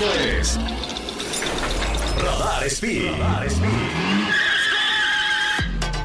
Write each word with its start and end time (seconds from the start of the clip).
Esto 0.00 0.14
es 0.20 0.56
Radar 2.22 2.64
Speed. 2.68 3.10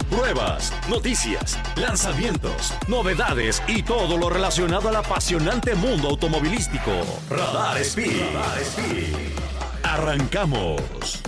Pruebas, 0.09 0.73
noticias, 0.89 1.59
lanzamientos, 1.75 2.73
novedades 2.87 3.61
y 3.67 3.83
todo 3.83 4.17
lo 4.17 4.31
relacionado 4.31 4.89
al 4.89 4.95
apasionante 4.95 5.75
mundo 5.75 6.09
automovilístico. 6.09 6.91
Radar 7.29 7.77
Speed. 7.81 8.33
Radar 8.33 8.61
Speed. 8.61 9.15
Arrancamos. 9.83 11.22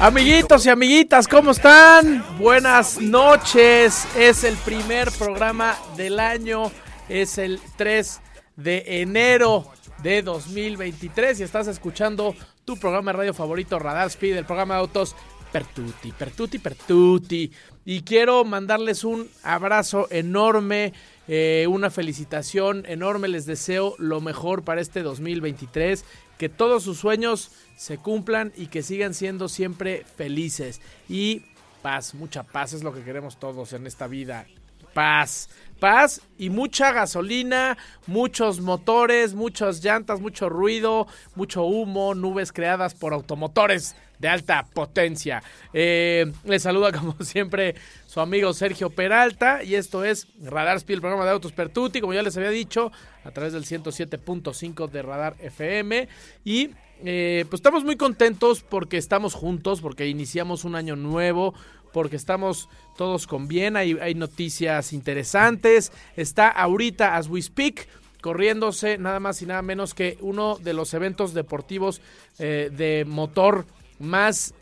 Amiguitos 0.00 0.66
y 0.66 0.70
amiguitas, 0.70 1.28
¿cómo 1.28 1.52
están? 1.52 2.24
Buenas 2.38 3.00
noches. 3.00 4.06
Es 4.16 4.44
el 4.44 4.56
primer 4.56 5.10
programa 5.12 5.76
del 5.96 6.18
año. 6.18 6.72
Es 7.08 7.38
el 7.38 7.60
3 7.76 8.20
de 8.56 9.00
enero 9.02 9.70
de 10.02 10.22
2023 10.22 11.40
y 11.40 11.42
estás 11.42 11.68
escuchando 11.68 12.34
tu 12.64 12.76
programa 12.76 13.12
de 13.12 13.18
radio 13.18 13.34
favorito 13.34 13.78
Radar 13.78 14.08
Speed, 14.08 14.36
el 14.36 14.44
programa 14.44 14.74
de 14.74 14.80
autos 14.80 15.14
Pertuti, 15.52 16.12
Pertuti, 16.12 16.58
Pertuti. 16.58 17.52
Y 17.84 18.02
quiero 18.02 18.44
mandarles 18.44 19.04
un 19.04 19.28
abrazo 19.42 20.08
enorme, 20.10 20.92
eh, 21.28 21.66
una 21.68 21.90
felicitación 21.90 22.84
enorme. 22.86 23.28
Les 23.28 23.46
deseo 23.46 23.94
lo 23.98 24.20
mejor 24.20 24.64
para 24.64 24.80
este 24.80 25.02
2023. 25.02 26.04
Que 26.38 26.48
todos 26.48 26.82
sus 26.82 26.98
sueños 26.98 27.52
se 27.76 27.98
cumplan 27.98 28.52
y 28.56 28.66
que 28.66 28.82
sigan 28.82 29.14
siendo 29.14 29.48
siempre 29.48 30.04
felices. 30.16 30.80
Y 31.08 31.42
paz, 31.82 32.14
mucha 32.14 32.42
paz 32.42 32.72
es 32.72 32.82
lo 32.82 32.92
que 32.92 33.02
queremos 33.02 33.38
todos 33.38 33.72
en 33.72 33.86
esta 33.86 34.06
vida. 34.06 34.46
Paz, 34.94 35.48
paz 35.80 36.20
y 36.38 36.50
mucha 36.50 36.92
gasolina, 36.92 37.78
muchos 38.06 38.60
motores, 38.60 39.34
muchas 39.34 39.82
llantas, 39.82 40.20
mucho 40.20 40.48
ruido, 40.48 41.06
mucho 41.34 41.64
humo, 41.64 42.14
nubes 42.14 42.52
creadas 42.52 42.94
por 42.94 43.14
automotores 43.14 43.96
de 44.22 44.28
alta 44.28 44.64
potencia. 44.72 45.42
Eh, 45.74 46.32
les 46.44 46.62
saluda 46.62 46.92
como 46.98 47.16
siempre 47.20 47.74
su 48.06 48.20
amigo 48.20 48.54
Sergio 48.54 48.88
Peralta 48.88 49.64
y 49.64 49.74
esto 49.74 50.04
es 50.04 50.28
Radar 50.40 50.76
Speed, 50.76 50.94
el 50.94 51.00
programa 51.00 51.24
de 51.24 51.32
Autos 51.32 51.52
Pertuti, 51.52 52.00
como 52.00 52.14
ya 52.14 52.22
les 52.22 52.36
había 52.36 52.50
dicho, 52.50 52.92
a 53.24 53.32
través 53.32 53.52
del 53.52 53.64
107.5 53.64 54.88
de 54.88 55.02
Radar 55.02 55.34
FM 55.40 56.08
y 56.44 56.70
eh, 57.04 57.44
pues 57.50 57.58
estamos 57.58 57.82
muy 57.82 57.96
contentos 57.96 58.62
porque 58.62 58.96
estamos 58.96 59.34
juntos, 59.34 59.80
porque 59.80 60.06
iniciamos 60.06 60.64
un 60.64 60.76
año 60.76 60.94
nuevo, 60.94 61.52
porque 61.92 62.14
estamos 62.14 62.68
todos 62.96 63.26
con 63.26 63.48
bien, 63.48 63.76
hay, 63.76 63.98
hay 64.00 64.14
noticias 64.14 64.92
interesantes, 64.92 65.90
está 66.16 66.48
ahorita 66.48 67.16
as 67.16 67.26
we 67.26 67.42
speak 67.42 67.88
corriéndose 68.22 68.96
nada 68.96 69.20
más 69.20 69.42
y 69.42 69.46
nada 69.46 69.60
menos 69.60 69.92
que 69.92 70.16
uno 70.20 70.56
de 70.56 70.72
los 70.72 70.94
eventos 70.94 71.34
deportivos 71.34 72.00
eh, 72.38 72.70
de 72.72 73.04
motor 73.04 73.66
más 74.02 74.52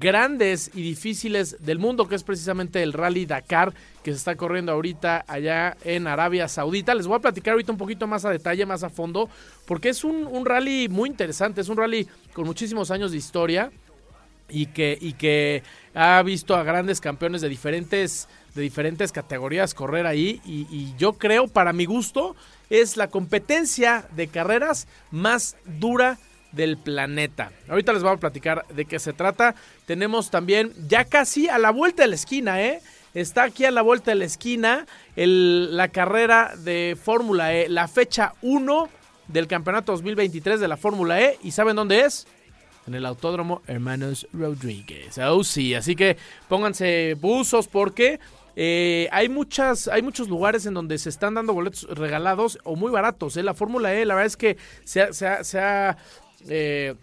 grandes 0.00 0.70
y 0.74 0.82
difíciles 0.82 1.56
del 1.60 1.78
mundo, 1.78 2.08
que 2.08 2.14
es 2.14 2.22
precisamente 2.22 2.82
el 2.82 2.92
Rally 2.92 3.26
Dakar, 3.26 3.72
que 4.02 4.12
se 4.12 4.18
está 4.18 4.36
corriendo 4.36 4.72
ahorita 4.72 5.24
allá 5.28 5.76
en 5.84 6.06
Arabia 6.06 6.48
Saudita. 6.48 6.94
Les 6.94 7.06
voy 7.06 7.16
a 7.16 7.20
platicar 7.20 7.52
ahorita 7.52 7.72
un 7.72 7.78
poquito 7.78 8.06
más 8.06 8.24
a 8.24 8.30
detalle, 8.30 8.66
más 8.66 8.82
a 8.82 8.90
fondo, 8.90 9.28
porque 9.66 9.90
es 9.90 10.04
un, 10.04 10.44
rally 10.44 10.88
muy 10.88 11.08
interesante, 11.08 11.60
es 11.60 11.68
un 11.68 11.76
rally 11.76 12.08
con 12.32 12.46
muchísimos 12.46 12.90
años 12.90 13.12
de 13.12 13.18
historia 13.18 13.70
y 14.48 14.66
que, 14.66 14.96
y 15.00 15.14
que 15.14 15.62
ha 15.94 16.22
visto 16.22 16.54
a 16.54 16.62
grandes 16.62 17.00
campeones 17.00 17.40
de 17.40 17.48
diferentes, 17.48 18.28
de 18.54 18.62
diferentes 18.62 19.12
categorías 19.12 19.74
correr 19.74 20.06
ahí 20.06 20.40
y, 20.44 20.66
y, 20.70 20.94
yo 20.98 21.14
creo, 21.14 21.48
para 21.48 21.72
mi 21.72 21.84
gusto, 21.84 22.36
es 22.70 22.96
la 22.96 23.08
competencia 23.08 24.08
de 24.14 24.28
carreras 24.28 24.88
más 25.10 25.56
dura 25.64 26.18
del 26.56 26.76
planeta. 26.76 27.52
Ahorita 27.68 27.92
les 27.92 28.02
vamos 28.02 28.16
a 28.16 28.20
platicar 28.20 28.66
de 28.68 28.86
qué 28.86 28.98
se 28.98 29.12
trata. 29.12 29.54
Tenemos 29.84 30.30
también 30.30 30.72
ya 30.88 31.04
casi 31.04 31.48
a 31.48 31.58
la 31.58 31.70
vuelta 31.70 32.02
de 32.02 32.08
la 32.08 32.14
esquina, 32.16 32.62
¿eh? 32.62 32.80
Está 33.14 33.44
aquí 33.44 33.64
a 33.64 33.70
la 33.70 33.82
vuelta 33.82 34.10
de 34.10 34.16
la 34.16 34.24
esquina 34.24 34.86
la 35.14 35.88
carrera 35.88 36.54
de 36.56 36.98
Fórmula 37.02 37.54
E, 37.54 37.68
la 37.68 37.88
fecha 37.88 38.34
1 38.42 38.88
del 39.28 39.46
campeonato 39.46 39.92
2023 39.92 40.60
de 40.60 40.68
la 40.68 40.76
Fórmula 40.76 41.20
E. 41.20 41.38
¿Y 41.42 41.52
saben 41.52 41.76
dónde 41.76 42.00
es? 42.00 42.26
en 42.86 42.94
el 42.94 43.04
Autódromo 43.04 43.62
Hermanos 43.66 44.28
Rodríguez. 44.32 45.18
Oh, 45.18 45.42
sí, 45.42 45.74
así 45.74 45.96
que 45.96 46.16
pónganse 46.48 47.16
buzos 47.20 47.66
porque 47.68 48.20
eh, 48.54 49.08
hay 49.12 49.28
muchas, 49.28 49.88
hay 49.88 50.02
muchos 50.02 50.28
lugares 50.28 50.66
en 50.66 50.74
donde 50.74 50.96
se 50.98 51.08
están 51.08 51.34
dando 51.34 51.52
boletos 51.52 51.84
regalados 51.90 52.58
o 52.64 52.76
muy 52.76 52.90
baratos. 52.90 53.36
¿eh? 53.36 53.42
La 53.42 53.54
Fórmula 53.54 53.94
E, 53.94 54.04
la 54.04 54.14
verdad 54.14 54.26
es 54.26 54.36
que 54.36 54.56
se 54.84 55.02
ha, 55.02 55.12
se 55.12 55.58
ha 55.58 55.96
eh, 56.48 56.94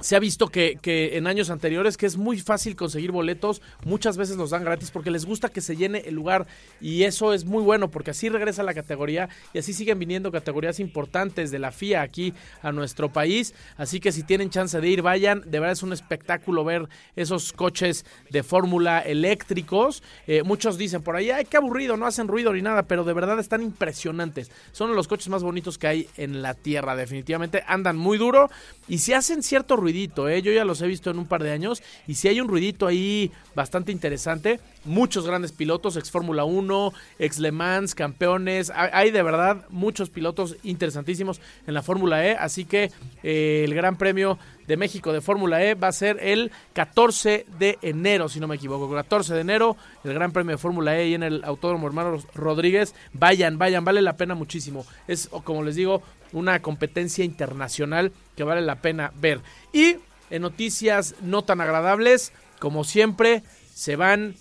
se 0.00 0.16
ha 0.16 0.18
visto 0.18 0.48
que, 0.48 0.78
que, 0.82 1.16
en 1.16 1.26
años 1.26 1.50
anteriores 1.50 1.96
que 1.96 2.06
es 2.06 2.16
muy 2.16 2.40
fácil 2.40 2.74
conseguir 2.74 3.12
boletos, 3.12 3.62
muchas 3.84 4.16
veces 4.16 4.36
los 4.36 4.50
dan 4.50 4.64
gratis 4.64 4.90
porque 4.90 5.10
les 5.10 5.24
gusta 5.24 5.48
que 5.48 5.60
se 5.60 5.76
llene 5.76 6.02
el 6.06 6.14
lugar 6.14 6.46
y 6.80 7.04
eso 7.04 7.32
es 7.32 7.44
muy 7.44 7.62
bueno 7.62 7.90
porque 7.90 8.10
así 8.10 8.28
regresa 8.28 8.64
la 8.64 8.74
categoría 8.74 9.28
y 9.52 9.58
así 9.58 9.72
siguen 9.72 9.98
viniendo 9.98 10.32
categorías 10.32 10.80
importantes 10.80 11.50
de 11.50 11.58
la 11.58 11.70
FIA 11.70 12.02
aquí 12.02 12.34
a 12.62 12.72
nuestro 12.72 13.12
país, 13.12 13.54
así 13.76 14.00
que 14.00 14.10
si 14.10 14.24
tienen 14.24 14.50
chance 14.50 14.80
de 14.80 14.88
ir 14.88 15.02
vayan, 15.02 15.42
de 15.42 15.60
verdad 15.60 15.72
es 15.72 15.82
un 15.82 15.92
espectáculo 15.92 16.64
ver 16.64 16.88
esos 17.14 17.52
coches 17.52 18.04
de 18.30 18.42
fórmula 18.42 19.00
eléctricos, 19.00 20.02
eh, 20.26 20.42
muchos 20.42 20.78
dicen 20.78 21.02
por 21.02 21.14
ahí, 21.14 21.30
ay 21.30 21.44
qué 21.44 21.58
aburrido, 21.58 21.96
no 21.96 22.06
hacen 22.06 22.26
ruido 22.26 22.52
ni 22.52 22.62
nada, 22.62 22.82
pero 22.84 23.04
de 23.04 23.12
verdad 23.12 23.38
están 23.38 23.62
impresionantes, 23.62 24.50
son 24.72 24.94
los 24.96 25.06
coches 25.06 25.28
más 25.28 25.44
bonitos 25.44 25.78
que 25.78 25.86
hay 25.86 26.08
en 26.16 26.42
la 26.42 26.54
tierra, 26.54 26.96
definitivamente 26.96 27.62
andan 27.68 27.96
muy 27.96 28.18
duro 28.18 28.50
y 28.88 28.98
si 28.98 29.12
hacen 29.12 29.44
cierto 29.44 29.76
ruido 29.76 29.91
¿eh? 29.92 30.42
Yo 30.42 30.52
ya 30.52 30.64
los 30.64 30.80
he 30.82 30.86
visto 30.86 31.10
en 31.10 31.18
un 31.18 31.26
par 31.26 31.42
de 31.42 31.50
años 31.50 31.82
y 32.06 32.14
si 32.14 32.28
hay 32.28 32.40
un 32.40 32.48
ruidito 32.48 32.86
ahí 32.86 33.30
bastante 33.54 33.92
interesante. 33.92 34.60
Muchos 34.84 35.26
grandes 35.26 35.52
pilotos, 35.52 35.96
ex 35.96 36.10
Fórmula 36.10 36.44
1, 36.44 36.92
ex 37.18 37.38
Le 37.38 37.52
Mans, 37.52 37.94
campeones. 37.94 38.72
Hay 38.74 39.10
de 39.10 39.22
verdad 39.22 39.66
muchos 39.68 40.10
pilotos 40.10 40.56
interesantísimos 40.62 41.40
en 41.66 41.74
la 41.74 41.82
Fórmula 41.82 42.26
E. 42.26 42.34
Así 42.34 42.64
que 42.64 42.90
eh, 43.22 43.62
el 43.64 43.74
Gran 43.74 43.96
Premio 43.96 44.38
de 44.72 44.78
México 44.78 45.12
de 45.12 45.20
Fórmula 45.20 45.62
E 45.62 45.74
va 45.74 45.88
a 45.88 45.92
ser 45.92 46.16
el 46.22 46.50
14 46.72 47.44
de 47.58 47.78
enero, 47.82 48.30
si 48.30 48.40
no 48.40 48.48
me 48.48 48.56
equivoco. 48.56 48.90
14 48.90 49.34
de 49.34 49.42
enero, 49.42 49.76
el 50.02 50.14
Gran 50.14 50.32
Premio 50.32 50.52
de 50.52 50.58
Fórmula 50.58 50.98
E 50.98 51.08
y 51.08 51.14
en 51.14 51.22
el 51.22 51.44
Autódromo 51.44 51.86
Hermanos 51.86 52.26
Rodríguez. 52.34 52.94
Vayan, 53.12 53.58
vayan, 53.58 53.84
vale 53.84 54.00
la 54.00 54.16
pena 54.16 54.34
muchísimo. 54.34 54.86
Es, 55.06 55.28
como 55.44 55.62
les 55.62 55.76
digo, 55.76 56.02
una 56.32 56.62
competencia 56.62 57.22
internacional 57.22 58.12
que 58.34 58.44
vale 58.44 58.62
la 58.62 58.76
pena 58.76 59.12
ver. 59.20 59.42
Y 59.74 59.96
en 60.30 60.40
noticias 60.40 61.16
no 61.20 61.42
tan 61.42 61.60
agradables, 61.60 62.32
como 62.58 62.82
siempre, 62.84 63.42
se 63.74 63.96
van 63.96 64.36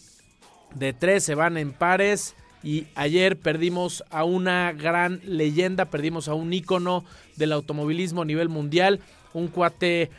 de 0.76 0.94
tres, 0.94 1.26
se 1.26 1.36
van 1.36 1.58
en 1.58 1.74
pares. 1.74 2.36
Y 2.64 2.88
ayer 2.96 3.38
perdimos 3.38 4.06
a 4.12 4.24
una 4.24 4.72
gran 4.72 5.20
leyenda, 5.26 5.90
perdimos 5.90 6.30
a 6.30 6.36
un 6.36 6.54
ícono 6.54 7.04
del 7.36 7.52
automovilismo 7.52 8.22
a 8.22 8.26
nivel 8.26 8.48
mundial, 8.48 9.02
un 9.34 9.48
cuate 9.48 10.10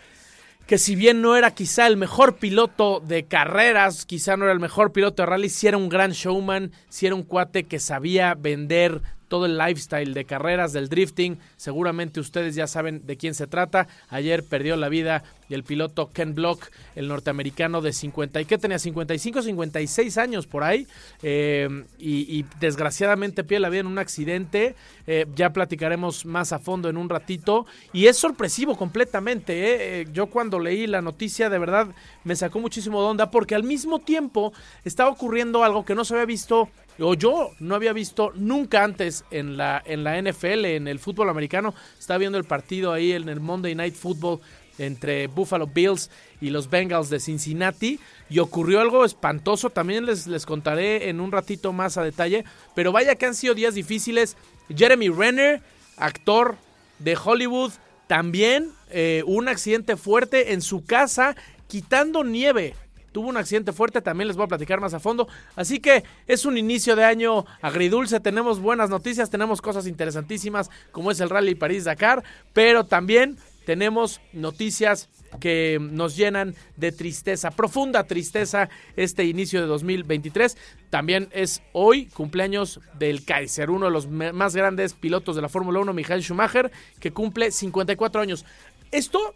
que 0.67 0.79
si 0.79 0.95
bien 0.95 1.21
no 1.21 1.37
era 1.37 1.51
quizá 1.51 1.87
el 1.87 1.97
mejor 1.97 2.37
piloto 2.37 3.01
de 3.01 3.25
carreras, 3.25 4.07
quizá 4.07 4.37
no 4.37 4.45
era 4.45 4.53
el 4.53 4.61
mejor 4.61 4.93
piloto 4.93 5.23
de 5.23 5.27
rally, 5.27 5.49
si 5.49 5.67
era 5.67 5.77
un 5.77 5.89
gran 5.89 6.13
showman, 6.13 6.73
si 6.89 7.07
era 7.07 7.15
un 7.15 7.25
cuate 7.25 7.65
que 7.65 7.79
sabía 7.79 8.35
vender 8.35 9.03
todo 9.33 9.47
el 9.47 9.57
lifestyle 9.57 10.13
de 10.13 10.27
carreras, 10.27 10.75
del 10.75 10.91
drifting. 10.91 11.39
Seguramente 11.57 12.21
ustedes 12.21 12.55
ya 12.55 12.67
saben 12.67 13.07
de 13.07 13.17
quién 13.17 13.33
se 13.33 13.47
trata. 13.47 13.89
Ayer 14.11 14.45
perdió 14.45 14.77
la 14.77 14.91
vida 14.91 15.25
el 15.49 15.65
piloto 15.65 16.11
Ken 16.13 16.35
Block, 16.35 16.71
el 16.95 17.09
norteamericano 17.09 17.81
de 17.81 17.93
50 17.93 18.41
y 18.41 18.45
que 18.45 18.59
tenía 18.59 18.79
55, 18.79 19.43
56 19.43 20.19
años 20.19 20.47
por 20.47 20.65
ahí. 20.65 20.87
Eh, 21.23 21.85
y, 21.99 22.45
desgraciadamente 22.61 23.45
pierde 23.45 23.61
la 23.61 23.69
vida 23.71 23.81
en 23.81 23.87
un 23.87 23.99
accidente. 23.99 24.75
Eh, 25.07 25.27
ya 25.35 25.51
platicaremos 25.51 26.27
más 26.27 26.53
a 26.53 26.59
fondo 26.59 26.91
en 26.91 26.99
un 26.99 27.09
ratito. 27.09 27.65
Y 27.95 28.09
es 28.09 28.19
sorpresivo 28.19 28.77
completamente. 28.77 30.01
¿eh? 30.01 30.09
Yo 30.13 30.27
cuando 30.27 30.59
leí 30.59 30.87
la 30.87 31.01
noticia 31.01 31.49
de 31.49 31.59
verdad 31.59 31.89
me 32.25 32.37
sacó 32.37 32.61
muchísimo 32.61 33.01
de 33.01 33.09
onda 33.09 33.31
porque 33.31 33.55
al 33.55 33.65
mismo 33.65 33.99
tiempo 33.99 34.53
estaba 34.85 35.09
ocurriendo 35.11 35.65
algo 35.65 35.87
que 35.87 35.95
no 35.95 36.05
se 36.05 36.13
había 36.15 36.27
visto 36.27 36.69
o 36.99 37.15
yo 37.15 37.53
no 37.59 37.75
había 37.75 37.93
visto 37.93 38.33
nunca 38.35 38.85
antes 38.85 39.25
en 39.31 39.57
la, 39.57 39.83
en 39.85 40.05
la 40.05 40.21
NFL, 40.21 40.65
en 40.67 40.89
el 40.89 40.99
fútbol 40.99 41.29
americano. 41.29 41.75
Estaba 41.99 42.19
viendo 42.19 42.39
el 42.39 42.45
partido 42.45 42.93
ahí 42.93 43.13
en 43.13 43.29
el 43.29 43.41
Monday 43.41 43.75
Night 43.75 43.95
Football 43.95 44.41
entre 44.79 45.27
Buffalo 45.27 45.67
Bills 45.67 46.11
y 46.41 46.51
los 46.51 46.71
Bengals 46.71 47.11
de 47.11 47.21
Cincinnati 47.21 48.01
y 48.29 48.39
ocurrió 48.39 48.81
algo 48.81 49.05
espantoso, 49.05 49.71
también 49.71 50.07
les, 50.07 50.27
les 50.27 50.47
contaré 50.47 51.09
en 51.09 51.21
un 51.21 51.31
ratito 51.31 51.73
más 51.73 51.99
a 51.99 52.05
detalle, 52.05 52.45
pero 52.75 52.93
vaya 52.93 53.15
que 53.15 53.27
han 53.27 53.35
sido 53.35 53.55
días 53.55 53.75
difíciles. 53.75 54.37
Jeremy 54.75 55.09
Renner, 55.11 55.61
actor 55.97 56.57
de 56.99 57.17
Hollywood, 57.23 57.73
también 58.07 58.71
eh, 58.91 59.23
un 59.27 59.49
accidente 59.49 59.97
fuerte 59.97 60.53
en 60.53 60.63
su 60.63 60.85
casa 60.85 61.37
quitando 61.67 62.25
nieve. 62.25 62.75
Tuvo 63.13 63.29
un 63.29 63.37
accidente 63.37 63.73
fuerte, 63.73 64.01
también 64.01 64.29
les 64.29 64.37
voy 64.37 64.45
a 64.45 64.49
platicar 64.49 64.81
más 64.81 64.95
a 64.95 65.01
fondo. 65.01 65.29
Así 65.55 65.81
que 65.81 66.03
es 66.27 66.45
un 66.45 66.59
inicio 66.59 66.97
de 66.97 67.05
año 67.05 67.45
agridulce, 67.61 68.21
tenemos 68.21 68.61
buenas 68.61 68.91
noticias, 68.91 69.31
tenemos 69.31 69.61
cosas 69.61 69.87
interesantísimas 69.87 70.71
como 70.91 71.11
es 71.11 71.21
el 71.21 71.31
Rally 71.31 71.55
París-Dakar, 71.55 72.25
pero 72.53 72.85
también 72.85 73.39
tenemos 73.65 74.21
noticias 74.33 75.09
que 75.41 75.79
nos 75.81 76.17
llenan 76.17 76.55
de 76.77 76.93
tristeza, 76.93 77.51
profunda 77.51 78.05
tristeza 78.05 78.69
este 78.97 79.25
inicio 79.25 79.61
de 79.61 79.67
2023. 79.67 80.57
También 80.91 81.29
es 81.33 81.63
hoy 81.73 82.07
cumpleaños 82.07 82.81
del 82.99 83.25
Kaiser, 83.25 83.71
uno 83.71 83.87
de 83.87 83.93
los 83.93 84.09
más 84.09 84.57
grandes 84.57 84.95
pilotos 84.95 85.37
de 85.37 85.43
la 85.43 85.49
Fórmula 85.49 85.81
1, 85.81 85.93
Michael 85.93 86.23
Schumacher, 86.23 86.71
que 87.01 87.13
cumple 87.13 87.51
54 87.51 88.21
años. 88.21 88.45
Esto 88.91 89.35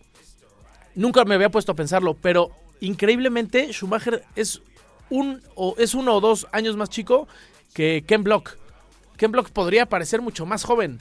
nunca 0.95 1.25
me 1.25 1.35
había 1.35 1.51
puesto 1.51 1.73
a 1.73 1.77
pensarlo, 1.77 2.15
pero 2.15 2.51
increíblemente 2.81 3.73
Schumacher 3.73 4.25
es 4.35 4.63
un 5.11 5.43
o 5.55 5.75
es 5.79 5.95
uno 5.95 6.15
o 6.15 6.21
dos 6.21 6.47
años 6.53 6.77
más 6.77 6.91
chico 6.91 7.29
que 7.75 8.05
Ken 8.07 8.25
Block. 8.25 8.57
Ken 9.17 9.33
Block 9.33 9.51
podría 9.51 9.87
parecer 9.87 10.21
mucho 10.21 10.47
más 10.47 10.65
joven 10.65 11.01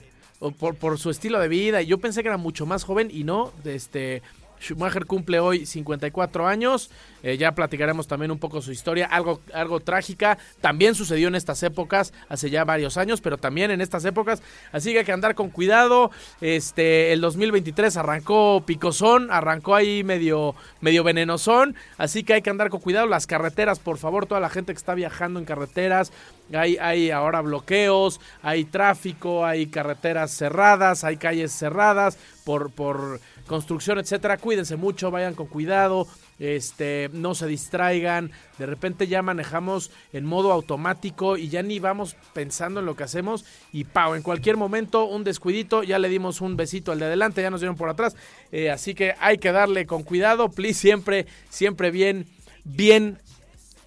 por, 0.58 0.74
por 0.74 0.98
su 0.98 1.10
estilo 1.10 1.38
de 1.40 1.48
vida. 1.48 1.82
Y 1.82 1.86
yo 1.86 1.98
pensé 1.98 2.22
que 2.22 2.28
era 2.28 2.36
mucho 2.36 2.66
más 2.66 2.84
joven 2.84 3.08
y 3.10 3.24
no. 3.24 3.52
Este, 3.64 4.22
Schumacher 4.60 5.06
cumple 5.06 5.40
hoy 5.40 5.66
54 5.66 6.46
años. 6.46 6.90
Eh, 7.22 7.36
ya 7.36 7.52
platicaremos 7.52 8.06
también 8.06 8.30
un 8.30 8.38
poco 8.38 8.62
su 8.62 8.72
historia, 8.72 9.06
algo, 9.06 9.40
algo 9.52 9.80
trágica. 9.80 10.38
También 10.60 10.94
sucedió 10.94 11.28
en 11.28 11.34
estas 11.34 11.62
épocas, 11.62 12.12
hace 12.28 12.50
ya 12.50 12.64
varios 12.64 12.96
años, 12.96 13.20
pero 13.20 13.38
también 13.38 13.70
en 13.70 13.80
estas 13.80 14.04
épocas. 14.04 14.42
Así 14.72 14.92
que 14.92 15.00
hay 15.00 15.04
que 15.04 15.12
andar 15.12 15.34
con 15.34 15.50
cuidado. 15.50 16.10
Este, 16.40 17.12
el 17.12 17.20
2023 17.20 17.96
arrancó 17.96 18.62
picosón, 18.64 19.30
arrancó 19.30 19.74
ahí 19.74 20.04
medio, 20.04 20.54
medio 20.80 21.02
venenosón. 21.04 21.74
Así 21.98 22.22
que 22.22 22.34
hay 22.34 22.42
que 22.42 22.50
andar 22.50 22.70
con 22.70 22.80
cuidado. 22.80 23.06
Las 23.06 23.26
carreteras, 23.26 23.78
por 23.78 23.98
favor, 23.98 24.26
toda 24.26 24.40
la 24.40 24.50
gente 24.50 24.72
que 24.72 24.78
está 24.78 24.94
viajando 24.94 25.40
en 25.40 25.46
carreteras. 25.46 26.12
Hay, 26.52 26.76
hay 26.76 27.10
ahora 27.10 27.40
bloqueos, 27.40 28.20
hay 28.40 28.64
tráfico, 28.64 29.44
hay 29.44 29.66
carreteras 29.66 30.30
cerradas, 30.30 31.02
hay 31.02 31.16
calles 31.16 31.52
cerradas 31.52 32.18
por, 32.44 32.70
por 32.70 33.20
construcción, 33.46 33.98
etcétera. 33.98 34.36
Cuídense 34.36 34.76
mucho, 34.76 35.10
vayan 35.10 35.34
con 35.34 35.46
cuidado, 35.46 36.06
este, 36.38 37.10
no 37.12 37.34
se 37.34 37.46
distraigan. 37.46 38.30
De 38.58 38.66
repente 38.66 39.06
ya 39.06 39.22
manejamos 39.22 39.90
en 40.12 40.24
modo 40.24 40.52
automático 40.52 41.36
y 41.36 41.48
ya 41.48 41.62
ni 41.62 41.78
vamos 41.78 42.16
pensando 42.32 42.80
en 42.80 42.86
lo 42.86 42.96
que 42.96 43.04
hacemos. 43.04 43.44
Y 43.72 43.84
pau, 43.84 44.14
en 44.14 44.22
cualquier 44.22 44.56
momento, 44.56 45.04
un 45.04 45.24
descuidito, 45.24 45.82
ya 45.82 45.98
le 45.98 46.08
dimos 46.08 46.40
un 46.40 46.56
besito 46.56 46.92
al 46.92 46.98
de 46.98 47.06
adelante, 47.06 47.42
ya 47.42 47.50
nos 47.50 47.60
dieron 47.60 47.76
por 47.76 47.88
atrás. 47.88 48.16
Eh, 48.52 48.70
así 48.70 48.94
que 48.94 49.14
hay 49.20 49.38
que 49.38 49.52
darle 49.52 49.86
con 49.86 50.02
cuidado, 50.02 50.50
please, 50.50 50.80
siempre, 50.80 51.26
siempre 51.48 51.90
bien, 51.90 52.26
bien 52.64 53.18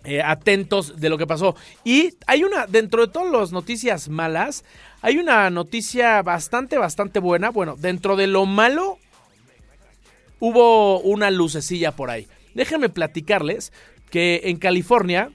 eh, 0.05 0.21
atentos 0.21 0.99
de 0.99 1.09
lo 1.09 1.17
que 1.17 1.27
pasó. 1.27 1.55
Y 1.83 2.13
hay 2.25 2.43
una, 2.43 2.67
dentro 2.67 3.05
de 3.05 3.11
todas 3.11 3.31
las 3.31 3.51
noticias 3.51 4.07
malas, 4.07 4.63
hay 5.01 5.17
una 5.17 5.49
noticia 5.49 6.21
bastante, 6.21 6.77
bastante 6.77 7.19
buena. 7.19 7.49
Bueno, 7.49 7.75
dentro 7.77 8.15
de 8.15 8.27
lo 8.27 8.45
malo, 8.45 8.97
hubo 10.39 10.99
una 11.01 11.31
lucecilla 11.31 11.91
por 11.91 12.09
ahí. 12.09 12.27
Déjenme 12.53 12.89
platicarles 12.89 13.71
que 14.09 14.41
en 14.45 14.57
California 14.57 15.29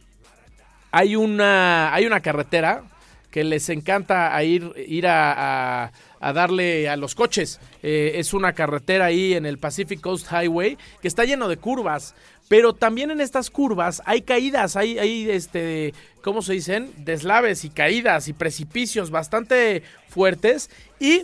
hay 0.91 1.17
una, 1.17 1.93
hay 1.95 2.07
una 2.07 2.21
carretera 2.21 2.85
que 3.31 3.43
les 3.43 3.69
encanta 3.69 4.41
ir, 4.45 4.73
ir 4.87 5.09
a, 5.09 5.91
darle 6.21 6.89
a 6.89 6.97
los 6.97 7.17
coches. 7.17 7.59
Eh, 7.83 8.13
es 8.15 8.33
una 8.33 8.53
carretera 8.53 9.07
ahí 9.07 9.35
en 9.35 9.45
el 9.45 9.59
Pacific 9.59 10.01
Coast 10.01 10.29
Highway 10.31 10.79
que 11.03 11.09
está 11.09 11.25
lleno 11.25 11.49
de 11.49 11.57
curvas. 11.57 12.15
Pero 12.47 12.75
también 12.75 13.11
en 13.11 13.21
estas 13.21 13.51
curvas 13.51 14.03
hay 14.05 14.23
caídas, 14.23 14.77
hay, 14.77 14.99
hay 15.01 15.29
este, 15.31 15.95
¿cómo 16.23 16.43
se 16.43 16.53
dicen? 16.53 16.93
Deslaves 16.99 17.65
y 17.65 17.71
caídas 17.71 18.29
y 18.29 18.35
precipicios 18.35 19.11
bastante 19.11 19.83
fuertes. 20.09 20.71
Y 21.01 21.23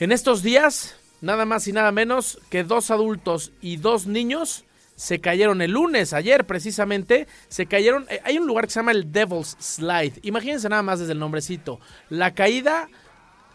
en 0.00 0.12
estos 0.12 0.42
días 0.42 0.96
nada 1.24 1.46
más 1.46 1.66
y 1.66 1.72
nada 1.72 1.90
menos 1.90 2.38
que 2.50 2.64
dos 2.64 2.90
adultos 2.90 3.52
y 3.62 3.78
dos 3.78 4.06
niños 4.06 4.64
se 4.94 5.20
cayeron 5.20 5.60
el 5.62 5.72
lunes, 5.72 6.12
ayer 6.12 6.44
precisamente, 6.44 7.26
se 7.48 7.66
cayeron, 7.66 8.06
eh, 8.10 8.20
hay 8.24 8.38
un 8.38 8.46
lugar 8.46 8.66
que 8.66 8.72
se 8.72 8.78
llama 8.78 8.92
el 8.92 9.10
Devil's 9.10 9.56
Slide, 9.58 10.20
imagínense 10.22 10.68
nada 10.68 10.82
más 10.82 11.00
desde 11.00 11.12
el 11.12 11.18
nombrecito, 11.18 11.80
la 12.10 12.32
caída 12.34 12.88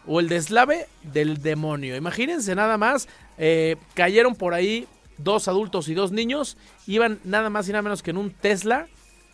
o 0.06 0.20
el 0.20 0.28
deslave 0.28 0.88
del 1.02 1.40
demonio, 1.40 1.96
imagínense 1.96 2.54
nada 2.54 2.76
más, 2.76 3.08
eh, 3.38 3.76
cayeron 3.94 4.34
por 4.34 4.52
ahí 4.52 4.86
dos 5.16 5.48
adultos 5.48 5.88
y 5.88 5.94
dos 5.94 6.12
niños, 6.12 6.58
iban 6.86 7.20
nada 7.24 7.48
más 7.50 7.68
y 7.68 7.72
nada 7.72 7.82
menos 7.82 8.02
que 8.02 8.10
en 8.10 8.18
un 8.18 8.32
Tesla, 8.32 8.88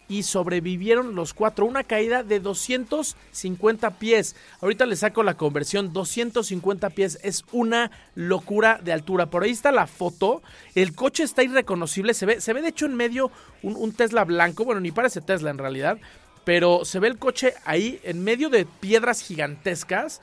y 0.08 0.22
sobrevivieron 0.22 1.14
los 1.14 1.34
cuatro. 1.34 1.66
Una 1.66 1.84
caída 1.84 2.22
de 2.22 2.40
250 2.40 3.98
pies. 3.98 4.36
Ahorita 4.60 4.86
le 4.86 4.96
saco 4.96 5.22
la 5.22 5.36
conversión. 5.36 5.92
250 5.92 6.90
pies 6.90 7.18
es 7.22 7.44
una 7.52 7.90
locura 8.14 8.80
de 8.82 8.92
altura. 8.92 9.26
Por 9.26 9.42
ahí 9.42 9.50
está 9.50 9.72
la 9.72 9.86
foto. 9.86 10.42
El 10.74 10.94
coche 10.94 11.24
está 11.24 11.42
irreconocible. 11.42 12.14
Se 12.14 12.26
ve, 12.26 12.40
se 12.40 12.52
ve 12.52 12.62
de 12.62 12.68
hecho 12.68 12.86
en 12.86 12.94
medio 12.94 13.30
un, 13.62 13.92
Tesla 13.92 14.24
blanco. 14.24 14.64
Bueno, 14.64 14.80
ni 14.80 14.92
parece 14.92 15.20
Tesla 15.20 15.50
en 15.50 15.58
realidad. 15.58 15.98
Pero 16.44 16.84
se 16.84 17.00
ve 17.00 17.08
el 17.08 17.18
coche 17.18 17.54
ahí 17.64 18.00
en 18.04 18.22
medio 18.22 18.48
de 18.48 18.66
piedras 18.66 19.22
gigantescas. 19.22 20.20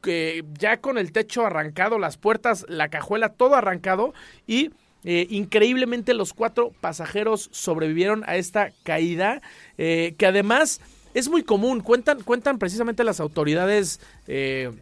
Que 0.00 0.44
ya 0.58 0.76
con 0.78 0.98
el 0.98 1.10
techo 1.10 1.44
arrancado, 1.44 1.98
las 1.98 2.16
puertas, 2.16 2.64
la 2.68 2.88
cajuela, 2.88 3.30
todo 3.30 3.56
arrancado. 3.56 4.14
Y 4.46 4.70
eh, 5.08 5.28
increíblemente 5.30 6.14
los 6.14 6.32
cuatro 6.32 6.72
pasajeros 6.80 7.48
sobrevivieron 7.52 8.24
a 8.26 8.36
esta 8.38 8.72
caída, 8.82 9.40
eh, 9.78 10.16
que 10.18 10.26
además 10.26 10.80
es 11.14 11.28
muy 11.28 11.44
común. 11.44 11.80
Cuentan, 11.80 12.24
cuentan 12.24 12.58
precisamente 12.58 13.04
las 13.04 13.20
autoridades 13.20 14.00
eh, 14.26 14.72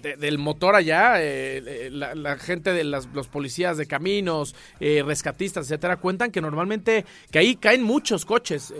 del 0.00 0.38
motor 0.38 0.76
allá, 0.76 1.18
la, 1.90 2.38
gente 2.38 2.72
de 2.72 2.84
los 2.84 3.28
policías 3.30 3.76
de 3.76 3.86
caminos, 3.86 4.54
rescatistas, 4.78 5.66
etcétera, 5.66 5.98
cuentan 5.98 6.30
que 6.30 6.40
normalmente, 6.40 7.04
que 7.30 7.38
ahí 7.38 7.56
caen 7.56 7.82
muchos 7.82 8.24
coches, 8.24 8.72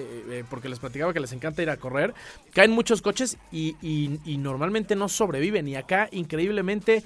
porque 0.49 0.71
les 0.71 0.79
platicaba 0.79 1.13
que 1.13 1.21
les 1.21 1.33
encanta 1.33 1.63
ir 1.63 1.69
a 1.69 1.77
correr, 1.77 2.15
caen 2.55 2.71
muchos 2.71 3.03
coches 3.03 3.37
y 3.53 4.39
normalmente 4.39 4.97
no 4.97 5.11
sobreviven. 5.11 5.69
Y 5.69 5.77
acá, 5.77 6.09
increíblemente, 6.11 7.03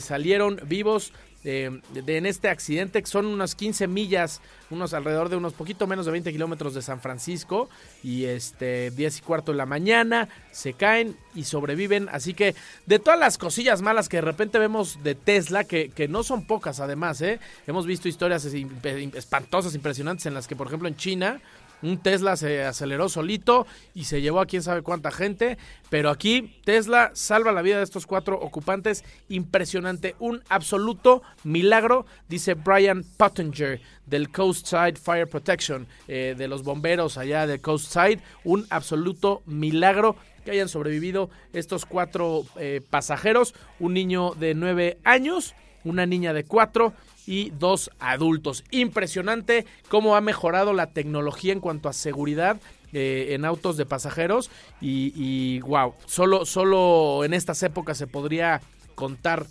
salieron 0.00 0.60
vivos 0.66 1.12
de, 1.46 2.16
en 2.16 2.26
este 2.26 2.48
accidente, 2.48 3.00
que 3.00 3.08
son 3.08 3.26
unas 3.26 3.54
15 3.54 3.86
millas, 3.86 4.40
unos 4.68 4.94
alrededor 4.94 5.28
de 5.28 5.36
unos 5.36 5.52
poquito 5.52 5.86
menos 5.86 6.04
de 6.04 6.12
20 6.12 6.32
kilómetros 6.32 6.74
de 6.74 6.82
San 6.82 7.00
Francisco, 7.00 7.68
y 8.02 8.24
este 8.24 8.90
10 8.90 9.18
y 9.18 9.20
cuarto 9.22 9.52
de 9.52 9.58
la 9.58 9.66
mañana, 9.66 10.28
se 10.50 10.72
caen 10.72 11.16
y 11.34 11.44
sobreviven. 11.44 12.08
Así 12.10 12.34
que 12.34 12.56
de 12.86 12.98
todas 12.98 13.20
las 13.20 13.38
cosillas 13.38 13.80
malas 13.80 14.08
que 14.08 14.16
de 14.16 14.22
repente 14.22 14.58
vemos 14.58 15.02
de 15.04 15.14
Tesla, 15.14 15.64
que, 15.64 15.90
que 15.90 16.08
no 16.08 16.24
son 16.24 16.46
pocas 16.46 16.80
además, 16.80 17.20
¿eh? 17.20 17.38
hemos 17.66 17.86
visto 17.86 18.08
historias 18.08 18.44
espantosas, 18.44 19.74
impresionantes, 19.74 20.26
en 20.26 20.34
las 20.34 20.48
que 20.48 20.56
por 20.56 20.66
ejemplo 20.66 20.88
en 20.88 20.96
China, 20.96 21.40
un 21.82 21.98
Tesla 21.98 22.36
se 22.36 22.64
aceleró 22.64 23.08
solito 23.08 23.66
y 23.94 24.04
se 24.04 24.20
llevó 24.20 24.40
a 24.40 24.46
quién 24.46 24.62
sabe 24.62 24.82
cuánta 24.82 25.10
gente. 25.10 25.58
Pero 25.90 26.10
aquí 26.10 26.60
Tesla 26.64 27.10
salva 27.14 27.52
la 27.52 27.62
vida 27.62 27.78
de 27.78 27.84
estos 27.84 28.06
cuatro 28.06 28.38
ocupantes. 28.40 29.04
Impresionante. 29.28 30.16
Un 30.18 30.42
absoluto 30.48 31.22
milagro, 31.44 32.06
dice 32.28 32.54
Brian 32.54 33.04
Pottinger 33.16 33.80
del 34.06 34.30
Coast 34.30 34.66
Side 34.66 34.96
Fire 34.96 35.28
Protection, 35.28 35.86
eh, 36.08 36.34
de 36.36 36.48
los 36.48 36.62
bomberos 36.62 37.18
allá 37.18 37.46
de 37.46 37.60
Coast 37.60 37.92
Side. 37.92 38.20
Un 38.44 38.66
absoluto 38.70 39.42
milagro 39.46 40.16
que 40.44 40.52
hayan 40.52 40.68
sobrevivido 40.68 41.28
estos 41.52 41.84
cuatro 41.84 42.44
eh, 42.56 42.80
pasajeros. 42.88 43.54
Un 43.80 43.94
niño 43.94 44.32
de 44.34 44.54
nueve 44.54 44.98
años, 45.04 45.54
una 45.84 46.06
niña 46.06 46.32
de 46.32 46.44
cuatro 46.44 46.94
y 47.26 47.50
dos 47.50 47.90
adultos. 47.98 48.64
Impresionante 48.70 49.66
cómo 49.88 50.16
ha 50.16 50.20
mejorado 50.20 50.72
la 50.72 50.92
tecnología 50.92 51.52
en 51.52 51.60
cuanto 51.60 51.88
a 51.88 51.92
seguridad 51.92 52.60
eh, 52.92 53.28
en 53.30 53.44
autos 53.44 53.76
de 53.76 53.84
pasajeros 53.84 54.50
y, 54.80 55.12
y, 55.14 55.60
wow, 55.60 55.94
solo, 56.06 56.46
solo 56.46 57.24
en 57.24 57.34
estas 57.34 57.62
épocas 57.62 57.98
se 57.98 58.06
podría 58.06 58.62
contar 58.94 59.46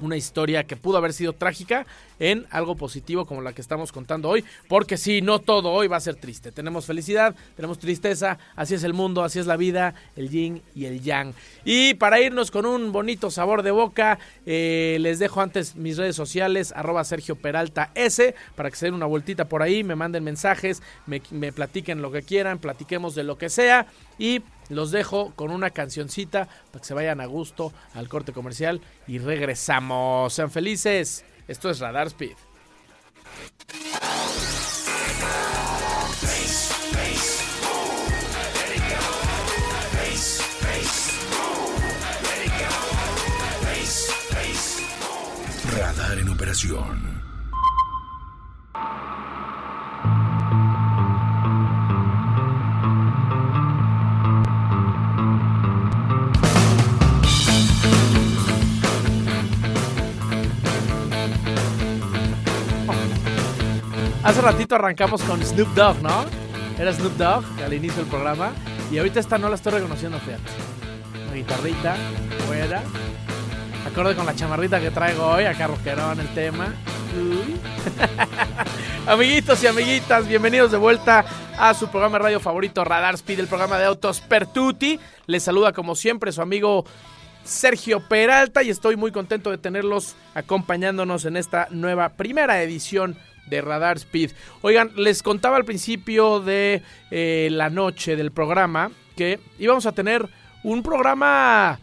una 0.00 0.16
historia 0.16 0.64
que 0.64 0.76
pudo 0.76 0.98
haber 0.98 1.12
sido 1.12 1.32
trágica 1.32 1.86
en 2.18 2.46
algo 2.50 2.76
positivo 2.76 3.26
como 3.26 3.42
la 3.42 3.52
que 3.52 3.60
estamos 3.60 3.92
contando 3.92 4.28
hoy, 4.28 4.44
porque 4.68 4.96
sí, 4.96 5.20
no 5.20 5.40
todo 5.40 5.70
hoy 5.70 5.88
va 5.88 5.96
a 5.96 6.00
ser 6.00 6.16
triste. 6.16 6.52
Tenemos 6.52 6.86
felicidad, 6.86 7.34
tenemos 7.56 7.78
tristeza, 7.78 8.38
así 8.56 8.74
es 8.74 8.84
el 8.84 8.94
mundo, 8.94 9.22
así 9.22 9.38
es 9.38 9.46
la 9.46 9.56
vida, 9.56 9.94
el 10.16 10.30
yin 10.30 10.62
y 10.74 10.86
el 10.86 11.02
yang. 11.02 11.32
Y 11.64 11.94
para 11.94 12.20
irnos 12.20 12.50
con 12.50 12.66
un 12.66 12.92
bonito 12.92 13.30
sabor 13.30 13.62
de 13.62 13.70
boca, 13.70 14.18
eh, 14.46 14.98
les 15.00 15.18
dejo 15.18 15.40
antes 15.40 15.76
mis 15.76 15.96
redes 15.96 16.16
sociales, 16.16 16.72
arroba 16.76 17.04
Sergio 17.04 17.36
Peralta 17.36 17.90
S, 17.94 18.34
para 18.54 18.70
que 18.70 18.76
se 18.76 18.86
den 18.86 18.94
una 18.94 19.06
vueltita 19.06 19.46
por 19.46 19.62
ahí, 19.62 19.84
me 19.84 19.96
manden 19.96 20.24
mensajes, 20.24 20.82
me, 21.06 21.22
me 21.30 21.52
platiquen 21.52 22.02
lo 22.02 22.12
que 22.12 22.22
quieran, 22.22 22.58
platiquemos 22.58 23.14
de 23.14 23.24
lo 23.24 23.38
que 23.38 23.48
sea 23.48 23.86
y 24.18 24.42
los 24.68 24.90
dejo 24.90 25.32
con 25.36 25.50
una 25.50 25.70
cancioncita 25.70 26.48
para 26.70 26.80
que 26.80 26.86
se 26.86 26.94
vayan 26.94 27.20
a 27.20 27.26
gusto 27.26 27.72
al 27.94 28.08
corte 28.08 28.32
comercial 28.32 28.80
y 29.06 29.18
regresamos. 29.18 30.32
Sean 30.32 30.50
felices. 30.50 31.24
Esto 31.48 31.70
es 31.70 31.80
Radar 31.80 32.08
Speed. 32.08 32.36
Radar 45.76 46.18
en 46.18 46.28
operación. 46.28 47.23
Hace 64.24 64.40
ratito 64.40 64.74
arrancamos 64.74 65.22
con 65.22 65.44
Snoop 65.44 65.68
Dogg, 65.74 66.00
¿no? 66.00 66.24
Era 66.78 66.90
Snoop 66.94 67.12
Dogg 67.18 67.44
al 67.62 67.74
inicio 67.74 67.98
del 67.98 68.06
programa. 68.06 68.52
Y 68.90 68.96
ahorita 68.96 69.20
esta 69.20 69.36
no 69.36 69.50
la 69.50 69.56
estoy 69.56 69.72
reconociendo, 69.72 70.18
fíjate. 70.18 70.50
Una 71.26 71.34
guitarrita, 71.34 71.94
fuera. 72.46 72.82
Acorde 73.86 74.16
con 74.16 74.24
la 74.24 74.34
chamarrita 74.34 74.80
que 74.80 74.90
traigo 74.90 75.26
hoy, 75.26 75.44
acá 75.44 75.66
roquerón 75.66 76.20
el 76.20 76.28
tema. 76.28 76.72
Uy. 77.14 77.60
Amiguitos 79.06 79.62
y 79.62 79.66
amiguitas, 79.66 80.26
bienvenidos 80.26 80.72
de 80.72 80.78
vuelta 80.78 81.26
a 81.58 81.74
su 81.74 81.88
programa 81.88 82.16
de 82.16 82.24
radio 82.24 82.40
favorito, 82.40 82.82
Radar 82.82 83.16
Speed, 83.16 83.40
el 83.40 83.46
programa 83.46 83.76
de 83.76 83.84
autos 83.84 84.22
Pertuti. 84.22 84.98
Les 85.26 85.42
saluda 85.42 85.74
como 85.74 85.94
siempre 85.94 86.32
su 86.32 86.40
amigo 86.40 86.86
Sergio 87.44 88.00
Peralta 88.08 88.62
y 88.62 88.70
estoy 88.70 88.96
muy 88.96 89.12
contento 89.12 89.50
de 89.50 89.58
tenerlos 89.58 90.16
acompañándonos 90.34 91.26
en 91.26 91.36
esta 91.36 91.68
nueva 91.70 92.08
primera 92.08 92.62
edición 92.62 93.18
de 93.46 93.60
Radar 93.60 93.96
Speed. 93.96 94.32
Oigan, 94.62 94.92
les 94.96 95.22
contaba 95.22 95.56
al 95.56 95.64
principio 95.64 96.40
de 96.40 96.82
eh, 97.10 97.48
la 97.50 97.70
noche 97.70 98.16
del 98.16 98.32
programa 98.32 98.90
que 99.16 99.40
íbamos 99.58 99.86
a 99.86 99.92
tener 99.92 100.28
un 100.62 100.82
programa 100.82 101.78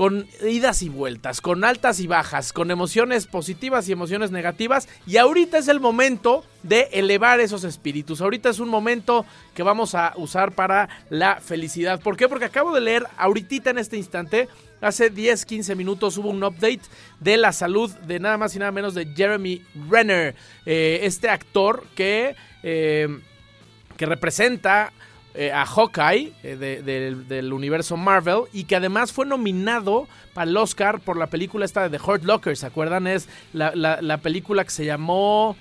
con 0.00 0.26
idas 0.48 0.80
y 0.80 0.88
vueltas, 0.88 1.42
con 1.42 1.62
altas 1.62 2.00
y 2.00 2.06
bajas, 2.06 2.54
con 2.54 2.70
emociones 2.70 3.26
positivas 3.26 3.86
y 3.86 3.92
emociones 3.92 4.30
negativas. 4.30 4.88
Y 5.06 5.18
ahorita 5.18 5.58
es 5.58 5.68
el 5.68 5.78
momento 5.78 6.42
de 6.62 6.88
elevar 6.92 7.38
esos 7.40 7.64
espíritus. 7.64 8.22
Ahorita 8.22 8.48
es 8.48 8.60
un 8.60 8.70
momento 8.70 9.26
que 9.54 9.62
vamos 9.62 9.94
a 9.94 10.14
usar 10.16 10.52
para 10.52 10.88
la 11.10 11.40
felicidad. 11.40 12.00
¿Por 12.00 12.16
qué? 12.16 12.28
Porque 12.28 12.46
acabo 12.46 12.72
de 12.74 12.80
leer 12.80 13.06
ahorita 13.18 13.68
en 13.68 13.76
este 13.78 13.98
instante 13.98 14.48
Hace 14.80 15.10
10, 15.10 15.44
15 15.44 15.74
minutos 15.74 16.16
hubo 16.16 16.30
un 16.30 16.42
update 16.42 16.80
de 17.18 17.36
la 17.36 17.52
salud 17.52 17.90
de 17.90 18.18
nada 18.18 18.38
más 18.38 18.56
y 18.56 18.58
nada 18.58 18.72
menos 18.72 18.94
de 18.94 19.06
Jeremy 19.14 19.62
Renner, 19.90 20.34
eh, 20.64 21.00
este 21.02 21.28
actor 21.28 21.84
que, 21.94 22.34
eh, 22.62 23.08
que 23.98 24.06
representa 24.06 24.92
eh, 25.34 25.52
a 25.52 25.66
Hawkeye 25.66 26.32
del 26.42 27.52
universo 27.52 27.98
Marvel 27.98 28.44
y 28.52 28.64
que 28.64 28.76
además 28.76 29.12
fue 29.12 29.26
nominado 29.26 30.08
para 30.32 30.50
el 30.50 30.56
Oscar 30.56 31.00
por 31.00 31.18
la 31.18 31.26
película 31.26 31.66
esta 31.66 31.86
de 31.86 31.98
The 31.98 32.02
Hurt 32.02 32.24
Locker, 32.24 32.56
¿se 32.56 32.66
acuerdan? 32.66 33.06
Es 33.06 33.28
la, 33.52 33.72
la 33.74 34.18
película 34.18 34.64
que 34.64 34.70
se 34.70 34.86
llamó 34.86 35.56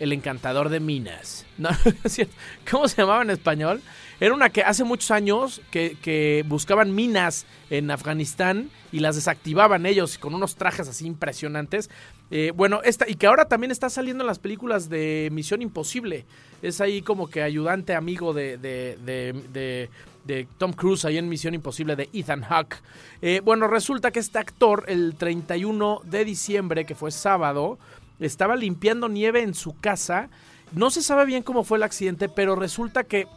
El 0.00 0.12
Encantador 0.12 0.70
de 0.70 0.80
Minas. 0.80 1.46
No, 1.56 1.70
¿Cómo 2.70 2.88
se 2.88 2.96
llamaba 2.96 3.22
en 3.22 3.30
español? 3.30 3.80
Era 4.18 4.34
una 4.34 4.48
que 4.48 4.62
hace 4.62 4.82
muchos 4.84 5.10
años 5.10 5.60
que, 5.70 6.44
buscaban 6.48 6.94
minas 6.94 7.46
en 7.68 7.90
Afganistán 7.90 8.70
y 8.92 9.00
las 9.00 9.16
desactivaban 9.16 9.84
ellos 9.84 10.16
con 10.16 10.34
unos 10.34 10.56
trajes 10.56 10.88
así 10.88 11.06
impresionantes. 11.06 11.90
Eh, 12.30 12.52
bueno, 12.54 12.80
esta, 12.82 13.08
y 13.08 13.16
que 13.16 13.26
ahora 13.26 13.46
también 13.46 13.70
está 13.70 13.90
saliendo 13.90 14.22
en 14.22 14.28
las 14.28 14.38
películas 14.38 14.88
de 14.88 15.28
Misión 15.32 15.60
Imposible. 15.60 16.24
Es 16.62 16.80
ahí 16.80 17.02
como 17.02 17.28
que 17.28 17.42
ayudante 17.42 17.94
amigo 17.94 18.32
de, 18.32 18.56
de, 18.56 20.48
Tom 20.58 20.72
Cruise 20.72 21.04
ahí 21.04 21.18
en 21.18 21.28
Misión 21.28 21.54
Imposible 21.54 21.94
de 21.94 22.08
Ethan 22.12 22.42
Hawke. 22.42 22.82
Eh, 23.20 23.40
bueno, 23.44 23.68
resulta 23.68 24.10
que 24.10 24.20
este 24.20 24.38
actor 24.38 24.84
el 24.88 25.14
31 25.16 26.00
de 26.04 26.24
diciembre, 26.24 26.86
que 26.86 26.94
fue 26.94 27.10
sábado, 27.10 27.78
estaba 28.18 28.56
limpiando 28.56 29.08
nieve 29.08 29.42
en 29.42 29.54
su 29.54 29.78
casa. 29.78 30.30
No 30.72 30.90
se 30.90 31.02
sabe 31.02 31.26
bien 31.26 31.42
cómo 31.42 31.64
fue 31.64 31.76
el 31.78 31.84
accidente, 31.84 32.28
pero 32.28 32.56
resulta 32.56 33.04
que 33.04 33.28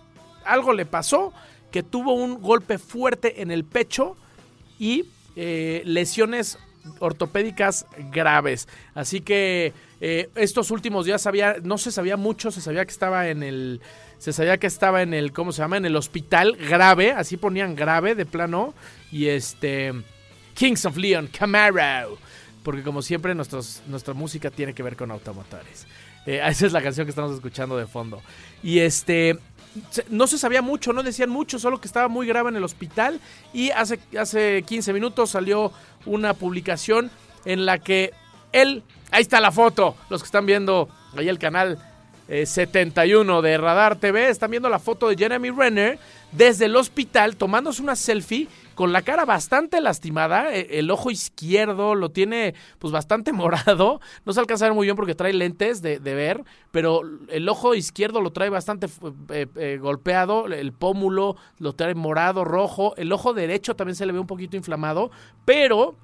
algo 0.45 0.73
le 0.73 0.85
pasó, 0.85 1.33
que 1.71 1.83
tuvo 1.83 2.13
un 2.13 2.41
golpe 2.41 2.77
fuerte 2.77 3.41
en 3.41 3.51
el 3.51 3.63
pecho 3.63 4.15
y 4.77 5.05
eh, 5.35 5.81
lesiones 5.85 6.57
ortopédicas 6.99 7.85
graves. 8.11 8.67
Así 8.95 9.21
que 9.21 9.73
eh, 10.01 10.29
estos 10.35 10.71
últimos 10.71 11.05
días 11.05 11.21
sabía, 11.21 11.57
no 11.63 11.77
se 11.77 11.91
sabía 11.91 12.17
mucho, 12.17 12.51
se 12.51 12.61
sabía 12.61 12.85
que 12.85 12.91
estaba 12.91 13.27
en 13.27 13.43
el, 13.43 13.81
se 14.17 14.33
sabía 14.33 14.57
que 14.57 14.67
estaba 14.67 15.01
en 15.01 15.13
el, 15.13 15.31
¿cómo 15.31 15.51
se 15.51 15.61
llama? 15.61 15.77
En 15.77 15.85
el 15.85 15.95
hospital 15.95 16.55
grave, 16.55 17.11
así 17.11 17.37
ponían 17.37 17.75
grave 17.75 18.15
de 18.15 18.25
plano 18.25 18.73
y 19.11 19.27
este 19.27 19.93
Kings 20.55 20.85
of 20.85 20.97
Leon, 20.97 21.27
Camaro, 21.27 22.17
porque 22.63 22.83
como 22.83 23.01
siempre 23.01 23.35
nuestra 23.35 24.13
música 24.13 24.49
tiene 24.49 24.73
que 24.73 24.83
ver 24.83 24.95
con 24.95 25.11
automotores. 25.11 25.85
Eh, 26.25 26.41
esa 26.45 26.65
es 26.65 26.73
la 26.73 26.81
canción 26.81 27.05
que 27.05 27.11
estamos 27.11 27.33
escuchando 27.33 27.77
de 27.77 27.87
fondo. 27.87 28.21
Y 28.61 28.79
este, 28.79 29.37
no 30.09 30.27
se 30.27 30.37
sabía 30.37 30.61
mucho, 30.61 30.93
no 30.93 31.03
decían 31.03 31.29
mucho, 31.29 31.59
solo 31.59 31.79
que 31.79 31.87
estaba 31.87 32.07
muy 32.07 32.27
grave 32.27 32.49
en 32.49 32.55
el 32.55 32.63
hospital 32.63 33.19
y 33.53 33.71
hace, 33.71 33.99
hace 34.19 34.63
15 34.63 34.93
minutos 34.93 35.31
salió 35.31 35.71
una 36.05 36.33
publicación 36.33 37.11
en 37.45 37.65
la 37.65 37.79
que 37.79 38.13
él, 38.51 38.83
ahí 39.11 39.21
está 39.21 39.39
la 39.39 39.51
foto, 39.51 39.95
los 40.09 40.21
que 40.21 40.25
están 40.25 40.45
viendo 40.45 40.89
ahí 41.15 41.29
el 41.29 41.39
canal 41.39 41.77
71 42.27 43.39
eh, 43.39 43.41
de 43.41 43.57
Radar 43.57 43.95
TV, 43.95 44.29
están 44.29 44.51
viendo 44.51 44.69
la 44.69 44.79
foto 44.79 45.09
de 45.09 45.15
Jeremy 45.15 45.49
Renner 45.49 45.99
desde 46.31 46.65
el 46.65 46.75
hospital 46.75 47.35
tomándose 47.35 47.81
una 47.81 47.95
selfie 47.95 48.47
con 48.75 48.93
la 48.93 49.01
cara 49.01 49.25
bastante 49.25 49.81
lastimada, 49.81 50.55
e, 50.55 50.79
el 50.79 50.89
ojo 50.89 51.11
izquierdo 51.11 51.95
lo 51.95 52.11
tiene 52.11 52.55
pues 52.77 52.93
bastante 52.93 53.33
morado, 53.33 53.99
no 54.25 54.33
se 54.33 54.39
alcanza 54.39 54.65
a 54.65 54.69
ver 54.69 54.75
muy 54.75 54.87
bien 54.87 54.95
porque 54.95 55.15
trae 55.15 55.33
lentes 55.33 55.81
de, 55.81 55.99
ver, 55.99 56.43
pero 56.71 57.01
el 57.27 57.49
ojo 57.49 57.75
izquierdo 57.75 58.21
lo 58.21 58.31
trae 58.31 58.49
bastante 58.49 58.87
eh, 59.31 59.47
eh, 59.55 59.79
golpeado, 59.81 60.45
el 60.47 60.71
pómulo 60.71 61.35
lo 61.57 61.73
trae 61.73 61.93
morado, 61.93 62.45
rojo, 62.45 62.95
el 62.95 63.11
ojo 63.11 63.33
derecho 63.33 63.75
también 63.75 63.95
se 63.95 64.05
le 64.05 64.13
ve 64.13 64.19
un 64.19 64.27
poquito 64.27 64.55
inflamado, 64.55 65.11
pero 65.43 65.95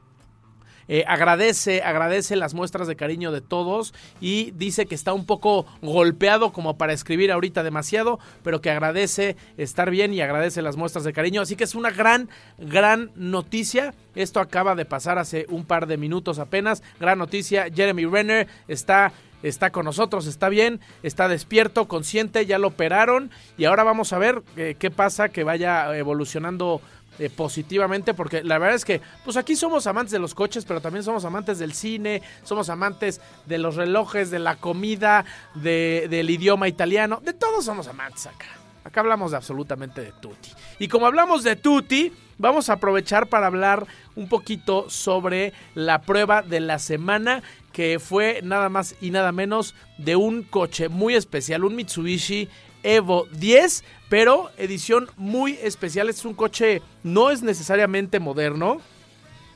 eh, 0.87 1.03
agradece, 1.07 1.81
agradece 1.81 2.35
las 2.35 2.53
muestras 2.53 2.87
de 2.87 2.95
cariño 2.95 3.31
de 3.31 3.41
todos 3.41 3.93
y 4.21 4.51
dice 4.51 4.85
que 4.85 4.95
está 4.95 5.13
un 5.13 5.25
poco 5.25 5.65
golpeado 5.81 6.51
como 6.53 6.77
para 6.77 6.93
escribir 6.93 7.31
ahorita 7.31 7.63
demasiado, 7.63 8.19
pero 8.43 8.61
que 8.61 8.69
agradece 8.69 9.35
estar 9.57 9.89
bien 9.89 10.13
y 10.13 10.21
agradece 10.21 10.61
las 10.61 10.77
muestras 10.77 11.03
de 11.03 11.13
cariño. 11.13 11.41
Así 11.41 11.55
que 11.55 11.63
es 11.63 11.75
una 11.75 11.91
gran, 11.91 12.29
gran 12.57 13.11
noticia. 13.15 13.93
Esto 14.15 14.39
acaba 14.39 14.75
de 14.75 14.85
pasar 14.85 15.17
hace 15.17 15.45
un 15.49 15.65
par 15.65 15.87
de 15.87 15.97
minutos 15.97 16.39
apenas. 16.39 16.83
Gran 16.99 17.17
noticia. 17.17 17.67
Jeremy 17.73 18.05
Renner 18.05 18.47
está 18.67 19.11
está 19.43 19.69
con 19.71 19.85
nosotros, 19.85 20.25
está 20.25 20.49
bien, 20.49 20.79
está 21.03 21.27
despierto, 21.27 21.87
consciente, 21.87 22.45
ya 22.45 22.57
lo 22.57 22.69
operaron 22.69 23.29
y 23.57 23.65
ahora 23.65 23.83
vamos 23.83 24.11
a 24.11 24.17
ver 24.17 24.41
eh, 24.57 24.75
qué 24.79 24.89
pasa, 24.89 25.29
que 25.29 25.43
vaya 25.43 25.95
evolucionando 25.95 26.81
eh, 27.19 27.29
positivamente 27.29 28.13
porque 28.13 28.43
la 28.43 28.57
verdad 28.57 28.75
es 28.75 28.85
que 28.85 29.01
pues 29.23 29.37
aquí 29.37 29.55
somos 29.55 29.87
amantes 29.87 30.11
de 30.11 30.19
los 30.19 30.35
coches 30.35 30.65
pero 30.65 30.81
también 30.81 31.03
somos 31.03 31.25
amantes 31.25 31.59
del 31.59 31.73
cine 31.73 32.21
somos 32.43 32.69
amantes 32.69 33.21
de 33.45 33.57
los 33.57 33.75
relojes 33.75 34.31
de 34.31 34.39
la 34.39 34.55
comida 34.55 35.25
de, 35.55 36.07
del 36.09 36.29
idioma 36.29 36.67
italiano. 36.67 37.21
De 37.23 37.33
todos 37.33 37.65
somos 37.65 37.87
amantes 37.87 38.27
acá. 38.27 38.47
Acá 38.83 38.99
hablamos 38.99 39.33
absolutamente 39.33 40.01
de 40.01 40.11
tutti. 40.11 40.51
Y 40.77 40.87
como 40.87 41.07
hablamos 41.07 41.43
de 41.43 41.55
tutti 41.55 42.13
vamos 42.37 42.69
a 42.69 42.73
aprovechar 42.73 43.27
para 43.27 43.47
hablar 43.47 43.87
un 44.15 44.29
poquito 44.29 44.89
sobre 44.89 45.53
la 45.73 46.01
prueba 46.01 46.41
de 46.41 46.59
la 46.59 46.79
semana 46.79 47.41
que 47.71 47.99
fue 47.99 48.41
nada 48.43 48.69
más 48.69 48.95
y 49.01 49.09
nada 49.09 49.31
menos 49.31 49.73
de 49.97 50.15
un 50.15 50.43
coche 50.43 50.87
muy 50.89 51.15
especial 51.15 51.63
un 51.63 51.75
Mitsubishi 51.75 52.47
Evo 52.85 53.27
10, 53.31 53.83
pero 54.09 54.51
edición 54.57 55.09
muy 55.17 55.53
especial. 55.53 56.07
es 56.07 56.23
un 56.23 56.35
coche, 56.35 56.83
no 57.01 57.31
es 57.31 57.41
necesariamente 57.41 58.19
moderno. 58.19 58.79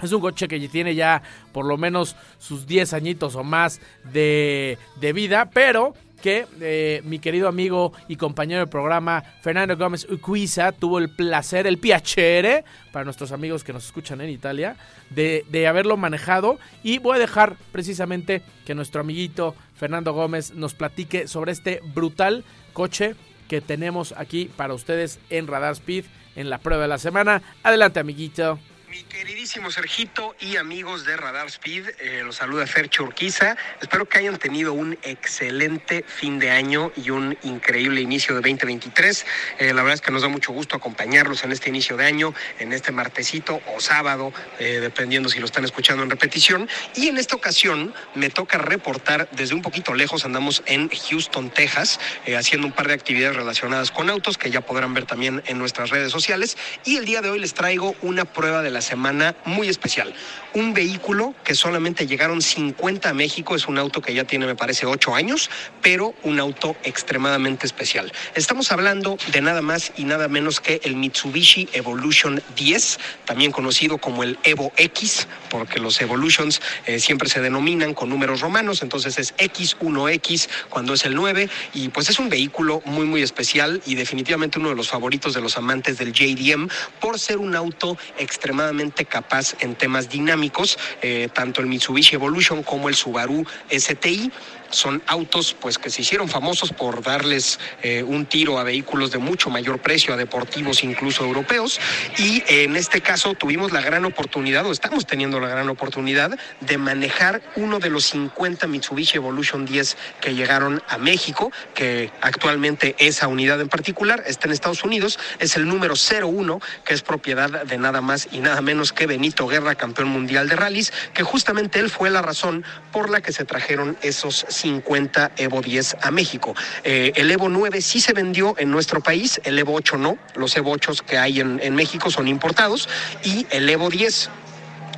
Es 0.02 0.12
un 0.12 0.20
coche 0.20 0.48
que 0.48 0.60
tiene 0.68 0.96
ya 0.96 1.22
por 1.52 1.66
lo 1.66 1.78
menos 1.78 2.16
sus 2.40 2.66
10 2.66 2.94
añitos 2.94 3.36
o 3.36 3.44
más 3.44 3.82
de, 4.12 4.80
de 5.00 5.14
vida, 5.14 5.52
pero 5.54 5.94
que 6.22 6.46
eh, 6.62 7.02
mi 7.06 7.20
querido 7.20 7.48
amigo 7.48 7.94
y 8.08 8.16
compañero 8.16 8.62
de 8.62 8.68
programa 8.68 9.24
Fernando 9.42 9.76
Gómez 9.78 10.08
Uquiza 10.10 10.72
tuvo 10.72 11.00
el 11.00 11.10
placer, 11.10 11.68
el 11.68 11.78
piacere, 11.78 12.64
para 12.92 13.06
nuestros 13.06 13.32
amigos 13.32 13.64
que 13.64 13.74
nos 13.74 13.86
escuchan 13.86 14.22
en 14.22 14.30
Italia, 14.30 14.76
de, 15.10 15.46
de, 15.50 15.68
haberlo 15.68 15.98
manejado. 15.98 16.60
Y 16.84 17.00
voy 17.00 17.18
a 17.18 17.20
dejar 17.20 17.56
precisamente 17.72 18.42
que 18.66 18.76
nuestro 18.76 19.02
amiguito 19.02 19.56
Fernando 19.76 20.14
Gómez 20.14 20.54
nos 20.54 20.74
platique 20.74 21.28
sobre 21.28 21.52
este 21.52 21.82
brutal 21.94 22.44
coche 22.74 23.16
que 23.48 23.62
tenemos 23.62 24.14
aquí 24.16 24.50
para 24.56 24.74
ustedes 24.74 25.20
en 25.30 25.48
Radar 25.48 25.74
Speed 25.74 26.06
en 26.36 26.50
la 26.50 26.60
prueba 26.60 26.84
de 26.84 26.88
la 26.90 26.98
semana. 26.98 27.42
Adelante, 27.64 28.00
amiguito. 28.00 28.60
Mi 28.90 29.04
queridísimo 29.04 29.70
Sergito 29.70 30.36
y 30.40 30.56
amigos 30.56 31.06
de 31.06 31.16
Radar 31.16 31.46
Speed, 31.46 31.90
eh, 32.00 32.24
los 32.26 32.38
saluda 32.38 32.66
Fercho 32.66 33.04
Urquiza. 33.04 33.56
Espero 33.80 34.10
que 34.10 34.18
hayan 34.18 34.38
tenido 34.38 34.74
un 34.74 34.98
excelente 35.04 36.04
fin 36.08 36.40
de 36.40 36.50
año 36.50 36.92
y 36.96 37.12
un 37.12 37.38
increíble 37.44 38.02
inicio 38.02 38.34
de 38.34 38.42
2023. 38.42 39.28
Eh, 39.60 39.74
la 39.76 39.84
verdad 39.84 39.94
es 39.94 40.02
que 40.02 40.10
nos 40.12 40.24
da 40.24 40.28
mucho 40.28 40.54
gusto 40.54 40.76
acompañarlos 40.76 41.44
en 41.44 41.52
este 41.52 41.70
inicio 41.70 41.98
de 41.98 42.06
año, 42.06 42.34
en 42.58 42.74
este 42.74 42.92
martesito 42.92 43.62
o 43.76 43.80
sábado, 43.80 44.34
eh, 44.58 44.80
dependiendo 44.82 45.30
si 45.30 45.38
lo 45.38 45.46
están 45.46 45.66
escuchando 45.66 46.02
en 46.02 46.10
repetición. 46.10 46.68
Y 46.96 47.10
en 47.10 47.20
esta 47.20 47.36
ocasión 47.36 47.94
me 48.16 48.32
toca 48.32 48.58
reportar 48.58 49.30
desde 49.34 49.54
un 49.54 49.62
poquito 49.62 49.94
lejos, 49.94 50.26
andamos 50.26 50.64
en 50.66 50.90
Houston, 50.90 51.52
Texas, 51.52 52.00
haciendo 52.36 52.66
un 52.66 52.74
par 52.74 52.88
de 52.88 52.96
actividades 52.96 53.36
relacionadas 53.36 53.92
con 53.92 54.10
autos 54.10 54.40
que 54.40 54.50
ya 54.50 54.62
podrán 54.62 54.96
ver 54.96 55.06
también 55.06 55.44
en 55.46 55.60
nuestras 55.60 55.92
redes 55.92 56.12
sociales. 56.12 56.58
Y 56.86 56.96
el 56.96 57.06
día 57.06 57.22
de 57.22 57.30
hoy 57.30 57.38
les 57.38 57.54
traigo 57.54 57.96
una 58.02 58.26
prueba 58.26 58.64
de 58.64 58.72
la 58.72 58.79
semana 58.82 59.36
muy 59.46 59.68
especial. 59.70 60.14
Un 60.54 60.74
vehículo 60.74 61.36
que 61.44 61.54
solamente 61.54 62.08
llegaron 62.08 62.42
50 62.42 63.10
a 63.10 63.14
México, 63.14 63.56
es 63.56 63.68
un 63.68 63.78
auto 63.78 64.02
que 64.02 64.14
ya 64.14 64.24
tiene, 64.24 64.48
me 64.48 64.56
parece, 64.56 64.86
8 64.86 65.14
años, 65.14 65.50
pero 65.82 66.16
un 66.24 66.40
auto 66.40 66.76
extremadamente 66.84 67.68
especial. 67.68 68.12
Estamos 68.34 68.72
hablando 68.72 69.18
de 69.32 69.42
nada 69.42 69.62
más 69.62 69.92
y 69.96 70.06
nada 70.06 70.28
menos 70.28 70.60
que 70.60 70.82
el 70.84 70.96
Mitsubishi 70.96 71.70
Evolution 71.74 72.42
10, 72.56 73.00
también 73.26 73.52
conocido 73.52 74.00
como 74.00 74.24
el 74.24 74.40
Evo 74.44 74.72
X, 74.78 75.28
porque 75.50 75.80
los 75.80 76.02
Evolutions 76.02 76.62
eh, 76.86 77.00
siempre 77.00 77.30
se 77.30 77.42
denominan 77.42 77.94
con 77.94 78.10
números 78.10 78.42
romanos, 78.42 78.82
entonces 78.82 79.20
es 79.20 79.36
X1X 79.38 80.50
cuando 80.70 80.94
es 80.94 81.06
el 81.06 81.16
9, 81.16 81.50
y 81.74 81.90
pues 81.90 82.10
es 82.10 82.18
un 82.18 82.30
vehículo 82.30 82.82
muy, 82.86 83.06
muy 83.06 83.22
especial 83.22 83.82
y 83.86 83.96
definitivamente 83.96 84.60
uno 84.60 84.70
de 84.70 84.76
los 84.76 84.90
favoritos 84.90 85.34
de 85.34 85.42
los 85.42 85.58
amantes 85.58 85.98
del 85.98 86.12
JDM 86.12 86.70
por 87.00 87.20
ser 87.20 87.38
un 87.38 87.56
auto 87.56 87.98
extremadamente 88.18 88.69
capaz 89.06 89.56
en 89.60 89.76
temas 89.76 90.10
dinámicos, 90.10 90.78
eh, 91.02 91.30
tanto 91.34 91.62
el 91.62 91.68
Mitsubishi 91.68 92.16
Evolution 92.16 92.64
como 92.64 92.90
el 92.90 92.96
Subaru 92.96 93.46
STI 93.70 94.32
son 94.70 95.02
autos 95.08 95.56
pues 95.60 95.78
que 95.78 95.90
se 95.90 96.02
hicieron 96.02 96.28
famosos 96.30 96.72
por 96.72 97.04
darles 97.04 97.60
eh, 97.82 98.04
un 98.04 98.26
tiro 98.26 98.60
a 98.60 98.64
vehículos 98.64 99.12
de 99.12 99.18
mucho 99.18 99.50
mayor 99.50 99.80
precio, 99.80 100.14
a 100.14 100.18
deportivos 100.18 100.84
incluso 100.84 101.24
europeos. 101.24 101.80
Y 102.18 102.44
en 102.48 102.76
este 102.76 103.02
caso 103.02 103.34
tuvimos 103.34 103.72
la 103.72 103.82
gran 103.82 104.06
oportunidad, 104.06 104.66
o 104.66 104.72
estamos 104.72 105.06
teniendo 105.06 105.40
la 105.40 105.48
gran 105.48 105.70
oportunidad, 105.70 106.38
de 106.62 106.78
manejar 106.78 107.42
uno 107.56 107.80
de 107.80 107.90
los 107.90 108.06
50 108.06 108.68
Mitsubishi 108.68 109.18
Evolution 109.18 109.66
10 109.66 109.98
que 110.22 110.36
llegaron 110.36 110.82
a 110.88 110.98
México, 110.98 111.52
que 111.74 112.12
actualmente 112.22 112.96
esa 113.00 113.28
unidad 113.28 113.60
en 113.62 113.70
particular 113.70 114.24
está 114.26 114.48
en 114.48 114.54
Estados 114.54 114.84
Unidos, 114.84 115.20
es 115.40 115.56
el 115.56 115.68
número 115.68 115.96
01, 115.96 116.60
que 116.86 116.94
es 116.94 117.02
propiedad 117.02 117.66
de 117.66 117.78
nada 117.78 118.02
más 118.02 118.28
y 118.32 118.40
nada 118.40 118.62
menos 118.62 118.94
que 118.94 119.08
Benito 119.08 119.48
Guerra, 119.48 119.76
campeón 119.76 120.10
mundial 120.10 120.48
de 120.50 120.56
rallies, 120.56 120.94
que 121.14 121.24
justamente 121.24 121.80
él 121.80 121.90
fue 121.90 122.10
la 122.10 122.22
razón 122.22 122.64
por 122.92 123.10
la 123.10 123.22
que 123.22 123.32
se 123.32 123.46
trajeron 123.46 123.98
esos 124.02 124.46
50 124.60 125.32
Evo 125.38 125.62
10 125.62 125.98
a 126.02 126.12
México. 126.12 126.56
Eh, 126.84 127.12
el 127.16 127.32
Evo 127.32 127.50
9 127.50 127.82
sí 127.82 128.00
se 128.00 128.14
vendió 128.14 128.56
en 128.58 128.72
nuestro 128.72 129.02
país, 129.02 129.40
el 129.44 129.58
Evo 129.58 129.74
8 129.74 129.98
no. 129.98 130.18
Los 130.36 130.56
Evo 130.56 130.72
8 130.72 130.94
que 131.08 131.18
hay 131.18 131.40
en, 131.40 131.76
México 131.76 132.10
son 132.12 132.28
importados 132.28 132.90
y 133.24 133.46
el 133.52 133.70
Evo 133.70 133.90
10 133.90 134.30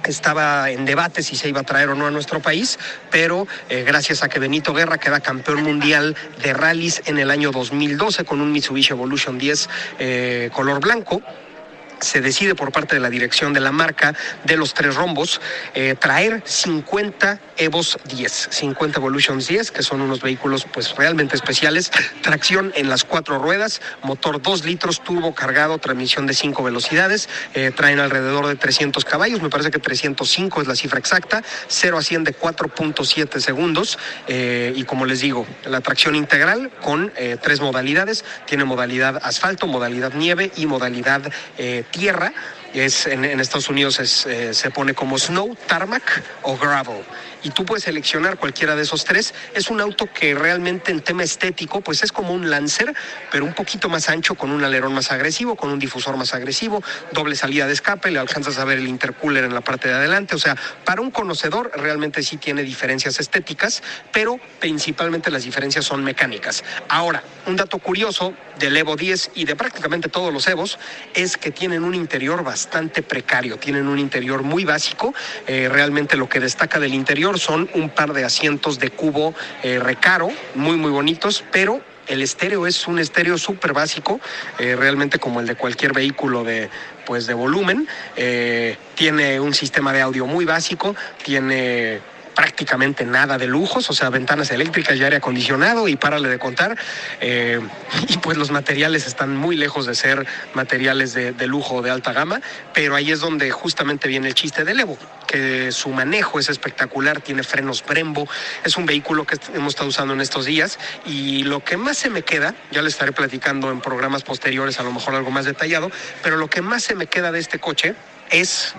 estaba 0.10 0.72
en 0.72 0.86
debate 0.86 1.22
si 1.22 1.36
se 1.36 1.48
iba 1.48 1.62
a 1.62 1.64
traer 1.64 1.90
o 1.90 1.96
no 1.96 2.08
a 2.08 2.12
nuestro 2.12 2.42
país, 2.42 2.80
pero 3.12 3.48
eh, 3.70 3.84
gracias 3.86 4.24
a 4.24 4.30
que 4.30 4.40
Benito 4.40 4.74
Guerra 4.74 4.98
queda 4.98 5.20
campeón 5.20 5.62
mundial 5.62 6.16
de 6.42 6.54
rallies 6.54 7.04
en 7.06 7.20
el 7.20 7.30
año 7.30 7.52
2012 7.52 8.26
con 8.26 8.42
un 8.42 8.52
Mitsubishi 8.52 8.94
Evolution 8.94 9.38
10 9.38 9.70
eh, 10.00 10.50
color 10.52 10.80
blanco, 10.80 11.22
se 12.02 12.22
decide 12.22 12.56
por 12.56 12.72
parte 12.72 12.96
de 12.96 13.02
la 13.02 13.10
dirección 13.10 13.54
de 13.54 13.60
la 13.60 13.72
marca 13.72 14.16
de 14.44 14.58
los 14.58 14.74
tres 14.74 14.96
rombos 14.96 15.42
eh, 15.74 15.96
traer 16.00 16.42
50 16.46 17.40
Evos 17.58 18.00
10, 18.06 18.50
50 18.52 19.00
Evolutions 19.00 19.48
10, 19.48 19.72
que 19.72 19.84
son 19.84 20.02
unos 20.02 20.22
vehículos 20.22 20.66
pues 20.72 20.96
realmente 20.96 21.36
especiales, 21.36 21.92
tracción 22.22 22.74
en 22.76 22.90
las 22.90 23.04
cuatro 23.04 23.38
ruedas, 23.38 23.82
motor 24.02 24.42
2 24.42 24.66
litros, 24.66 25.04
turbo 25.04 25.36
cargado, 25.36 25.78
transmisión 25.78 26.26
de 26.26 26.34
5 26.34 26.64
velocidades, 26.64 27.30
eh, 27.54 27.72
traen 27.76 28.00
alrededor 28.00 28.48
de 28.48 28.56
300 28.56 29.06
caballos, 29.06 29.42
me 29.42 29.50
parece 29.50 29.70
que 29.70 29.80
305 29.80 30.62
es 30.62 30.68
la 30.68 30.76
cifra 30.76 31.00
exacta, 31.00 31.44
0 31.68 31.98
a 31.98 32.02
100 32.02 32.24
de 32.24 32.36
4.7 32.36 33.40
segundos 33.40 34.00
eh, 34.28 34.74
y 34.76 34.84
como 34.84 35.06
les 35.06 35.22
digo, 35.22 35.46
la 35.66 35.82
tracción 35.82 36.16
integral 36.16 36.72
con 36.82 37.12
tres 37.42 37.62
modalidades, 37.62 38.26
tiene 38.46 38.64
modalidad 38.64 39.20
asfalto, 39.24 39.68
modalidad 39.68 40.14
nieve 40.14 40.52
y 40.56 40.66
modalidad 40.66 41.32
tierra, 41.92 42.34
es 42.74 43.06
en, 43.06 43.26
en 43.26 43.40
Estados 43.40 43.70
Unidos 43.70 44.00
es, 44.00 44.26
eh, 44.26 44.54
se 44.54 44.72
pone 44.72 44.94
como 44.94 45.20
snow, 45.20 45.56
tarmac 45.68 46.24
o 46.42 46.58
gravel 46.58 47.04
y 47.44 47.50
tú 47.52 47.66
puedes 47.66 47.84
seleccionar 47.84 48.38
cualquiera 48.38 48.76
de 48.76 48.84
esos 48.84 49.06
tres. 49.06 49.34
Es 49.54 49.70
un 49.70 49.82
auto 49.82 50.08
que 50.12 50.34
realmente 50.36 50.92
en 50.92 51.02
tema 51.02 51.24
estético, 51.24 51.82
pues 51.82 52.04
es 52.04 52.12
como 52.12 52.34
un 52.34 52.50
Lancer, 52.50 52.94
pero 53.32 53.46
un 53.46 53.54
poquito 53.54 53.90
más 53.90 54.10
ancho, 54.10 54.36
con 54.36 54.52
un 54.52 54.64
alerón 54.64 54.94
más 54.94 55.12
agresivo, 55.12 55.56
con 55.56 55.72
un 55.72 55.80
difusor 55.80 56.18
más 56.18 56.34
agresivo, 56.34 56.84
doble 57.12 57.36
salida 57.36 57.68
de 57.68 57.74
escape, 57.74 58.12
le 58.12 58.20
alcanzas 58.20 58.58
a 58.58 58.66
ver 58.66 58.78
el 58.78 58.88
intercooler 58.88 59.44
en 59.44 59.54
la 59.54 59.62
parte 59.62 59.88
de 59.88 59.96
adelante. 59.96 60.36
O 60.36 60.40
sea, 60.40 60.56
para 60.86 61.02
un 61.02 61.12
conocedor 61.12 61.72
realmente 61.76 62.24
sí 62.24 62.38
tiene 62.38 62.64
diferencias 62.64 63.20
estéticas, 63.20 63.82
pero 64.12 64.40
principalmente 64.60 65.32
las 65.32 65.44
diferencias 65.44 65.86
son 65.86 66.04
mecánicas. 66.04 66.64
Ahora, 66.90 67.24
un 67.46 67.56
dato 67.56 67.80
curioso 67.80 68.34
del 68.60 68.78
Evo 68.78 68.96
10 68.96 69.32
y 69.36 69.46
de 69.46 69.56
prácticamente 69.56 70.10
todos 70.10 70.32
los 70.32 70.48
Evos 70.48 70.78
es 71.14 71.38
que 71.38 71.52
tienen 71.52 71.84
un 71.84 71.96
interior 71.96 72.44
bastante 72.44 73.02
precario, 73.02 73.58
tienen 73.58 73.88
un 73.88 74.00
interior 74.00 74.44
muy 74.44 74.66
básico. 74.66 75.14
Eh, 75.48 75.70
realmente 75.70 76.18
lo 76.18 76.30
que 76.30 76.40
destaca 76.40 76.80
del 76.80 76.94
interior 76.94 77.31
son 77.38 77.70
un 77.74 77.90
par 77.90 78.14
de 78.14 78.24
asientos 78.24 78.80
de 78.80 78.90
cubo 78.90 79.34
eh, 79.64 79.80
recaro, 79.80 80.30
muy, 80.56 80.78
muy 80.78 80.92
bonitos, 80.92 81.44
pero 81.52 81.82
el 82.08 82.22
estéreo 82.22 82.68
es 82.68 82.88
un 82.88 83.00
estéreo 83.00 83.38
súper 83.38 83.74
básico, 83.74 84.20
eh, 84.60 84.76
realmente 84.76 85.20
como 85.20 85.40
el 85.40 85.48
de 85.48 85.56
cualquier 85.56 85.94
vehículo 85.94 86.44
de, 86.44 86.70
pues 87.06 87.28
de 87.28 87.34
volumen. 87.34 87.88
Eh, 88.16 88.76
tiene 88.96 89.40
un 89.40 89.54
sistema 89.54 89.94
de 89.94 90.02
audio 90.02 90.26
muy 90.26 90.46
básico, 90.46 90.96
tiene 91.24 92.02
prácticamente 92.42 93.06
nada 93.06 93.38
de 93.38 93.46
lujos, 93.46 93.88
o 93.92 93.94
sea, 93.94 94.10
ventanas 94.10 94.50
eléctricas 94.50 94.98
y 94.98 95.04
aire 95.04 95.18
acondicionado 95.18 95.88
y 95.88 95.96
párale 95.96 96.28
de 96.28 96.40
contar. 96.40 96.76
Eh, 97.20 97.60
y 98.08 98.18
pues 98.18 98.36
los 98.36 98.50
materiales 98.50 99.06
están 99.06 99.38
muy 99.38 99.56
lejos 99.56 99.86
de 99.86 99.94
ser 99.94 100.26
materiales 100.56 101.14
de, 101.14 101.34
de 101.34 101.46
lujo 101.46 101.84
de 101.84 101.92
alta 101.92 102.14
gama, 102.14 102.42
pero 102.74 102.96
ahí 102.96 103.12
es 103.12 103.20
donde 103.20 103.52
justamente 103.52 104.08
viene 104.08 104.28
el 104.28 104.34
chiste 104.34 104.64
del 104.64 104.80
Evo, 104.80 104.98
que 105.28 105.72
su 105.72 105.90
manejo 105.90 106.40
es 106.40 106.50
espectacular, 106.50 107.22
tiene 107.22 107.44
frenos 107.44 107.86
Brembo, 107.86 108.28
es 108.64 108.76
un 108.76 108.88
vehículo 108.88 109.24
que 109.24 109.38
hemos 109.54 109.74
estado 109.74 109.90
usando 109.90 110.16
en 110.16 110.22
estos 110.22 110.46
días 110.46 110.80
y 111.06 111.44
lo 111.44 111.64
que 111.64 111.78
más 111.78 111.98
se 112.00 112.10
me 112.10 112.24
queda, 112.24 112.56
ya 112.72 112.82
le 112.82 112.90
estaré 112.90 113.12
platicando 113.12 113.70
en 113.70 113.82
programas 113.82 114.24
posteriores, 114.24 114.80
a 114.80 114.84
lo 114.84 114.92
mejor 114.92 115.14
algo 115.14 115.30
más 115.30 115.46
detallado, 115.46 115.92
pero 116.24 116.38
lo 116.38 116.50
que 116.50 116.64
más 116.64 116.82
se 116.82 116.96
me 116.96 117.06
queda 117.06 117.32
de 117.32 117.38
este 117.38 117.60
coche 117.60 117.94
es 118.32 118.74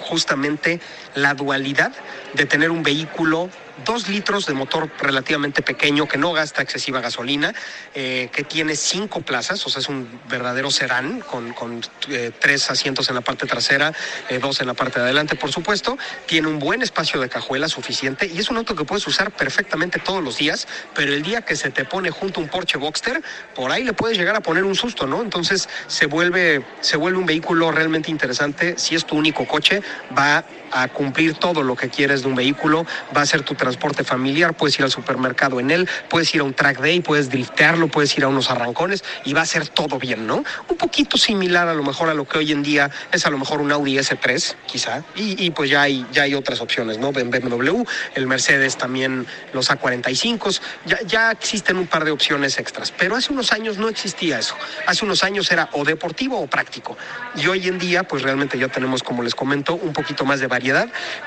justamente 0.00 0.80
la 1.14 1.34
dualidad 1.34 1.92
de 2.34 2.46
tener 2.46 2.70
un 2.70 2.82
vehículo 2.82 3.50
dos 3.84 4.08
litros 4.08 4.46
de 4.46 4.54
motor 4.54 4.90
relativamente 4.98 5.62
pequeño 5.62 6.06
que 6.06 6.18
no 6.18 6.32
gasta 6.32 6.62
excesiva 6.62 7.00
gasolina, 7.00 7.54
eh, 7.94 8.28
que 8.32 8.44
tiene 8.44 8.76
cinco 8.76 9.20
plazas, 9.22 9.64
o 9.66 9.70
sea, 9.70 9.80
es 9.80 9.88
un 9.88 10.20
verdadero 10.28 10.70
sedán 10.70 11.20
con, 11.20 11.52
con 11.52 11.80
eh, 12.08 12.30
tres 12.38 12.70
asientos 12.70 13.08
en 13.08 13.14
la 13.14 13.20
parte 13.20 13.46
trasera, 13.46 13.92
eh, 14.28 14.38
dos 14.38 14.60
en 14.60 14.66
la 14.66 14.74
parte 14.74 14.98
de 14.98 15.06
adelante, 15.06 15.36
por 15.36 15.52
supuesto. 15.52 15.96
Tiene 16.26 16.48
un 16.48 16.58
buen 16.58 16.82
espacio 16.82 17.20
de 17.20 17.28
cajuela 17.28 17.68
suficiente 17.68 18.26
y 18.26 18.38
es 18.38 18.50
un 18.50 18.56
auto 18.56 18.74
que 18.74 18.84
puedes 18.84 19.06
usar 19.06 19.30
perfectamente 19.30 19.98
todos 19.98 20.22
los 20.22 20.36
días, 20.36 20.66
pero 20.94 21.12
el 21.12 21.22
día 21.22 21.42
que 21.42 21.56
se 21.56 21.70
te 21.70 21.84
pone 21.84 22.10
junto 22.10 22.40
un 22.40 22.48
Porsche 22.48 22.78
Boxster, 22.78 23.22
por 23.54 23.70
ahí 23.70 23.84
le 23.84 23.92
puedes 23.92 24.16
llegar 24.16 24.36
a 24.36 24.40
poner 24.40 24.64
un 24.64 24.74
susto, 24.74 25.06
¿no? 25.06 25.22
Entonces 25.22 25.68
se 25.86 26.06
vuelve, 26.06 26.64
se 26.80 26.96
vuelve 26.96 27.18
un 27.18 27.26
vehículo 27.26 27.70
realmente 27.70 28.10
interesante. 28.10 28.78
Si 28.78 28.94
es 28.94 29.04
tu 29.04 29.16
único 29.16 29.46
coche, 29.46 29.82
va 30.16 30.44
a 30.72 30.88
cumplir 30.88 31.34
todo 31.34 31.62
lo 31.62 31.76
que 31.76 31.88
quieres 31.88 32.22
de 32.22 32.28
un 32.28 32.34
vehículo, 32.34 32.86
va 33.16 33.22
a 33.22 33.26
ser 33.26 33.42
tu 33.42 33.54
transporte 33.54 34.04
familiar, 34.04 34.54
puedes 34.54 34.78
ir 34.78 34.84
al 34.84 34.90
supermercado 34.90 35.60
en 35.60 35.70
él, 35.70 35.88
puedes 36.08 36.34
ir 36.34 36.40
a 36.40 36.44
un 36.44 36.54
track 36.54 36.80
day, 36.80 37.00
puedes 37.00 37.30
driftearlo, 37.30 37.88
puedes 37.88 38.16
ir 38.16 38.24
a 38.24 38.28
unos 38.28 38.50
arrancones 38.50 39.04
y 39.24 39.32
va 39.32 39.42
a 39.42 39.46
ser 39.46 39.68
todo 39.68 39.98
bien, 39.98 40.26
¿no? 40.26 40.44
Un 40.68 40.76
poquito 40.76 41.16
similar 41.16 41.68
a 41.68 41.74
lo 41.74 41.82
mejor 41.82 42.08
a 42.08 42.14
lo 42.14 42.26
que 42.26 42.38
hoy 42.38 42.52
en 42.52 42.62
día 42.62 42.90
es 43.12 43.26
a 43.26 43.30
lo 43.30 43.38
mejor 43.38 43.60
un 43.60 43.72
Audi 43.72 43.96
S3, 43.96 44.54
quizá, 44.66 45.02
y, 45.14 45.44
y 45.44 45.50
pues 45.50 45.70
ya 45.70 45.82
hay, 45.82 46.06
ya 46.12 46.22
hay 46.22 46.34
otras 46.34 46.60
opciones, 46.60 46.98
¿no? 46.98 47.12
BMW, 47.12 47.82
el 48.14 48.26
Mercedes 48.26 48.76
también, 48.76 49.26
los 49.52 49.70
A45, 49.70 50.60
ya, 50.86 50.98
ya 51.06 51.30
existen 51.30 51.76
un 51.76 51.86
par 51.86 52.04
de 52.04 52.10
opciones 52.10 52.58
extras, 52.58 52.92
pero 52.96 53.16
hace 53.16 53.32
unos 53.32 53.52
años 53.52 53.78
no 53.78 53.88
existía 53.88 54.38
eso. 54.38 54.54
Hace 54.86 55.04
unos 55.04 55.24
años 55.24 55.50
era 55.50 55.68
o 55.72 55.84
deportivo 55.84 56.40
o 56.40 56.46
práctico. 56.46 56.96
Y 57.34 57.46
hoy 57.46 57.68
en 57.68 57.78
día, 57.78 58.02
pues 58.04 58.22
realmente 58.22 58.58
ya 58.58 58.68
tenemos, 58.68 59.02
como 59.02 59.22
les 59.22 59.34
comento, 59.34 59.74
un 59.74 59.92
poquito 59.92 60.24
más 60.24 60.40
de 60.40 60.46
variedad, 60.46 60.59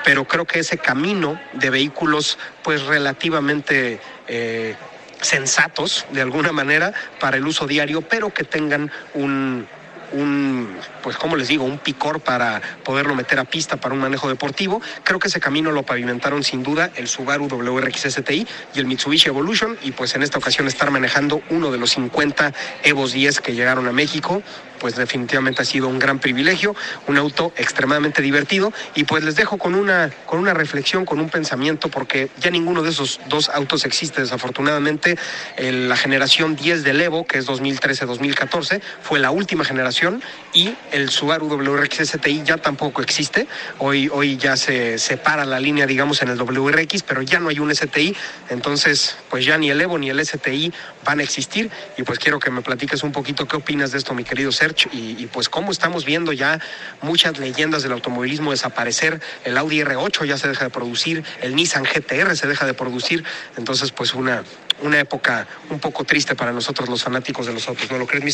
pero 0.04 0.24
creo 0.24 0.44
que 0.44 0.60
ese 0.60 0.78
camino 0.78 1.40
de 1.52 1.70
vehículos, 1.70 2.38
pues 2.62 2.82
relativamente... 2.82 4.00
Eh, 4.28 4.74
sensatos 5.20 6.04
de 6.10 6.20
alguna 6.20 6.52
manera 6.52 6.92
para 7.18 7.38
el 7.38 7.46
uso 7.46 7.66
diario, 7.66 8.02
pero 8.02 8.34
que 8.34 8.44
tengan 8.44 8.90
un, 9.14 9.66
un, 10.14 10.76
pues 11.02 11.16
como 11.16 11.36
les 11.36 11.48
digo, 11.48 11.64
un 11.64 11.78
picor 11.78 12.20
para 12.20 12.60
poderlo 12.84 13.14
meter 13.14 13.38
a 13.38 13.44
pista 13.44 13.76
para 13.76 13.94
un 13.94 14.00
manejo 14.00 14.28
deportivo. 14.28 14.80
Creo 15.02 15.18
que 15.18 15.28
ese 15.28 15.40
camino 15.40 15.72
lo 15.72 15.82
pavimentaron 15.82 16.42
sin 16.42 16.62
duda 16.62 16.90
el 16.96 17.08
Subaru 17.08 17.48
WRX 17.48 18.14
STI 18.14 18.46
y 18.74 18.78
el 18.78 18.86
Mitsubishi 18.86 19.28
Evolution 19.28 19.76
y 19.82 19.92
pues 19.92 20.14
en 20.14 20.22
esta 20.22 20.38
ocasión 20.38 20.68
estar 20.68 20.90
manejando 20.90 21.42
uno 21.50 21.70
de 21.70 21.78
los 21.78 21.90
50 21.90 22.52
Evos 22.84 23.12
10 23.12 23.40
que 23.40 23.54
llegaron 23.54 23.88
a 23.88 23.92
México 23.92 24.42
pues 24.84 24.96
definitivamente 24.96 25.62
ha 25.62 25.64
sido 25.64 25.88
un 25.88 25.98
gran 25.98 26.18
privilegio, 26.18 26.76
un 27.06 27.16
auto 27.16 27.54
extremadamente 27.56 28.20
divertido. 28.20 28.70
Y 28.94 29.04
pues 29.04 29.24
les 29.24 29.34
dejo 29.34 29.56
con 29.56 29.74
una, 29.74 30.10
con 30.26 30.38
una 30.38 30.52
reflexión, 30.52 31.06
con 31.06 31.20
un 31.20 31.30
pensamiento, 31.30 31.88
porque 31.88 32.28
ya 32.38 32.50
ninguno 32.50 32.82
de 32.82 32.90
esos 32.90 33.18
dos 33.30 33.48
autos 33.48 33.86
existe 33.86 34.20
desafortunadamente. 34.20 35.16
La 35.56 35.96
generación 35.96 36.54
10 36.54 36.84
del 36.84 37.00
Evo, 37.00 37.26
que 37.26 37.38
es 37.38 37.48
2013-2014, 37.48 38.82
fue 39.00 39.20
la 39.20 39.30
última 39.30 39.64
generación. 39.64 40.22
Y 40.52 40.74
el 40.92 41.08
Subaru 41.08 41.48
WRX 41.48 42.06
STI 42.06 42.42
ya 42.44 42.58
tampoco 42.58 43.00
existe. 43.00 43.46
Hoy, 43.78 44.10
hoy 44.12 44.36
ya 44.36 44.58
se 44.58 44.98
separa 44.98 45.46
la 45.46 45.60
línea, 45.60 45.86
digamos, 45.86 46.20
en 46.20 46.28
el 46.28 46.36
WRX, 46.36 47.04
pero 47.04 47.22
ya 47.22 47.40
no 47.40 47.48
hay 47.48 47.58
un 47.58 47.74
STI, 47.74 48.14
entonces 48.50 49.16
pues 49.30 49.46
ya 49.46 49.56
ni 49.56 49.70
el 49.70 49.80
Evo 49.80 49.96
ni 49.96 50.10
el 50.10 50.22
STI 50.22 50.74
van 51.06 51.20
a 51.20 51.22
existir. 51.22 51.70
Y 51.96 52.02
pues 52.02 52.18
quiero 52.18 52.38
que 52.38 52.50
me 52.50 52.60
platiques 52.60 53.02
un 53.02 53.12
poquito 53.12 53.48
qué 53.48 53.56
opinas 53.56 53.90
de 53.90 53.96
esto, 53.96 54.12
mi 54.12 54.24
querido 54.24 54.52
Y, 54.92 55.26
pues 55.26 55.48
cómo 55.48 55.72
estamos 55.72 56.04
viendo 56.04 56.32
ya 56.32 56.60
muchas 57.02 57.38
leyendas 57.38 57.82
del 57.82 57.92
automovilismo 57.92 58.50
desaparecer, 58.50 59.20
el 59.44 59.56
Audi 59.56 59.80
R8 59.80 60.26
ya 60.26 60.38
se 60.38 60.48
deja 60.48 60.64
de 60.64 60.70
producir, 60.70 61.24
el 61.40 61.54
Nissan 61.54 61.84
GTR 61.84 62.36
se 62.36 62.46
deja 62.46 62.66
de 62.66 62.74
producir, 62.74 63.24
entonces 63.56 63.90
pues 63.92 64.14
una, 64.14 64.44
una 64.82 65.00
época 65.00 65.46
un 65.70 65.80
poco 65.80 66.04
triste 66.04 66.34
para 66.34 66.52
nosotros 66.52 66.88
los 66.88 67.02
fanáticos 67.02 67.46
de 67.46 67.52
los 67.52 67.66
autos, 67.68 67.90
¿no 67.90 67.98
lo 67.98 68.06
crees, 68.06 68.24
mi? 68.24 68.32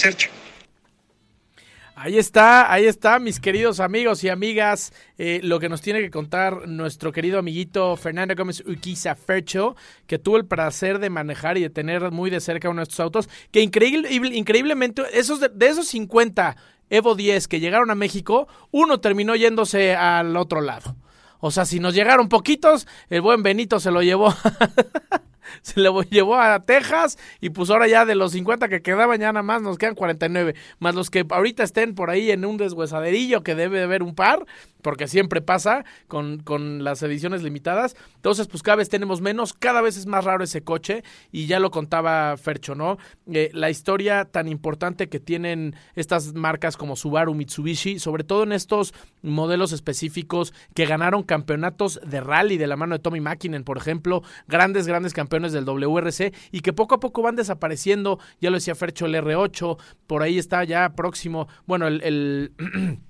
Ahí 2.03 2.17
está, 2.17 2.73
ahí 2.73 2.87
está, 2.87 3.19
mis 3.19 3.41
queridos 3.41 3.79
amigos 3.79 4.25
y 4.25 4.31
amigas, 4.31 4.95
eh, 5.19 5.39
lo 5.43 5.61
que 5.61 5.69
nos 5.69 5.83
tiene 5.83 6.01
que 6.01 6.11
contar 6.11 6.67
nuestro 6.67 7.13
querido 7.13 7.39
amiguito 7.39 7.95
Fernando 7.99 8.35
Gómez 8.35 8.65
Urquiza 8.67 9.15
Fercho, 9.15 9.77
que 10.07 10.19
tuvo 10.19 10.39
el 10.39 10.47
placer 10.47 10.99
de 10.99 11.11
manejar 11.11 11.59
y 11.59 11.61
de 11.61 11.69
tener 11.69 12.11
muy 12.11 12.31
de 12.31 12.41
cerca 12.41 12.71
uno 12.71 12.81
de 12.81 12.85
estos 12.85 13.01
autos, 13.01 13.29
que 13.51 13.61
increíble, 13.61 14.11
increíblemente, 14.15 15.03
esos 15.13 15.41
de, 15.41 15.51
de 15.51 15.67
esos 15.67 15.89
50 15.89 16.57
Evo 16.89 17.15
10 17.15 17.47
que 17.49 17.61
llegaron 17.61 17.91
a 17.91 17.95
México, 17.95 18.49
uno 18.71 18.99
terminó 19.01 19.37
yéndose 19.37 19.95
al 19.95 20.39
otro 20.39 20.63
lado. 20.63 20.97
O 21.39 21.51
sea, 21.51 21.67
si 21.67 21.81
nos 21.81 21.95
llegaron 21.95 22.31
poquitos, 22.31 22.89
el 23.11 23.21
buen 23.21 23.43
Benito 23.43 23.79
se 23.79 23.91
lo 23.91 24.01
llevó. 24.01 24.35
se 25.63 25.81
lo 25.81 26.03
llevó 26.03 26.37
a 26.37 26.61
Texas 26.61 27.19
y 27.41 27.51
pues 27.51 27.71
ahora 27.71 27.89
ya 27.89 28.05
de 28.05 28.15
los 28.15 28.33
50 28.33 28.69
que 28.69 28.83
quedaban 28.83 29.21
ya 29.21 29.33
nada 29.33 29.43
más 29.43 29.63
nos 29.63 29.79
quedan 29.79 29.95
49, 29.95 30.55
más 30.79 30.95
los 30.95 31.11
que 31.11 31.27
ahorita 31.29 31.63
estén 31.63 31.95
por 31.95 32.11
ahí 32.11 32.31
en 32.31 32.45
un 32.45 32.57
deshuesaderillo 32.57 33.43
que 33.43 33.55
debe 33.55 33.79
de 33.79 33.85
haber 33.85 34.03
un 34.03 34.15
par, 34.15 34.45
porque 34.83 35.09
siempre 35.09 35.41
pasa 35.41 35.85
con, 36.09 36.41
con 36.41 36.85
las 36.85 37.03
ediciones 37.03 37.43
limitadas. 37.43 37.97
Entonces, 38.17 38.49
pues 38.49 38.63
cada 38.63 38.77
vez 38.77 38.89
tenemos 38.89 39.21
menos, 39.21 39.53
cada 39.53 39.81
vez 39.81 39.97
es 39.97 40.07
más 40.07 40.25
raro 40.25 40.45
ese 40.45 40.63
coche 40.63 41.03
y 41.33 41.47
ya 41.47 41.61
lo 41.61 41.71
contaba 41.71 42.37
Fercho, 42.37 42.75
¿no? 42.75 42.99
Eh, 43.33 43.51
la 43.53 43.71
historia 43.71 44.25
tan 44.25 44.49
importante 44.49 45.09
que 45.09 45.21
tienen 45.21 45.75
estas 45.95 46.35
marcas 46.35 46.77
como 46.77 46.97
Subaru, 46.97 47.35
Mitsubishi, 47.35 47.99
sobre 47.99 48.25
todo 48.25 48.43
en 48.43 48.53
estos 48.53 48.95
modelos 49.23 49.73
específicos 49.73 50.53
que 50.75 50.87
ganaron 50.87 51.23
campeonatos 51.23 52.01
de 52.05 52.21
rally 52.21 52.57
de 52.57 52.67
la 52.67 52.77
mano 52.77 52.95
de 52.95 53.01
Tommy 53.01 53.21
Mäkinen, 53.21 53.65
por 53.65 53.77
ejemplo, 53.77 54.23
grandes, 54.49 54.87
grandes 54.87 55.13
campeones 55.13 55.53
del 55.53 55.65
WRC 55.65 56.33
y 56.51 56.61
que 56.61 56.73
poco 56.73 56.95
a 56.95 57.01
poco 57.01 57.23
van 57.23 57.37
desapareciendo, 57.37 58.19
ya 58.41 58.51
lo 58.51 58.57
decía 58.57 58.75
Fercho, 58.75 59.07
el 59.07 59.15
R8, 59.15 59.79
por 60.07 60.23
ahí 60.23 60.39
está 60.39 60.65
ya 60.65 60.91
próximo, 60.91 61.49
bueno, 61.67 61.87
el... 61.87 62.03
el 62.03 63.01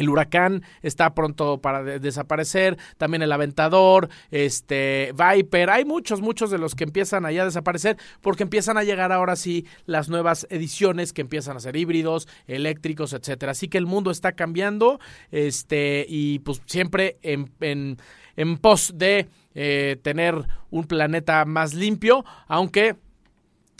El 0.00 0.08
huracán 0.08 0.62
está 0.80 1.14
pronto 1.14 1.60
para 1.60 1.82
de 1.82 1.98
desaparecer, 1.98 2.78
también 2.96 3.20
el 3.20 3.30
aventador, 3.30 4.08
este 4.30 5.12
Viper, 5.12 5.68
hay 5.68 5.84
muchos, 5.84 6.22
muchos 6.22 6.50
de 6.50 6.56
los 6.56 6.74
que 6.74 6.84
empiezan 6.84 7.26
allá 7.26 7.42
a 7.42 7.44
desaparecer 7.44 7.98
porque 8.22 8.42
empiezan 8.42 8.78
a 8.78 8.82
llegar 8.82 9.12
ahora 9.12 9.36
sí 9.36 9.66
las 9.84 10.08
nuevas 10.08 10.46
ediciones 10.48 11.12
que 11.12 11.20
empiezan 11.20 11.58
a 11.58 11.60
ser 11.60 11.76
híbridos, 11.76 12.28
eléctricos, 12.46 13.12
etcétera. 13.12 13.52
Así 13.52 13.68
que 13.68 13.76
el 13.76 13.84
mundo 13.84 14.10
está 14.10 14.32
cambiando, 14.32 15.00
este, 15.32 16.06
y 16.08 16.38
pues 16.38 16.62
siempre 16.64 17.18
en, 17.20 17.52
en, 17.60 17.98
en 18.36 18.56
pos 18.56 18.94
de 18.94 19.28
eh, 19.54 19.98
tener 20.02 20.46
un 20.70 20.84
planeta 20.84 21.44
más 21.44 21.74
limpio, 21.74 22.24
aunque 22.48 22.96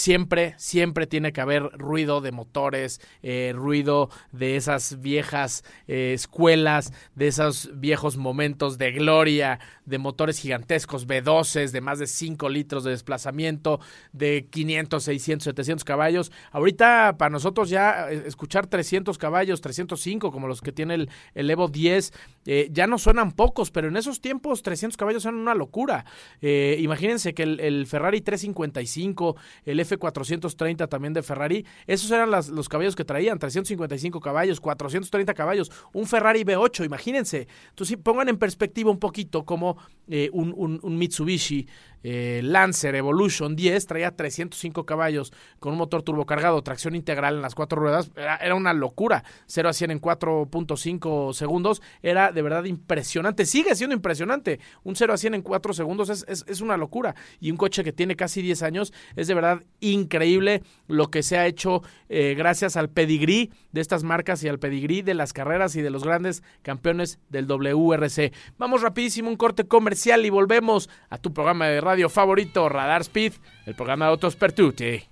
siempre, 0.00 0.54
siempre 0.56 1.06
tiene 1.06 1.32
que 1.32 1.42
haber 1.42 1.62
ruido 1.78 2.22
de 2.22 2.32
motores, 2.32 3.02
eh, 3.22 3.52
ruido 3.54 4.08
de 4.32 4.56
esas 4.56 5.00
viejas 5.02 5.62
eh, 5.88 6.12
escuelas, 6.14 6.92
de 7.14 7.28
esos 7.28 7.70
viejos 7.74 8.16
momentos 8.16 8.78
de 8.78 8.92
gloria, 8.92 9.60
de 9.84 9.98
motores 9.98 10.38
gigantescos, 10.38 11.06
B12, 11.06 11.70
de 11.70 11.80
más 11.82 11.98
de 11.98 12.06
5 12.06 12.48
litros 12.48 12.84
de 12.84 12.92
desplazamiento, 12.92 13.80
de 14.12 14.46
500, 14.48 15.02
600, 15.02 15.44
700 15.44 15.84
caballos. 15.84 16.32
Ahorita 16.52 17.16
para 17.18 17.30
nosotros 17.30 17.68
ya 17.68 18.10
eh, 18.10 18.22
escuchar 18.24 18.68
300 18.68 19.18
caballos, 19.18 19.60
305 19.60 20.32
como 20.32 20.48
los 20.48 20.62
que 20.62 20.72
tiene 20.72 20.94
el, 20.94 21.10
el 21.34 21.50
Evo 21.50 21.68
10, 21.68 22.12
eh, 22.46 22.68
ya 22.72 22.86
no 22.86 22.98
suenan 22.98 23.32
pocos, 23.32 23.70
pero 23.70 23.88
en 23.88 23.96
esos 23.96 24.20
tiempos 24.20 24.62
300 24.62 24.96
caballos 24.96 25.24
eran 25.24 25.36
una 25.36 25.54
locura. 25.54 26.06
Eh, 26.40 26.78
imagínense 26.80 27.34
que 27.34 27.42
el, 27.42 27.60
el, 27.60 27.86
Ferrari 27.86 28.20
355, 28.20 29.36
el 29.64 29.80
F430 29.92 30.88
también 30.88 31.12
de 31.12 31.22
Ferrari, 31.22 31.64
esos 31.86 32.10
eran 32.10 32.30
las, 32.30 32.48
los 32.48 32.68
caballos 32.68 32.96
que 32.96 33.04
traían, 33.04 33.38
355 33.38 34.20
caballos, 34.20 34.60
430 34.60 35.34
caballos, 35.34 35.70
un 35.92 36.06
Ferrari 36.06 36.44
V8, 36.44 36.84
imagínense. 36.84 37.48
Entonces 37.70 37.96
pongan 38.02 38.28
en 38.28 38.38
perspectiva 38.38 38.90
un 38.90 38.98
poquito 38.98 39.44
como 39.44 39.76
eh, 40.08 40.28
un, 40.32 40.80
Mitsubishi 40.98 41.66
eh, 42.02 42.40
Lancer 42.42 42.94
Evolution 42.94 43.56
10 43.56 43.86
traía 43.86 44.16
305 44.16 44.86
caballos 44.86 45.32
con 45.58 45.72
un 45.72 45.78
motor 45.78 46.02
turbocargado, 46.02 46.62
tracción 46.62 46.94
integral 46.94 47.36
en 47.36 47.42
las 47.42 47.54
cuatro 47.54 47.80
ruedas, 47.80 48.10
era, 48.16 48.54
una 48.54 48.72
locura. 48.72 49.24
0 49.46 49.68
a 49.68 49.72
100 49.72 49.90
en 49.90 50.00
4.5 50.00 51.32
segundos, 51.32 51.82
era 52.02 52.32
de 52.32 52.42
verdad 52.42 52.64
impresionante, 52.64 53.46
sigue 53.46 53.74
siendo 53.74 53.94
impresionante. 53.94 54.60
Un 54.84 54.96
0 54.96 55.12
a 55.12 55.16
100 55.16 55.34
en 55.34 55.42
4 55.42 55.72
segundos 55.74 56.08
es, 56.08 56.24
es, 56.28 56.44
es 56.46 56.60
una 56.60 56.76
locura. 56.76 57.14
Y 57.40 57.50
un 57.50 57.56
coche 57.56 57.84
que 57.84 57.92
tiene 57.92 58.16
casi 58.16 58.42
10 58.42 58.62
años 58.62 58.92
es 59.16 59.26
de 59.26 59.34
verdad 59.34 59.62
increíble 59.80 60.62
lo 60.88 61.10
que 61.10 61.22
se 61.22 61.38
ha 61.38 61.46
hecho 61.46 61.82
eh, 62.08 62.34
gracias 62.36 62.76
al 62.76 62.88
pedigrí 62.88 63.50
de 63.72 63.80
estas 63.80 64.02
marcas 64.02 64.42
y 64.42 64.48
al 64.48 64.58
pedigrí 64.58 65.02
de 65.02 65.14
las 65.14 65.32
carreras 65.32 65.76
y 65.76 65.82
de 65.82 65.90
los 65.90 66.04
grandes 66.04 66.42
campeones 66.62 67.18
del 67.28 67.46
WRC. 67.46 68.32
Vamos 68.58 68.82
rapidísimo, 68.82 69.30
un 69.30 69.36
corte 69.36 69.64
comercial 69.64 70.24
y 70.26 70.30
volvemos 70.30 70.88
a 71.08 71.18
tu 71.18 71.32
programa 71.32 71.66
de 71.66 71.80
radio 71.80 71.89
favorito, 72.08 72.68
Radar 72.68 73.02
Speed, 73.02 73.32
el 73.66 73.74
programa 73.74 74.06
de 74.06 74.10
Autos 74.12 74.36
per 74.36 74.52
Tutti. 74.52 75.02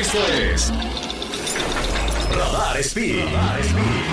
Esto 0.00 0.18
es 0.32 0.72
Radar 2.34 2.78
Speed. 2.78 3.24
Radar 3.24 3.60
Speed. 3.62 4.07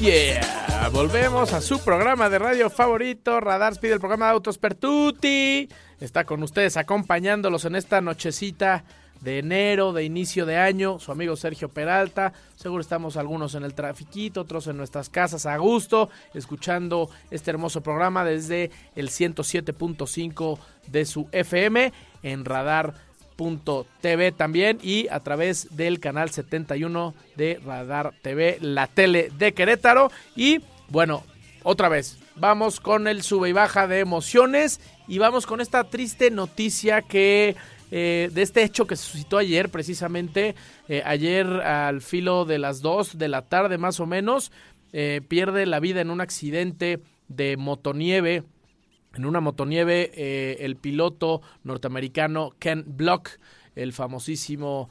Yeah, 0.00 0.88
volvemos 0.92 1.52
a 1.52 1.60
su 1.60 1.78
programa 1.80 2.30
de 2.30 2.38
radio 2.38 2.70
favorito, 2.70 3.38
Radar 3.38 3.74
Speed, 3.74 3.92
el 3.92 4.00
programa 4.00 4.26
de 4.26 4.32
Autos 4.32 4.56
Pertuti. 4.56 5.68
Está 6.00 6.24
con 6.24 6.42
ustedes 6.42 6.76
acompañándolos 6.78 7.66
en 7.66 7.76
esta 7.76 8.00
nochecita 8.00 8.84
de 9.20 9.40
enero, 9.40 9.92
de 9.92 10.04
inicio 10.04 10.46
de 10.46 10.56
año, 10.56 10.98
su 10.98 11.12
amigo 11.12 11.36
Sergio 11.36 11.68
Peralta. 11.68 12.32
Seguro 12.56 12.80
estamos 12.80 13.18
algunos 13.18 13.54
en 13.54 13.64
el 13.64 13.74
trafiquito, 13.74 14.40
otros 14.40 14.66
en 14.68 14.78
nuestras 14.78 15.10
casas 15.10 15.44
a 15.44 15.56
gusto, 15.58 16.08
escuchando 16.32 17.10
este 17.30 17.50
hermoso 17.50 17.82
programa 17.82 18.24
desde 18.24 18.70
el 18.96 19.10
107.5 19.10 20.58
de 20.86 21.04
su 21.04 21.28
FM 21.32 21.92
en 22.22 22.44
radar.tv 23.40 24.32
también 24.32 24.78
y 24.82 25.08
a 25.08 25.20
través 25.20 25.74
del 25.76 26.00
canal 26.00 26.30
71 26.30 27.14
de 27.36 27.60
Radar 27.64 28.12
TV, 28.22 28.58
la 28.60 28.86
tele 28.86 29.30
de 29.38 29.54
Querétaro. 29.54 30.10
Y 30.36 30.60
bueno, 30.88 31.24
otra 31.62 31.88
vez, 31.88 32.18
vamos 32.36 32.80
con 32.80 33.08
el 33.08 33.22
sube 33.22 33.48
y 33.48 33.52
baja 33.52 33.86
de 33.86 34.00
emociones 34.00 34.80
y 35.08 35.18
vamos 35.18 35.46
con 35.46 35.60
esta 35.60 35.84
triste 35.84 36.30
noticia 36.30 37.02
que 37.02 37.56
eh, 37.90 38.30
de 38.32 38.42
este 38.42 38.62
hecho 38.62 38.86
que 38.86 38.96
se 38.96 39.04
suscitó 39.04 39.38
ayer, 39.38 39.68
precisamente, 39.68 40.54
eh, 40.88 41.02
ayer 41.04 41.46
al 41.46 42.02
filo 42.02 42.44
de 42.44 42.58
las 42.58 42.82
2 42.82 43.18
de 43.18 43.28
la 43.28 43.42
tarde 43.42 43.78
más 43.78 43.98
o 43.98 44.06
menos, 44.06 44.52
eh, 44.92 45.20
pierde 45.26 45.66
la 45.66 45.80
vida 45.80 46.00
en 46.00 46.10
un 46.10 46.20
accidente 46.20 47.00
de 47.28 47.56
motonieve. 47.56 48.44
En 49.14 49.26
una 49.26 49.40
motonieve, 49.40 50.56
el 50.64 50.76
piloto 50.76 51.42
norteamericano 51.64 52.52
Ken 52.58 52.84
Block, 52.86 53.30
el 53.74 53.92
famosísimo 53.92 54.88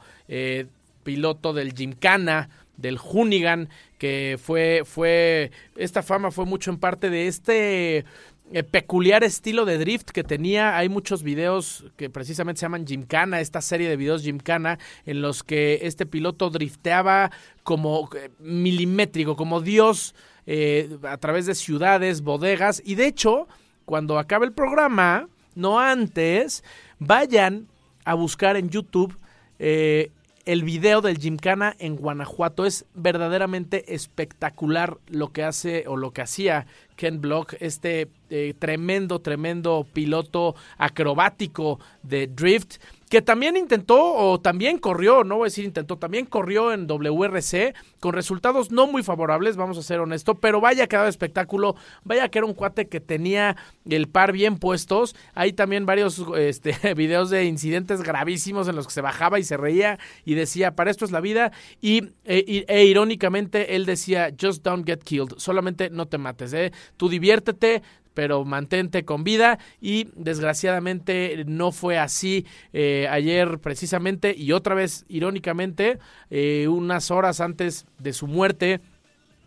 piloto 1.02 1.52
del 1.52 1.72
Gymkhana, 1.72 2.50
del 2.76 2.98
Hoonigan, 2.98 3.68
que 3.98 4.38
fue, 4.42 4.82
fue, 4.84 5.50
esta 5.76 6.02
fama 6.02 6.30
fue 6.30 6.46
mucho 6.46 6.70
en 6.70 6.78
parte 6.78 7.10
de 7.10 7.28
este 7.28 8.04
eh, 8.52 8.64
peculiar 8.64 9.22
estilo 9.22 9.64
de 9.64 9.78
drift 9.78 10.10
que 10.10 10.24
tenía. 10.24 10.76
Hay 10.76 10.88
muchos 10.88 11.22
videos 11.22 11.84
que 11.96 12.10
precisamente 12.10 12.60
se 12.60 12.64
llaman 12.64 12.86
Gymkhana, 12.86 13.40
esta 13.40 13.60
serie 13.60 13.88
de 13.88 13.96
videos 13.96 14.22
Gymkhana, 14.22 14.78
en 15.06 15.20
los 15.20 15.42
que 15.42 15.80
este 15.82 16.06
piloto 16.06 16.50
drifteaba 16.50 17.30
como 17.62 18.08
eh, 18.16 18.30
milimétrico, 18.38 19.36
como 19.36 19.60
Dios, 19.60 20.14
eh, 20.46 20.98
a 21.02 21.18
través 21.18 21.46
de 21.46 21.54
ciudades, 21.54 22.22
bodegas. 22.22 22.82
Y 22.84 22.94
de 22.94 23.06
hecho, 23.06 23.46
cuando 23.90 24.20
acabe 24.20 24.46
el 24.46 24.52
programa, 24.52 25.28
no 25.56 25.80
antes, 25.80 26.62
vayan 27.00 27.66
a 28.04 28.14
buscar 28.14 28.56
en 28.56 28.70
YouTube 28.70 29.18
el 29.58 30.62
video 30.62 31.00
del 31.00 31.18
Gymkhana 31.18 31.74
en 31.80 31.96
Guanajuato. 31.96 32.66
Es 32.66 32.86
verdaderamente 32.94 33.92
espectacular 33.92 34.98
lo 35.08 35.32
que 35.32 35.42
hace 35.42 35.88
o 35.88 35.96
lo 35.96 36.12
que 36.12 36.22
hacía 36.22 36.68
Ken 36.94 37.20
Block, 37.20 37.54
este 37.58 38.06
eh, 38.30 38.54
tremendo, 38.56 39.18
tremendo 39.22 39.84
piloto 39.92 40.54
acrobático 40.78 41.80
de 42.04 42.28
drift 42.28 42.76
que 43.10 43.20
también 43.20 43.56
intentó 43.56 44.14
o 44.14 44.40
también 44.40 44.78
corrió, 44.78 45.24
no 45.24 45.38
voy 45.38 45.46
a 45.46 45.50
decir 45.50 45.64
intentó, 45.64 45.98
también 45.98 46.26
corrió 46.26 46.72
en 46.72 46.86
WRC 46.86 47.74
con 47.98 48.12
resultados 48.12 48.70
no 48.70 48.86
muy 48.86 49.02
favorables, 49.02 49.56
vamos 49.56 49.76
a 49.78 49.82
ser 49.82 49.98
honestos, 49.98 50.36
pero 50.40 50.60
vaya 50.60 50.86
que 50.86 50.96
espectáculo, 51.08 51.74
vaya 52.04 52.28
que 52.28 52.38
era 52.38 52.46
un 52.46 52.54
cuate 52.54 52.86
que 52.86 53.00
tenía 53.00 53.56
el 53.84 54.06
par 54.08 54.30
bien 54.30 54.58
puestos, 54.58 55.16
hay 55.34 55.52
también 55.52 55.86
varios 55.86 56.24
este, 56.38 56.94
videos 56.94 57.30
de 57.30 57.46
incidentes 57.46 58.00
gravísimos 58.02 58.68
en 58.68 58.76
los 58.76 58.86
que 58.86 58.92
se 58.92 59.00
bajaba 59.00 59.40
y 59.40 59.44
se 59.44 59.56
reía 59.56 59.98
y 60.24 60.34
decía, 60.34 60.76
para 60.76 60.92
esto 60.92 61.04
es 61.04 61.10
la 61.10 61.20
vida, 61.20 61.50
y 61.80 62.10
e, 62.24 62.64
e 62.68 62.84
irónicamente 62.84 63.74
él 63.74 63.86
decía, 63.86 64.32
just 64.40 64.62
don't 64.62 64.86
get 64.86 65.02
killed, 65.02 65.34
solamente 65.36 65.90
no 65.90 66.06
te 66.06 66.16
mates, 66.16 66.52
¿eh? 66.52 66.70
tú 66.96 67.08
diviértete, 67.08 67.82
pero 68.14 68.44
mantente 68.44 69.04
con 69.04 69.24
vida. 69.24 69.58
Y 69.80 70.08
desgraciadamente 70.14 71.44
no 71.46 71.72
fue 71.72 71.98
así 71.98 72.46
eh, 72.72 73.06
ayer 73.10 73.58
precisamente 73.58 74.34
y 74.36 74.52
otra 74.52 74.74
vez 74.74 75.04
irónicamente 75.08 75.98
eh, 76.30 76.68
unas 76.68 77.10
horas 77.10 77.40
antes 77.40 77.86
de 77.98 78.12
su 78.12 78.26
muerte 78.26 78.80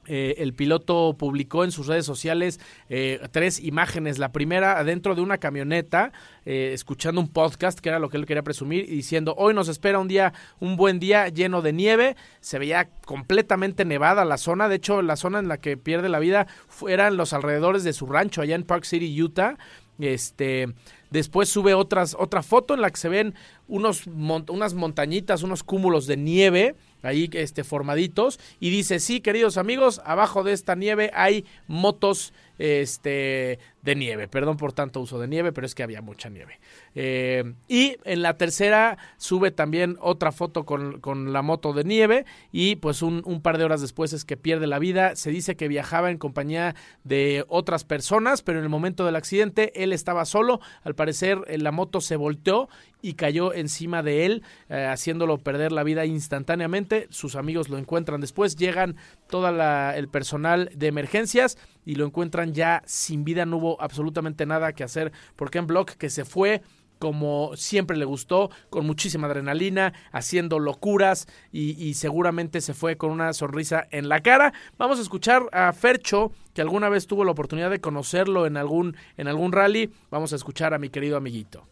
eh, 0.07 0.35
el 0.39 0.53
piloto 0.53 1.15
publicó 1.17 1.63
en 1.63 1.71
sus 1.71 1.87
redes 1.87 2.05
sociales 2.05 2.59
eh, 2.89 3.19
tres 3.31 3.59
imágenes. 3.59 4.19
La 4.19 4.31
primera 4.31 4.77
adentro 4.77 5.15
de 5.15 5.21
una 5.21 5.37
camioneta, 5.37 6.11
eh, 6.45 6.71
escuchando 6.73 7.21
un 7.21 7.29
podcast, 7.29 7.79
que 7.79 7.89
era 7.89 7.99
lo 7.99 8.09
que 8.09 8.17
él 8.17 8.25
quería 8.25 8.43
presumir, 8.43 8.85
y 8.85 8.95
diciendo, 8.95 9.35
hoy 9.37 9.53
nos 9.53 9.67
espera 9.67 9.99
un 9.99 10.07
día, 10.07 10.33
un 10.59 10.75
buen 10.75 10.99
día 10.99 11.29
lleno 11.29 11.61
de 11.61 11.73
nieve. 11.73 12.15
Se 12.41 12.59
veía 12.59 12.89
completamente 13.05 13.85
nevada 13.85 14.25
la 14.25 14.37
zona. 14.37 14.67
De 14.67 14.75
hecho, 14.75 15.01
la 15.01 15.15
zona 15.15 15.39
en 15.39 15.47
la 15.47 15.57
que 15.57 15.77
pierde 15.77 16.09
la 16.09 16.19
vida 16.19 16.47
eran 16.87 17.17
los 17.17 17.33
alrededores 17.33 17.83
de 17.83 17.93
su 17.93 18.05
rancho, 18.07 18.41
allá 18.41 18.55
en 18.55 18.63
Park 18.63 18.85
City, 18.85 19.21
Utah. 19.21 19.57
Este, 19.99 20.73
después 21.13 21.47
sube 21.47 21.75
otras, 21.75 22.15
otra 22.19 22.41
foto 22.41 22.73
en 22.73 22.81
la 22.81 22.89
que 22.89 22.97
se 22.97 23.07
ven 23.07 23.35
unos, 23.67 24.07
unas 24.07 24.73
montañitas, 24.73 25.43
unos 25.43 25.63
cúmulos 25.63 26.07
de 26.07 26.17
nieve 26.17 26.75
ahí 27.03 27.29
este, 27.33 27.63
formaditos 27.63 28.39
y 28.59 28.71
dice, 28.71 28.99
sí, 28.99 29.21
queridos 29.21 29.57
amigos, 29.57 30.01
abajo 30.05 30.43
de 30.43 30.53
esta 30.53 30.75
nieve 30.75 31.11
hay 31.13 31.45
motos 31.67 32.33
este, 32.57 33.59
de 33.81 33.95
nieve. 33.95 34.27
Perdón 34.27 34.57
por 34.57 34.73
tanto 34.73 35.01
uso 35.01 35.19
de 35.19 35.27
nieve, 35.27 35.51
pero 35.51 35.65
es 35.65 35.75
que 35.75 35.83
había 35.83 36.01
mucha 36.01 36.29
nieve. 36.29 36.59
Eh, 36.95 37.53
y 37.67 37.97
en 38.05 38.21
la 38.21 38.37
tercera 38.37 38.97
sube 39.17 39.51
también 39.51 39.97
otra 39.99 40.31
foto 40.31 40.63
con, 40.63 40.99
con 41.01 41.33
la 41.33 41.41
moto 41.41 41.73
de 41.73 41.83
nieve 41.83 42.25
y 42.51 42.75
pues 42.77 43.01
un, 43.01 43.23
par 43.41 43.57
de 43.57 43.65
horas 43.65 43.81
después 43.81 44.13
es 44.13 44.23
que 44.23 44.37
pierde 44.37 44.67
la 44.67 44.79
vida. 44.79 45.15
Se 45.15 45.31
dice 45.31 45.55
que 45.55 45.67
viajaba 45.67 46.11
en 46.11 46.17
compañía 46.17 46.75
de 47.03 47.43
otras 47.49 47.83
personas, 47.83 48.41
pero 48.41 48.59
en 48.59 48.63
el 48.63 48.69
momento 48.69 49.05
del 49.05 49.15
accidente 49.15 49.83
él 49.83 49.91
estaba 49.91 50.25
solo. 50.25 50.61
Parecer 51.03 51.39
eh, 51.47 51.57
la 51.57 51.73
moto 51.73 51.99
se 51.99 52.15
volteó 52.15 52.69
y 53.01 53.15
cayó 53.15 53.53
encima 53.53 54.01
de 54.03 54.25
él, 54.25 54.43
eh, 54.69 54.85
haciéndolo 54.85 55.37
perder 55.37 55.73
la 55.73 55.83
vida 55.83 56.05
instantáneamente. 56.05 57.07
Sus 57.09 57.35
amigos 57.35 57.67
lo 57.67 57.77
encuentran 57.77 58.21
después, 58.21 58.55
llegan 58.55 58.95
todo 59.27 59.49
el 59.49 60.07
personal 60.07 60.71
de 60.73 60.87
emergencias 60.87 61.57
y 61.85 61.95
lo 61.95 62.05
encuentran 62.05 62.53
ya 62.53 62.83
sin 62.85 63.25
vida, 63.25 63.45
no 63.45 63.57
hubo 63.57 63.81
absolutamente 63.81 64.45
nada 64.45 64.71
que 64.71 64.85
hacer. 64.85 65.11
Por 65.35 65.51
Ken 65.51 65.67
Block, 65.67 65.91
que 65.91 66.09
se 66.09 66.23
fue 66.23 66.61
como 67.03 67.51
siempre 67.57 67.97
le 67.97 68.05
gustó, 68.05 68.49
con 68.69 68.85
muchísima 68.85 69.27
adrenalina, 69.27 69.91
haciendo 70.13 70.57
locuras 70.57 71.27
y, 71.51 71.71
y, 71.83 71.95
seguramente 71.95 72.61
se 72.61 72.73
fue 72.73 72.95
con 72.95 73.11
una 73.11 73.33
sonrisa 73.33 73.85
en 73.91 74.07
la 74.07 74.21
cara. 74.21 74.53
Vamos 74.77 74.99
a 74.99 75.01
escuchar 75.01 75.49
a 75.51 75.73
Fercho, 75.73 76.31
que 76.53 76.61
alguna 76.61 76.87
vez 76.87 77.05
tuvo 77.05 77.25
la 77.25 77.31
oportunidad 77.31 77.69
de 77.69 77.81
conocerlo 77.81 78.45
en 78.45 78.55
algún, 78.55 78.95
en 79.17 79.27
algún 79.27 79.51
rally. 79.51 79.91
Vamos 80.11 80.31
a 80.31 80.37
escuchar 80.37 80.73
a 80.73 80.79
mi 80.79 80.87
querido 80.87 81.17
amiguito 81.17 81.67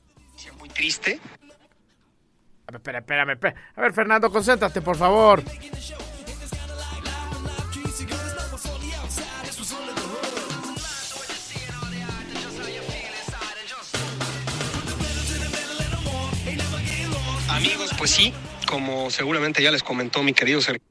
muy 0.59 0.69
triste. 0.69 1.19
A 2.67 2.71
ver, 2.71 2.75
espera, 2.75 2.99
espérame, 2.99 3.31
espérame. 3.31 3.57
A 3.75 3.81
ver, 3.81 3.93
Fernando, 3.93 4.31
concéntrate, 4.31 4.81
por 4.81 4.97
favor. 4.97 5.43
Amigos, 17.61 17.91
pues 17.95 18.09
sí, 18.09 18.33
como 18.67 19.11
seguramente 19.11 19.61
ya 19.61 19.69
les 19.69 19.83
comentó 19.83 20.23
mi 20.23 20.33
querido 20.33 20.61
Sergio. 20.61 20.81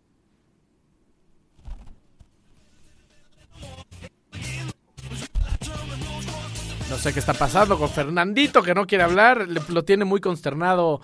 No 6.89 6.97
sé 6.97 7.13
qué 7.13 7.19
está 7.19 7.35
pasando 7.35 7.77
con 7.77 7.91
Fernandito, 7.91 8.63
que 8.63 8.75
no 8.75 8.87
quiere 8.87 9.03
hablar, 9.03 9.49
lo 9.49 9.85
tiene 9.85 10.05
muy 10.05 10.21
consternado. 10.21 11.01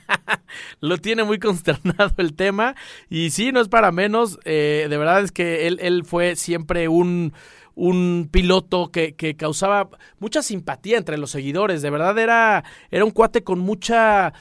lo 0.80 0.96
tiene 0.96 1.24
muy 1.24 1.38
consternado 1.38 2.14
el 2.16 2.34
tema. 2.34 2.74
Y 3.10 3.32
sí, 3.32 3.52
no 3.52 3.60
es 3.60 3.68
para 3.68 3.92
menos. 3.92 4.38
Eh, 4.46 4.86
de 4.88 4.96
verdad 4.96 5.22
es 5.22 5.30
que 5.30 5.66
él, 5.66 5.78
él 5.82 6.06
fue 6.06 6.36
siempre 6.36 6.88
un, 6.88 7.34
un 7.74 8.30
piloto 8.32 8.90
que, 8.90 9.14
que, 9.14 9.36
causaba 9.36 9.90
mucha 10.20 10.42
simpatía 10.42 10.96
entre 10.96 11.18
los 11.18 11.32
seguidores. 11.32 11.82
De 11.82 11.90
verdad 11.90 12.18
era, 12.18 12.64
era 12.90 13.04
un 13.04 13.10
cuate 13.10 13.44
con 13.44 13.58
mucha 13.58 14.32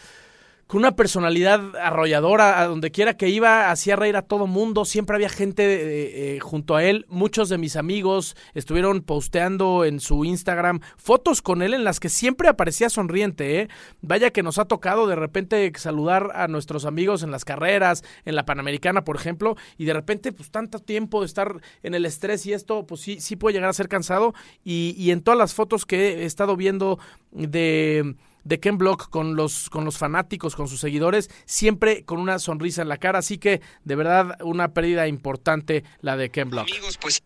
con 0.70 0.82
una 0.82 0.96
personalidad 0.96 1.76
arrolladora, 1.78 2.62
a 2.62 2.68
donde 2.68 2.92
quiera 2.92 3.18
que 3.18 3.28
iba, 3.28 3.72
hacía 3.72 3.96
reír 3.96 4.16
a 4.16 4.22
todo 4.22 4.46
mundo, 4.46 4.86
siempre 4.86 5.16
había 5.16 5.28
gente 5.28 5.64
eh, 5.64 6.36
eh, 6.36 6.40
junto 6.42 6.76
a 6.76 6.84
él, 6.84 7.08
muchos 7.10 7.50
de 7.50 7.58
mis 7.58 7.76
amigos 7.76 8.36
estuvieron 8.54 9.02
posteando 9.02 9.84
en 9.84 10.00
su 10.00 10.26
Instagram 10.26 10.82
fotos 10.96 11.42
con 11.42 11.64
él 11.64 11.74
en 11.74 11.84
las 11.84 12.00
que 12.00 12.08
siempre 12.08 12.48
aparecía 12.48 12.92
sonriente, 12.92 13.62
¿eh? 13.62 13.70
vaya 14.04 14.30
que 14.30 14.44
nos 14.44 14.60
ha 14.60 14.66
tocado 14.66 15.08
de 15.08 15.16
repente 15.16 15.72
saludar 15.76 16.34
a 16.36 16.48
nuestros 16.48 16.86
amigos 16.86 17.24
en 17.24 17.32
las 17.32 17.46
carreras, 17.46 18.04
en 18.24 18.36
la 18.36 18.46
Panamericana, 18.46 19.04
por 19.04 19.16
ejemplo, 19.16 19.58
y 19.76 19.86
de 19.86 19.94
repente, 19.94 20.32
pues 20.32 20.52
tanto 20.52 20.78
tiempo 20.78 21.22
de 21.22 21.26
estar 21.26 21.62
en 21.82 21.96
el 21.96 22.06
estrés 22.06 22.46
y 22.46 22.54
esto, 22.54 22.86
pues 22.86 23.02
sí, 23.02 23.20
sí 23.20 23.36
puede 23.36 23.56
llegar 23.56 23.72
a 23.72 23.74
ser 23.74 23.90
cansado, 23.90 24.36
y, 24.64 24.94
y 25.00 25.10
en 25.10 25.24
todas 25.24 25.40
las 25.40 25.56
fotos 25.56 25.88
que 25.88 26.22
he 26.22 26.26
estado 26.26 26.56
viendo 26.56 27.00
de 27.32 28.14
de 28.44 28.60
Ken 28.60 28.78
Block 28.78 29.10
con 29.10 29.36
los, 29.36 29.70
con 29.70 29.86
los 29.86 29.98
fanáticos, 29.98 30.56
con 30.56 30.68
sus 30.68 30.80
seguidores, 30.80 31.30
siempre 31.46 32.04
con 32.04 32.20
una 32.20 32.40
sonrisa 32.40 32.82
en 32.82 32.90
la 32.90 32.98
cara. 32.98 33.20
Así 33.20 33.38
que, 33.38 33.62
de 33.84 33.96
verdad, 33.96 34.38
una 34.42 34.74
pérdida 34.74 35.08
importante 35.08 35.84
la 36.02 36.18
de 36.18 36.30
Ken 36.30 36.50
Block. 36.50 36.68
Amigos, 36.70 36.98
pues 36.98 37.22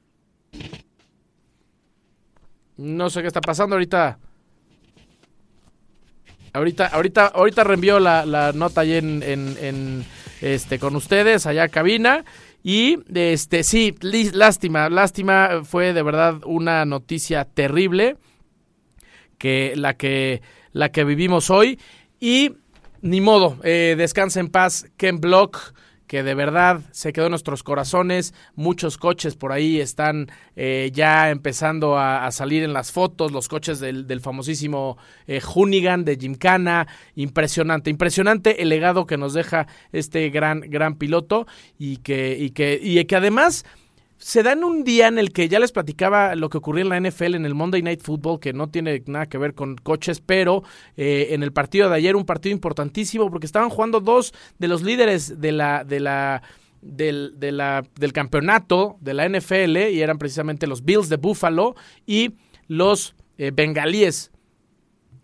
No 2.77 3.09
sé 3.09 3.21
qué 3.21 3.27
está 3.27 3.41
pasando 3.41 3.75
ahorita. 3.75 4.19
Ahorita, 6.53 6.87
ahorita, 6.87 7.27
ahorita 7.27 7.63
reenvió 7.63 7.99
la, 7.99 8.25
la 8.25 8.51
nota 8.53 8.81
ahí 8.81 8.93
en, 8.93 9.23
en, 9.23 9.57
en, 9.59 10.05
este 10.41 10.77
con 10.77 10.95
ustedes, 10.95 11.45
allá 11.45 11.67
cabina. 11.67 12.25
Y 12.63 12.99
este, 13.13 13.63
sí, 13.63 13.95
lástima, 14.01 14.89
lástima, 14.89 15.63
fue 15.63 15.93
de 15.93 16.03
verdad 16.03 16.41
una 16.45 16.85
noticia 16.85 17.43
terrible 17.45 18.17
que 19.37 19.73
la 19.75 19.95
que 19.95 20.41
la 20.73 20.91
que 20.91 21.05
vivimos 21.05 21.49
hoy. 21.49 21.79
Y 22.19 22.51
ni 23.01 23.21
modo, 23.21 23.57
eh, 23.63 23.95
descansa 23.97 24.39
en 24.39 24.49
paz 24.49 24.85
Ken 24.97 25.19
Block, 25.19 25.73
que 26.07 26.21
de 26.21 26.35
verdad 26.35 26.81
se 26.91 27.11
quedó 27.11 27.25
en 27.25 27.31
nuestros 27.31 27.63
corazones. 27.63 28.33
Muchos 28.55 28.97
coches 28.97 29.35
por 29.35 29.51
ahí 29.51 29.79
están 29.81 30.29
eh, 30.55 30.91
ya 30.93 31.31
empezando 31.31 31.97
a, 31.97 32.29
salir 32.31 32.63
en 32.63 32.71
las 32.71 32.91
fotos, 32.91 33.31
los 33.31 33.47
coches 33.47 33.79
del, 33.79 34.05
del 34.05 34.21
famosísimo 34.21 34.97
eh, 35.27 35.41
Hoonigan 35.41 36.05
de 36.05 36.17
Gymkhana. 36.17 36.87
Impresionante, 37.15 37.89
impresionante 37.89 38.61
el 38.61 38.69
legado 38.69 39.05
que 39.05 39.17
nos 39.17 39.33
deja 39.33 39.67
este 39.91 40.29
gran, 40.29 40.61
gran 40.61 40.95
piloto 40.95 41.47
y 41.79 41.97
que, 41.97 42.37
y 42.39 42.51
que, 42.51 42.79
y 42.81 43.03
que 43.05 43.15
además 43.15 43.65
se 44.23 44.41
da 44.41 44.53
en 44.53 44.63
un 44.63 44.85
día 44.85 45.09
en 45.09 45.19
el 45.19 45.33
que 45.33 45.49
ya 45.49 45.59
les 45.59 45.73
platicaba 45.73 46.35
lo 46.35 46.49
que 46.49 46.57
ocurrió 46.57 46.81
en 46.81 46.89
la 46.89 47.09
NFL 47.09 47.35
en 47.35 47.45
el 47.45 47.53
Monday 47.53 47.81
Night 47.81 48.01
Football, 48.01 48.39
que 48.39 48.53
no 48.53 48.69
tiene 48.69 49.03
nada 49.05 49.25
que 49.25 49.37
ver 49.37 49.53
con 49.53 49.75
coches, 49.75 50.21
pero 50.21 50.63
eh, 50.95 51.27
en 51.31 51.43
el 51.43 51.51
partido 51.51 51.89
de 51.89 51.97
ayer, 51.97 52.15
un 52.15 52.25
partido 52.25 52.53
importantísimo, 52.53 53.29
porque 53.29 53.45
estaban 53.45 53.69
jugando 53.69 53.99
dos 53.99 54.33
de 54.59 54.69
los 54.69 54.81
líderes 54.81 55.41
de 55.41 55.51
la, 55.51 55.83
de 55.83 55.99
la, 55.99 56.41
del, 56.81 57.37
del 57.37 58.13
campeonato 58.13 58.95
de 59.01 59.13
la 59.13 59.27
NFL, 59.27 59.89
y 59.91 60.01
eran 60.01 60.17
precisamente 60.17 60.67
los 60.67 60.85
Bills 60.85 61.09
de 61.09 61.17
Buffalo 61.17 61.75
y 62.05 62.35
los 62.69 63.15
eh, 63.37 63.51
Bengalíes 63.53 64.31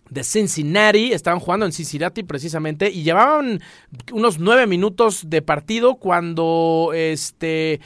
de 0.10 0.26
Cincinnati, 0.26 1.14
estaban 1.14 1.40
jugando 1.40 1.66
en 1.66 1.72
Cincinnati 1.72 2.24
precisamente 2.24 2.90
y 2.90 3.04
llevaban 3.04 3.62
unos 4.12 4.40
nueve 4.40 4.68
minutos 4.68 5.30
de 5.30 5.42
partido 5.42 5.96
cuando 5.96 6.92
este 6.94 7.80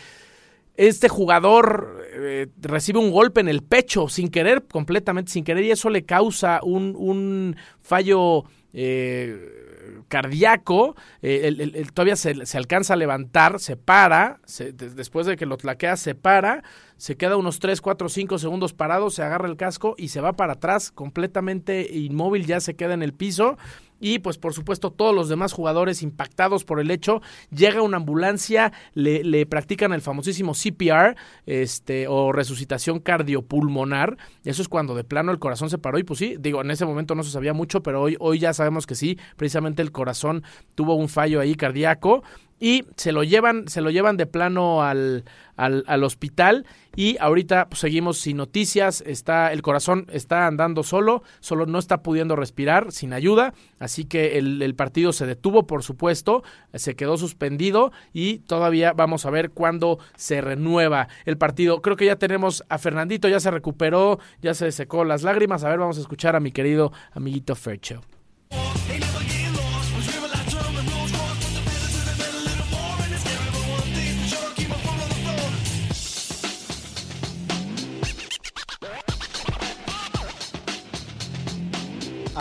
este 0.76 1.08
jugador 1.10 2.04
eh, 2.14 2.48
recibe 2.62 3.00
un 3.00 3.12
golpe 3.12 3.42
en 3.42 3.48
el 3.48 3.62
pecho 3.64 4.08
sin 4.08 4.30
querer, 4.30 4.64
completamente 4.72 5.32
sin 5.32 5.44
querer, 5.44 5.64
y 5.66 5.72
eso 5.72 5.90
le 5.90 6.04
causa 6.04 6.60
un, 6.64 6.96
un 6.98 7.56
fallo 7.80 8.44
eh, 8.74 10.04
cardíaco. 10.08 10.96
Eh, 11.22 11.42
el- 11.46 11.62
el- 11.76 11.92
todavía 11.94 12.16
se, 12.16 12.46
se 12.46 12.58
alcanza 12.58 12.94
a 12.94 12.98
levantar, 12.98 13.60
se 13.60 13.76
para, 13.76 14.40
se- 14.46 14.72
de- 14.72 14.90
después 14.90 15.28
de 15.28 15.36
que 15.36 15.46
lo 15.46 15.58
tlaquea, 15.58 15.96
se 15.98 16.16
para, 16.16 16.64
se 16.98 17.18
queda 17.18 17.38
unos 17.38 17.60
3, 17.60 17.82
4, 17.82 18.10
5 18.10 18.38
segundos 18.40 18.74
parado, 18.74 19.10
se 19.10 19.24
agarra 19.24 19.48
el 19.48 19.58
casco 19.58 19.96
y 19.98 20.08
se 20.10 20.22
va 20.22 20.34
para 20.34 20.54
atrás, 20.54 20.92
completamente 20.92 21.88
inmóvil, 21.92 22.46
ya 22.46 22.60
se 22.60 22.76
queda 22.76 22.94
en 22.94 23.04
el 23.04 23.14
piso. 23.14 23.58
Y 24.04 24.20
pues 24.20 24.38
por 24.38 24.54
supuesto 24.54 24.92
todos 24.92 25.16
los 25.16 25.30
demás 25.30 25.54
jugadores 25.54 26.04
impactados 26.04 26.66
por 26.66 26.82
el 26.82 26.92
hecho, 26.92 27.22
llega 27.56 27.82
una 27.82 27.96
ambulancia, 27.96 28.74
le, 28.96 29.46
practican 29.46 29.94
el 29.94 30.02
famosísimo 30.02 30.52
CPR, 30.52 31.16
este, 31.46 32.10
o 32.10 32.34
resucitación 32.34 33.00
cardiopulmonar. 33.00 34.18
Eso 34.44 34.62
es 34.62 34.68
cuando 34.68 34.94
de 34.94 35.06
plano 35.06 35.32
el 35.32 35.40
corazón 35.40 35.70
se 35.70 35.78
paró 35.78 36.00
y 36.00 36.04
pues 36.04 36.20
sí, 36.20 36.36
digo, 36.38 36.60
en 36.60 36.72
ese 36.72 36.86
momento 36.86 37.16
no 37.16 37.24
se 37.24 37.32
sabía 37.32 37.54
mucho, 37.54 37.82
pero 37.82 38.02
hoy, 38.02 38.18
hoy 38.20 38.40
ya 38.40 38.52
sabemos 38.52 38.86
que 38.86 38.96
sí, 38.96 39.18
precisamente 39.38 39.82
el 39.82 39.94
corazón 39.94 40.44
tuvo 40.76 40.96
un 40.96 41.08
fallo 41.08 41.40
ahí 41.40 41.56
cardíaco 41.56 42.24
y 42.64 42.86
se 42.96 43.12
lo 43.12 43.26
llevan, 43.26 43.68
se 43.68 43.82
lo 43.82 43.90
llevan 43.90 44.16
de 44.16 44.26
plano 44.26 44.84
al, 44.84 45.26
al, 45.58 45.84
al 45.86 46.04
hospital 46.06 46.66
y 46.96 47.18
ahorita 47.20 47.68
pues, 47.68 47.82
seguimos 47.82 48.20
sin 48.20 48.38
noticias, 48.38 49.04
está, 49.06 49.52
el 49.52 49.62
corazón 49.62 50.08
está 50.14 50.48
andando 50.48 50.82
solo, 50.82 51.24
solo 51.42 51.66
no 51.66 51.78
está 51.78 52.02
pudiendo 52.04 52.38
respirar 52.38 52.94
sin 52.94 53.12
ayuda, 53.12 53.54
así 53.80 54.06
que 54.06 54.38
el, 54.38 54.62
el 54.62 54.76
partido 54.76 55.12
se 55.12 55.26
detuvo, 55.26 55.68
por 55.68 55.84
supuesto, 55.84 56.42
se 56.74 56.96
quedó 56.96 57.18
suspendido 57.18 57.92
y 58.14 58.38
todavía 58.40 58.94
vamos 58.94 59.26
a 59.26 59.30
ver 59.30 59.50
cuándo 59.50 60.00
se 60.16 60.40
renueva 60.40 61.10
el 61.26 61.38
partido. 61.38 61.82
Creo 61.82 61.98
que 61.98 62.06
ya 62.06 62.16
tenemos 62.16 62.64
a 62.70 62.78
Fernandito, 62.78 63.28
ya 63.28 63.42
se 63.42 63.52
recuperó, 63.52 64.20
ya 64.42 64.54
se 64.54 64.72
secó 64.72 65.04
las 65.04 65.24
lágrimas, 65.24 65.66
a 65.66 65.70
ver, 65.70 65.80
vamos 65.80 65.98
a 65.98 66.02
escuchar 66.02 66.38
a 66.38 66.40
mi 66.40 66.54
querido 66.54 66.94
amiguito 67.12 67.56
Fercho. 67.56 68.00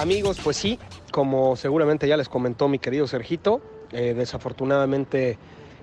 Amigos, 0.02 0.40
pues 0.42 0.56
sí, 0.56 0.80
como 1.12 1.54
seguramente 1.54 2.08
ya 2.08 2.16
les 2.16 2.28
comentó 2.28 2.66
mi 2.66 2.80
querido 2.80 3.06
Sergito, 3.06 3.62
eh, 3.92 4.14
desafortunadamente 4.16 5.38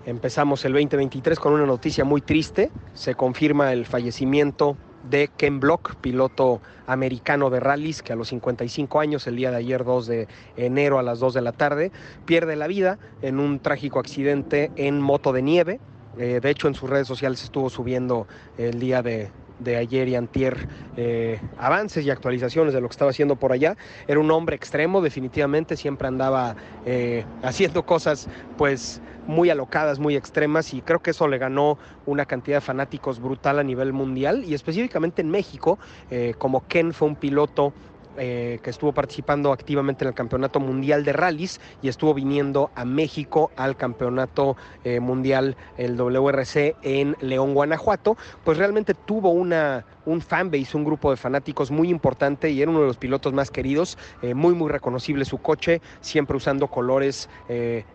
empezamos 0.05 0.65
el 0.65 0.73
2023 0.73 1.39
con 1.39 1.53
una 1.53 1.65
noticia 1.65 2.03
muy 2.03 2.19
triste. 2.19 2.69
Se 2.93 3.15
confirma 3.15 3.71
el 3.71 3.85
fallecimiento 3.85 4.75
de 5.09 5.29
Ken 5.37 5.61
Block, 5.61 5.95
piloto 6.01 6.59
americano 6.85 7.49
de 7.49 7.61
rallies, 7.61 8.03
que 8.03 8.11
a 8.11 8.17
los 8.17 8.27
55 8.27 8.99
años, 8.99 9.25
el 9.25 9.37
día 9.37 9.51
de 9.51 9.57
ayer 9.57 9.85
2 9.85 10.07
de 10.07 10.27
enero 10.57 10.99
a 10.99 11.03
las 11.03 11.21
2 11.21 11.35
de 11.35 11.41
la 11.41 11.53
tarde, 11.53 11.93
pierde 12.25 12.57
la 12.57 12.67
vida 12.67 12.99
en 13.21 13.39
un 13.39 13.61
trágico 13.61 13.99
accidente 13.99 14.69
en 14.75 14.99
moto 14.99 15.31
de 15.31 15.43
nieve. 15.43 15.79
Eh, 16.17 16.41
de 16.41 16.49
hecho, 16.49 16.67
en 16.67 16.73
sus 16.73 16.89
redes 16.89 17.07
sociales 17.07 17.41
estuvo 17.41 17.69
subiendo 17.69 18.27
el 18.57 18.81
día 18.81 19.01
de, 19.01 19.31
de 19.59 19.77
ayer 19.77 20.07
y 20.07 20.15
antier 20.15 20.67
eh, 20.97 21.39
avances 21.57 22.05
y 22.05 22.09
actualizaciones 22.09 22.73
de 22.73 22.81
lo 22.81 22.87
que 22.87 22.93
estaba 22.93 23.11
haciendo 23.11 23.35
por 23.35 23.51
allá. 23.51 23.75
Era 24.07 24.19
un 24.19 24.31
hombre 24.31 24.55
extremo, 24.55 25.01
definitivamente, 25.01 25.77
siempre 25.77 26.07
andaba 26.07 26.55
eh, 26.85 27.25
haciendo 27.43 27.83
cosas 27.83 28.27
pues 28.57 29.01
muy 29.27 29.49
alocadas, 29.49 29.99
muy 29.99 30.15
extremas 30.15 30.73
y 30.73 30.81
creo 30.81 30.99
que 30.99 31.11
eso 31.11 31.27
le 31.27 31.37
ganó 31.37 31.77
una 32.05 32.25
cantidad 32.25 32.57
de 32.57 32.61
fanáticos 32.61 33.19
brutal 33.19 33.59
a 33.59 33.63
nivel 33.63 33.93
mundial 33.93 34.43
y 34.43 34.53
específicamente 34.53 35.21
en 35.21 35.29
México, 35.29 35.77
eh, 36.09 36.33
como 36.37 36.65
Ken 36.67 36.93
fue 36.93 37.07
un 37.07 37.15
piloto 37.15 37.73
eh, 38.21 38.59
que 38.61 38.69
estuvo 38.69 38.91
participando 38.91 39.53
activamente 39.53 40.03
en 40.03 40.09
el 40.09 40.13
Campeonato 40.13 40.59
Mundial 40.59 41.05
de 41.05 41.13
Rallys 41.13 41.61
y 41.81 41.87
estuvo 41.87 42.13
viniendo 42.13 42.69
a 42.75 42.83
México 42.83 43.49
al 43.55 43.77
Campeonato 43.77 44.57
eh, 44.83 44.99
Mundial, 44.99 45.55
el 45.77 45.95
WRC 45.95 46.75
en 46.81 47.15
León, 47.21 47.53
Guanajuato, 47.53 48.17
pues 48.43 48.57
realmente 48.57 48.93
tuvo 48.93 49.29
una, 49.29 49.85
un 50.05 50.19
fanbase, 50.19 50.75
un 50.75 50.83
grupo 50.83 51.11
de 51.11 51.15
fanáticos 51.15 51.71
muy 51.71 51.89
importante 51.89 52.49
y 52.49 52.61
era 52.61 52.69
uno 52.69 52.81
de 52.81 52.87
los 52.87 52.97
pilotos 52.97 53.31
más 53.31 53.51
queridos, 53.51 53.97
eh, 54.21 54.33
muy 54.33 54.53
muy 54.53 54.69
reconocible 54.69 55.23
su 55.23 55.37
coche, 55.37 55.81
siempre 56.01 56.35
usando 56.35 56.67
colores 56.67 57.29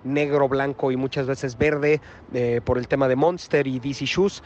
negro, 0.04 0.48
blanco 0.48 0.90
y 0.90 0.96
muchas 0.96 1.26
veces 1.26 1.58
verde 1.58 2.00
por 2.64 2.78
el 2.78 2.88
tema 2.88 3.08
de 3.08 3.16
Monster 3.16 3.66
y 3.66 3.78
DC 3.78 4.06
Shoes, 4.06 4.42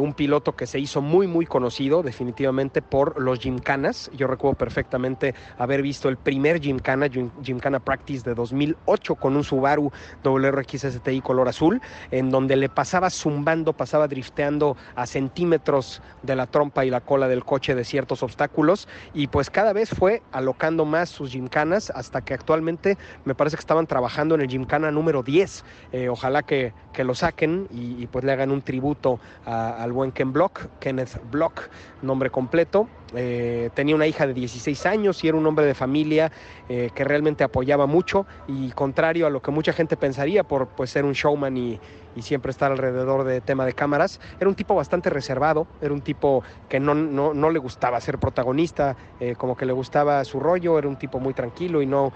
un 0.00 0.14
piloto 0.14 0.56
que 0.56 0.66
se 0.66 0.78
hizo 0.78 1.02
muy 1.02 1.26
muy 1.26 1.44
conocido 1.44 2.02
definitivamente 2.02 2.80
por 2.82 3.20
los 3.20 3.40
Gymkhanas, 3.40 4.10
yo 4.16 4.26
recuerdo 4.26 4.56
perfectamente 4.56 5.17
haber 5.58 5.82
visto 5.82 6.08
el 6.08 6.16
primer 6.16 6.60
Gymkhana, 6.60 7.06
Gym- 7.06 7.30
Gymkhana 7.42 7.80
Practice 7.80 8.22
de 8.28 8.34
2008 8.34 9.14
con 9.16 9.36
un 9.36 9.44
Subaru 9.44 9.90
WRX 10.24 10.84
STI 10.84 11.20
color 11.20 11.48
azul, 11.48 11.80
en 12.10 12.30
donde 12.30 12.56
le 12.56 12.68
pasaba 12.68 13.10
zumbando, 13.10 13.72
pasaba 13.72 14.08
drifteando 14.08 14.76
a 14.94 15.06
centímetros 15.06 16.00
de 16.22 16.36
la 16.36 16.46
trompa 16.46 16.84
y 16.84 16.90
la 16.90 17.00
cola 17.00 17.28
del 17.28 17.44
coche 17.44 17.74
de 17.74 17.84
ciertos 17.84 18.22
obstáculos 18.22 18.88
y 19.14 19.26
pues 19.28 19.50
cada 19.50 19.72
vez 19.72 19.90
fue 19.90 20.22
alocando 20.32 20.84
más 20.84 21.08
sus 21.10 21.30
gymcanas 21.30 21.90
hasta 21.94 22.20
que 22.20 22.34
actualmente 22.34 22.96
me 23.24 23.34
parece 23.34 23.56
que 23.56 23.60
estaban 23.60 23.86
trabajando 23.86 24.34
en 24.34 24.42
el 24.42 24.48
gymcana 24.48 24.90
número 24.90 25.22
10. 25.22 25.64
Eh, 25.92 26.08
ojalá 26.08 26.42
que, 26.42 26.72
que 26.92 27.04
lo 27.04 27.14
saquen 27.14 27.66
y, 27.70 28.06
pues 28.06 28.24
le 28.24 28.32
hagan 28.32 28.50
un 28.50 28.62
tributo 28.62 29.20
al 29.44 29.92
buen 29.92 30.12
Ken 30.12 30.32
Block, 30.32 30.60
Kenneth 30.80 31.20
Block, 31.30 31.68
nombre 32.02 32.30
completo. 32.30 32.88
Eh, 33.14 33.70
tenía 33.74 33.94
una 33.94 34.06
hija 34.06 34.26
de 34.26 34.34
16 34.34 34.84
años 34.86 35.24
y 35.24 35.28
era 35.28 35.36
un 35.36 35.46
hombre 35.46 35.64
de 35.64 35.74
familia 35.74 36.30
eh, 36.68 36.90
que 36.94 37.04
realmente 37.04 37.42
apoyaba 37.42 37.86
mucho 37.86 38.26
y 38.46 38.70
contrario 38.72 39.26
a 39.26 39.30
lo 39.30 39.40
que 39.40 39.50
mucha 39.50 39.72
gente 39.72 39.96
pensaría 39.96 40.44
por 40.44 40.68
pues, 40.68 40.90
ser 40.90 41.04
un 41.04 41.14
showman 41.14 41.56
y, 41.56 41.80
y 42.14 42.22
siempre 42.22 42.50
estar 42.50 42.70
alrededor 42.70 43.24
de 43.24 43.40
tema 43.40 43.64
de 43.64 43.72
cámaras, 43.72 44.20
era 44.38 44.48
un 44.48 44.54
tipo 44.54 44.74
bastante 44.74 45.08
reservado, 45.08 45.66
era 45.80 45.94
un 45.94 46.02
tipo 46.02 46.42
que 46.68 46.80
no, 46.80 46.94
no, 46.94 47.32
no 47.32 47.50
le 47.50 47.58
gustaba 47.58 48.00
ser 48.00 48.18
protagonista, 48.18 48.96
eh, 49.20 49.34
como 49.36 49.56
que 49.56 49.64
le 49.64 49.72
gustaba 49.72 50.22
su 50.24 50.40
rollo, 50.40 50.78
era 50.78 50.88
un 50.88 50.96
tipo 50.96 51.18
muy 51.18 51.32
tranquilo 51.32 51.80
y 51.80 51.86
no, 51.86 52.12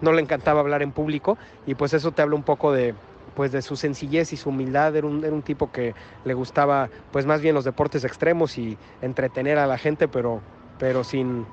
no 0.00 0.12
le 0.12 0.20
encantaba 0.22 0.60
hablar 0.60 0.82
en 0.82 0.92
público. 0.92 1.38
Y 1.66 1.74
pues 1.74 1.92
eso 1.94 2.12
te 2.12 2.22
habla 2.22 2.36
un 2.36 2.44
poco 2.44 2.72
de 2.72 2.94
pues 3.34 3.52
de 3.52 3.62
su 3.62 3.76
sencillez 3.76 4.32
y 4.32 4.36
su 4.36 4.50
humildad, 4.50 4.94
era 4.96 5.06
un, 5.06 5.24
era 5.24 5.32
un 5.32 5.42
tipo 5.42 5.70
que 5.70 5.94
le 6.24 6.34
gustaba 6.34 6.90
pues 7.10 7.26
más 7.26 7.40
bien 7.40 7.54
los 7.54 7.64
deportes 7.64 8.04
extremos 8.04 8.58
y 8.58 8.76
entretener 9.00 9.58
a 9.58 9.66
la 9.66 9.78
gente, 9.78 10.08
pero, 10.08 10.40
pero 10.78 11.04
sin, 11.04 11.46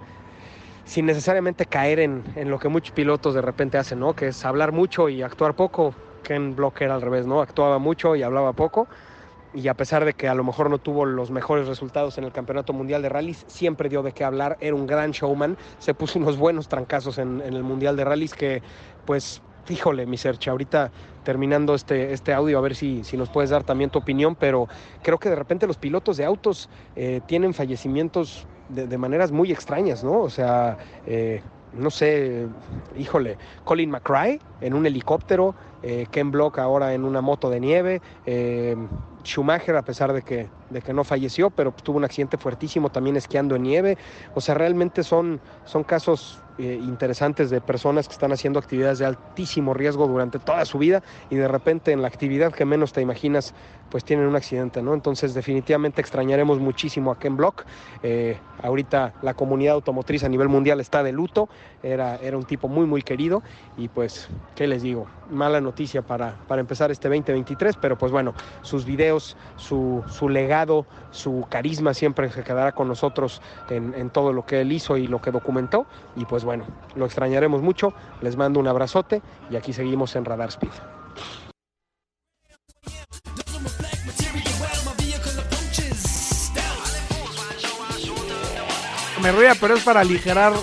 sin 0.85 1.05
necesariamente 1.05 1.65
caer 1.65 1.99
en, 1.99 2.23
en 2.35 2.49
lo 2.49 2.59
que 2.59 2.67
muchos 2.69 2.91
pilotos 2.91 3.33
de 3.33 3.41
repente 3.41 3.77
hacen, 3.77 3.99
¿no? 3.99 4.13
Que 4.15 4.27
es 4.27 4.45
hablar 4.45 4.71
mucho 4.71 5.09
y 5.09 5.21
actuar 5.21 5.55
poco. 5.55 5.93
Ken 6.23 6.55
Block 6.55 6.81
era 6.81 6.95
al 6.95 7.01
revés, 7.01 7.25
¿no? 7.25 7.41
Actuaba 7.41 7.79
mucho 7.79 8.15
y 8.15 8.23
hablaba 8.23 8.53
poco. 8.53 8.87
y 9.53 9.67
a 9.67 9.73
pesar 9.73 10.05
de 10.05 10.13
que 10.13 10.27
a 10.27 10.35
lo 10.35 10.43
mejor 10.43 10.69
no 10.69 10.77
tuvo 10.77 11.05
los 11.05 11.31
mejores 11.31 11.67
resultados 11.67 12.17
en 12.17 12.23
el 12.23 12.31
Campeonato 12.31 12.73
Mundial 12.73 13.01
de 13.01 13.09
Rallys, 13.09 13.45
siempre 13.47 13.89
dio 13.89 14.03
de 14.03 14.11
qué 14.11 14.23
hablar, 14.23 14.57
era 14.59 14.75
un 14.75 14.85
gran 14.85 15.11
showman, 15.11 15.57
se 15.79 15.93
puso 15.93 16.19
unos 16.19 16.37
buenos 16.37 16.67
trancazos 16.67 17.17
en, 17.17 17.41
en 17.41 17.53
el 17.55 17.63
Mundial 17.63 17.95
de 17.95 18.05
Rallys 18.05 18.33
que 18.33 18.61
pues 19.05 19.41
híjole, 19.71 20.05
mi 20.05 20.17
Sercha, 20.17 20.51
ahorita 20.51 20.91
terminando 21.23 21.75
este, 21.75 22.13
este 22.13 22.33
audio, 22.33 22.57
a 22.57 22.61
ver 22.61 22.75
si, 22.75 23.03
si 23.03 23.17
nos 23.17 23.29
puedes 23.29 23.49
dar 23.49 23.63
también 23.63 23.89
tu 23.89 23.99
opinión, 23.99 24.35
pero 24.35 24.67
creo 25.03 25.17
que 25.17 25.29
de 25.29 25.35
repente 25.35 25.67
los 25.67 25.77
pilotos 25.77 26.17
de 26.17 26.25
autos 26.25 26.69
eh, 26.95 27.21
tienen 27.25 27.53
fallecimientos 27.53 28.47
de, 28.69 28.87
de, 28.87 28.97
maneras 28.97 29.31
muy 29.31 29.51
extrañas, 29.51 30.03
¿no? 30.03 30.19
O 30.21 30.29
sea, 30.29 30.77
eh, 31.05 31.41
no 31.73 31.91
sé, 31.91 32.47
híjole, 32.97 33.37
Colin 33.63 33.91
McRae 33.91 34.39
en 34.61 34.73
un 34.73 34.85
helicóptero, 34.85 35.55
eh, 35.83 36.07
Ken 36.11 36.31
Block 36.31 36.57
ahora 36.59 36.93
en 36.93 37.05
una 37.05 37.21
moto 37.21 37.49
de 37.49 37.59
nieve, 37.59 38.01
Schumacher 39.23 39.75
a 39.75 39.83
pesar 39.83 40.13
de 40.13 40.21
que, 40.21 40.47
de 40.69 40.81
que 40.81 40.93
no 40.93 41.03
falleció, 41.03 41.49
pero 41.49 41.71
tuvo 41.71 41.97
un 41.97 42.05
accidente 42.05 42.37
fuertísimo 42.37 42.89
también 42.89 43.17
esquiando 43.17 43.55
en 43.55 43.63
nieve, 43.63 43.97
o 44.33 44.41
sea, 44.41 44.55
realmente 44.55 45.03
son, 45.03 45.39
son 45.65 45.83
casos 45.83 46.41
eh, 46.59 46.77
interesantes 46.83 47.49
de 47.49 47.61
personas 47.61 48.07
que 48.09 48.13
están 48.13 48.33
haciendo 48.33 48.59
actividades 48.59 48.99
de 48.99 49.05
altísimo 49.05 49.73
riesgo 49.73 50.07
durante 50.07 50.39
toda 50.39 50.65
su 50.65 50.77
vida 50.77 51.01
y 51.29 51.35
de 51.37 51.47
repente 51.47 51.93
en 51.93 52.01
la 52.01 52.09
actividad 52.09 52.51
que 52.51 52.65
menos 52.65 52.91
te 52.91 53.01
imaginas 53.01 53.53
pues 53.89 54.03
tienen 54.03 54.27
un 54.27 54.35
accidente, 54.35 54.81
¿no? 54.81 54.93
Entonces 54.93 55.33
definitivamente 55.33 56.01
extrañaremos 56.01 56.59
muchísimo 56.59 57.11
a 57.11 57.17
Ken 57.17 57.37
Block. 57.37 57.65
Eh, 58.03 58.37
ahorita 58.61 59.13
la 59.21 59.33
comunidad 59.33 59.75
automotriz 59.75 60.23
a 60.23 60.29
nivel 60.29 60.49
mundial 60.49 60.79
está 60.79 61.01
de 61.01 61.11
luto, 61.11 61.49
era, 61.81 62.17
era 62.17 62.37
un 62.37 62.43
tipo 62.43 62.67
muy 62.67 62.85
muy 62.85 63.01
querido 63.01 63.41
y 63.77 63.87
pues, 63.87 64.29
¿qué 64.55 64.67
les 64.67 64.81
digo? 64.81 65.07
Mala 65.31 65.61
noticia 65.61 66.01
para, 66.01 66.35
para 66.47 66.59
empezar 66.59 66.91
este 66.91 67.07
2023, 67.07 67.77
pero 67.77 67.97
pues 67.97 68.11
bueno, 68.11 68.33
sus 68.63 68.85
videos, 68.85 69.37
su, 69.55 70.03
su 70.09 70.27
legado, 70.27 70.85
su 71.11 71.45
carisma 71.49 71.93
siempre 71.93 72.29
se 72.29 72.43
quedará 72.43 72.73
con 72.73 72.87
nosotros 72.87 73.41
en, 73.69 73.93
en 73.95 74.09
todo 74.09 74.33
lo 74.33 74.45
que 74.45 74.61
él 74.61 74.71
hizo 74.71 74.97
y 74.97 75.07
lo 75.07 75.21
que 75.21 75.31
documentó 75.31 75.85
y 76.15 76.25
pues 76.25 76.43
bueno, 76.49 76.65
lo 76.95 77.05
extrañaremos 77.05 77.61
mucho, 77.61 77.93
les 78.21 78.35
mando 78.35 78.59
un 78.59 78.67
abrazote 78.67 79.21
y 79.51 79.55
aquí 79.55 79.71
seguimos 79.71 80.15
en 80.15 80.25
Radar 80.25 80.49
Speed. 80.49 80.71
me 89.21 89.31
ría, 89.33 89.53
pero 89.59 89.75
es 89.75 89.83
para 89.83 89.99
aligerar 89.99 90.53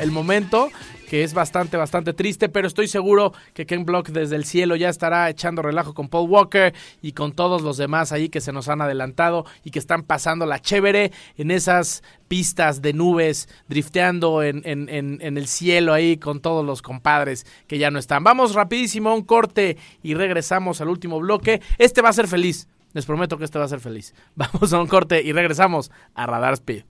el 0.00 0.10
momento 0.10 0.68
que 1.08 1.24
es 1.24 1.34
bastante, 1.34 1.76
bastante 1.76 2.12
triste, 2.12 2.48
pero 2.48 2.66
estoy 2.68 2.88
seguro 2.88 3.32
que 3.54 3.66
Ken 3.66 3.84
Block 3.84 4.08
desde 4.08 4.36
el 4.36 4.44
cielo 4.44 4.76
ya 4.76 4.88
estará 4.88 5.28
echando 5.30 5.62
relajo 5.62 5.94
con 5.94 6.08
Paul 6.08 6.28
Walker 6.28 6.74
y 7.02 7.12
con 7.12 7.32
todos 7.32 7.62
los 7.62 7.76
demás 7.76 8.12
ahí 8.12 8.28
que 8.28 8.40
se 8.40 8.52
nos 8.52 8.68
han 8.68 8.80
adelantado 8.80 9.46
y 9.64 9.70
que 9.70 9.78
están 9.78 10.02
pasando 10.02 10.46
la 10.46 10.60
chévere 10.60 11.12
en 11.36 11.50
esas 11.50 12.02
pistas 12.28 12.82
de 12.82 12.92
nubes, 12.92 13.48
drifteando 13.68 14.42
en, 14.42 14.62
en, 14.64 15.38
el 15.38 15.46
cielo 15.46 15.92
ahí 15.92 16.16
con 16.16 16.40
todos 16.40 16.64
los 16.64 16.82
compadres 16.82 17.46
que 17.66 17.78
ya 17.78 17.90
no 17.90 17.98
están. 17.98 18.24
Vamos 18.24 18.54
rapidísimo 18.54 19.10
a 19.10 19.14
un 19.14 19.22
corte 19.22 19.76
y 20.02 20.14
regresamos 20.14 20.80
al 20.80 20.88
último 20.88 21.20
bloque. 21.20 21.60
Este 21.78 22.02
va 22.02 22.08
a 22.08 22.12
ser 22.12 22.28
feliz. 22.28 22.68
Les 22.92 23.06
prometo 23.06 23.38
que 23.38 23.44
este 23.44 23.58
va 23.58 23.66
a 23.66 23.68
ser 23.68 23.80
feliz. 23.80 24.14
Vamos 24.34 24.72
a 24.72 24.80
un 24.80 24.86
corte 24.86 25.22
y 25.22 25.32
regresamos 25.32 25.90
a 26.14 26.26
Radar 26.26 26.54
Speed. 26.54 26.84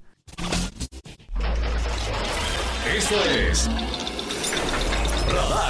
Es 2.97 3.69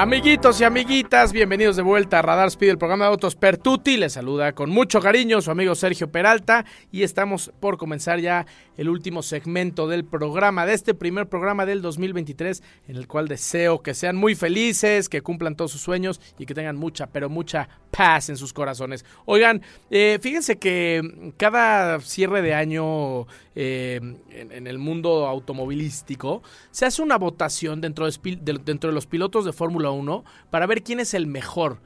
Amiguitos 0.00 0.58
y 0.58 0.64
amiguitas, 0.64 1.30
bienvenidos 1.30 1.76
de 1.76 1.82
vuelta 1.82 2.20
a 2.20 2.22
Radar 2.22 2.48
Speed, 2.48 2.70
el 2.70 2.78
programa 2.78 3.04
de 3.04 3.10
autos 3.10 3.36
Pertuti. 3.36 3.98
Les 3.98 4.14
saluda 4.14 4.54
con 4.54 4.70
mucho 4.70 4.98
cariño 4.98 5.42
su 5.42 5.50
amigo 5.50 5.74
Sergio 5.74 6.10
Peralta 6.10 6.64
y 6.90 7.02
estamos 7.02 7.52
por 7.60 7.76
comenzar 7.76 8.18
ya 8.18 8.46
el 8.78 8.88
último 8.88 9.22
segmento 9.22 9.88
del 9.88 10.06
programa, 10.06 10.64
de 10.64 10.72
este 10.72 10.94
primer 10.94 11.28
programa 11.28 11.66
del 11.66 11.82
2023, 11.82 12.62
en 12.88 12.96
el 12.96 13.06
cual 13.06 13.28
deseo 13.28 13.82
que 13.82 13.92
sean 13.92 14.16
muy 14.16 14.34
felices, 14.34 15.10
que 15.10 15.20
cumplan 15.20 15.54
todos 15.54 15.72
sus 15.72 15.82
sueños 15.82 16.18
y 16.38 16.46
que 16.46 16.54
tengan 16.54 16.76
mucha, 16.76 17.08
pero 17.08 17.28
mucha 17.28 17.68
paz 17.90 18.30
en 18.30 18.38
sus 18.38 18.54
corazones. 18.54 19.04
Oigan, 19.26 19.60
eh, 19.90 20.18
fíjense 20.22 20.58
que 20.58 21.34
cada 21.36 22.00
cierre 22.00 22.40
de 22.40 22.54
año 22.54 23.26
eh, 23.54 24.00
en, 24.30 24.66
el 24.66 24.78
mundo 24.78 25.26
automovilístico 25.26 26.42
se 26.70 26.86
hace 26.86 27.02
una 27.02 27.18
votación 27.18 27.82
dentro 27.82 28.06
de, 28.06 28.38
de, 28.40 28.60
dentro 28.64 28.88
de 28.88 28.94
los 28.94 29.06
pilotos 29.06 29.44
de 29.44 29.52
Fórmula 29.52 29.89
1 29.90 30.24
para 30.50 30.66
ver 30.66 30.82
quién 30.82 31.00
es 31.00 31.14
el 31.14 31.26
mejor. 31.26 31.78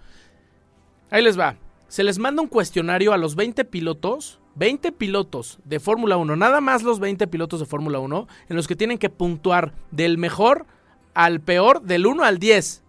Ahí 1.11 1.23
les 1.23 1.39
va. 1.39 1.57
Se 1.89 2.05
les 2.05 2.19
manda 2.19 2.43
un 2.43 2.49
cuestionario 2.49 3.13
a 3.13 3.19
los 3.19 3.37
20 3.37 3.65
pilotos, 3.65 4.41
20 4.57 4.93
pilotos 4.93 5.59
de 5.65 5.81
Fórmula 5.81 6.17
1, 6.17 6.37
nada 6.37 6.61
más 6.61 6.83
los 6.83 7.01
20 7.01 7.27
pilotos 7.27 7.61
de 7.61 7.67
Fórmula 7.67 7.99
1, 7.99 8.29
en 8.49 8.57
los 8.57 8.67
que 8.67 8.77
tienen 8.77 8.99
que 8.99 9.11
puntuar 9.11 9.75
del 9.91 10.19
mejor 10.19 10.67
al 11.15 11.41
peor, 11.41 11.83
del 11.83 12.07
1 12.07 12.25
al 12.25 12.39
10 12.39 12.84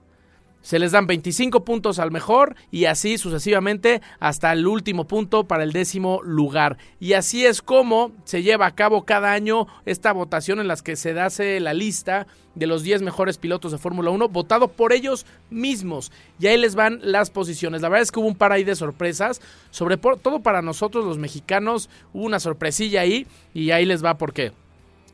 se 0.66 0.80
les 0.80 0.94
dan 0.94 1.06
25 1.06 1.64
puntos 1.64 2.00
al 2.00 2.10
mejor 2.10 2.56
y 2.72 2.86
así 2.86 3.20
sucesivamente 3.20 4.02
hasta 4.20 4.52
el 4.52 4.66
último 4.66 5.06
punto 5.06 5.44
para 5.44 5.62
el 5.62 5.72
décimo 5.72 6.24
lugar. 6.24 6.80
Y 7.00 7.14
así 7.14 7.46
es 7.46 7.62
como 7.62 8.12
se 8.24 8.42
lleva 8.42 8.66
a 8.66 8.74
cabo 8.74 9.06
cada 9.06 9.32
año 9.32 9.68
esta 9.86 10.12
votación 10.12 10.60
en 10.60 10.68
las 10.68 10.82
que 10.82 10.96
se 10.96 11.12
hace 11.20 11.60
la 11.60 11.76
lista 11.76 12.26
de 12.56 12.66
los 12.66 12.82
10 12.82 13.04
mejores 13.04 13.38
pilotos 13.38 13.74
de 13.74 13.78
Fórmula 13.78 14.10
1, 14.10 14.28
votado 14.30 14.70
por 14.70 14.92
ellos 14.92 15.28
mismos. 15.52 16.12
Y 16.40 16.48
ahí 16.48 16.58
les 16.58 16.74
van 16.74 17.00
las 17.04 17.30
posiciones. 17.30 17.84
La 17.84 17.90
verdad 17.90 18.02
es 18.02 18.12
que 18.12 18.20
hubo 18.20 18.28
un 18.28 18.36
par 18.36 18.52
ahí 18.52 18.64
de 18.64 18.76
sorpresas, 18.76 19.42
sobre 19.70 19.98
todo 19.98 20.40
para 20.40 20.64
nosotros 20.64 21.06
los 21.06 21.20
mexicanos, 21.20 21.92
hubo 22.12 22.26
una 22.26 22.40
sorpresilla 22.40 23.02
ahí 23.02 23.28
y 23.54 23.70
ahí 23.70 23.86
les 23.86 24.04
va 24.04 24.18
por 24.18 24.34
qué. 24.34 24.52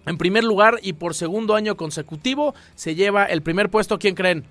En 0.06 0.18
primer 0.18 0.46
lugar 0.46 0.80
y 0.82 0.94
por 0.94 1.14
segundo 1.14 1.56
año 1.56 1.76
consecutivo 1.76 2.56
se 2.76 2.96
lleva 2.96 3.26
el 3.26 3.42
primer 3.42 3.70
puesto, 3.70 4.00
¿quién 4.00 4.16
creen? 4.16 4.46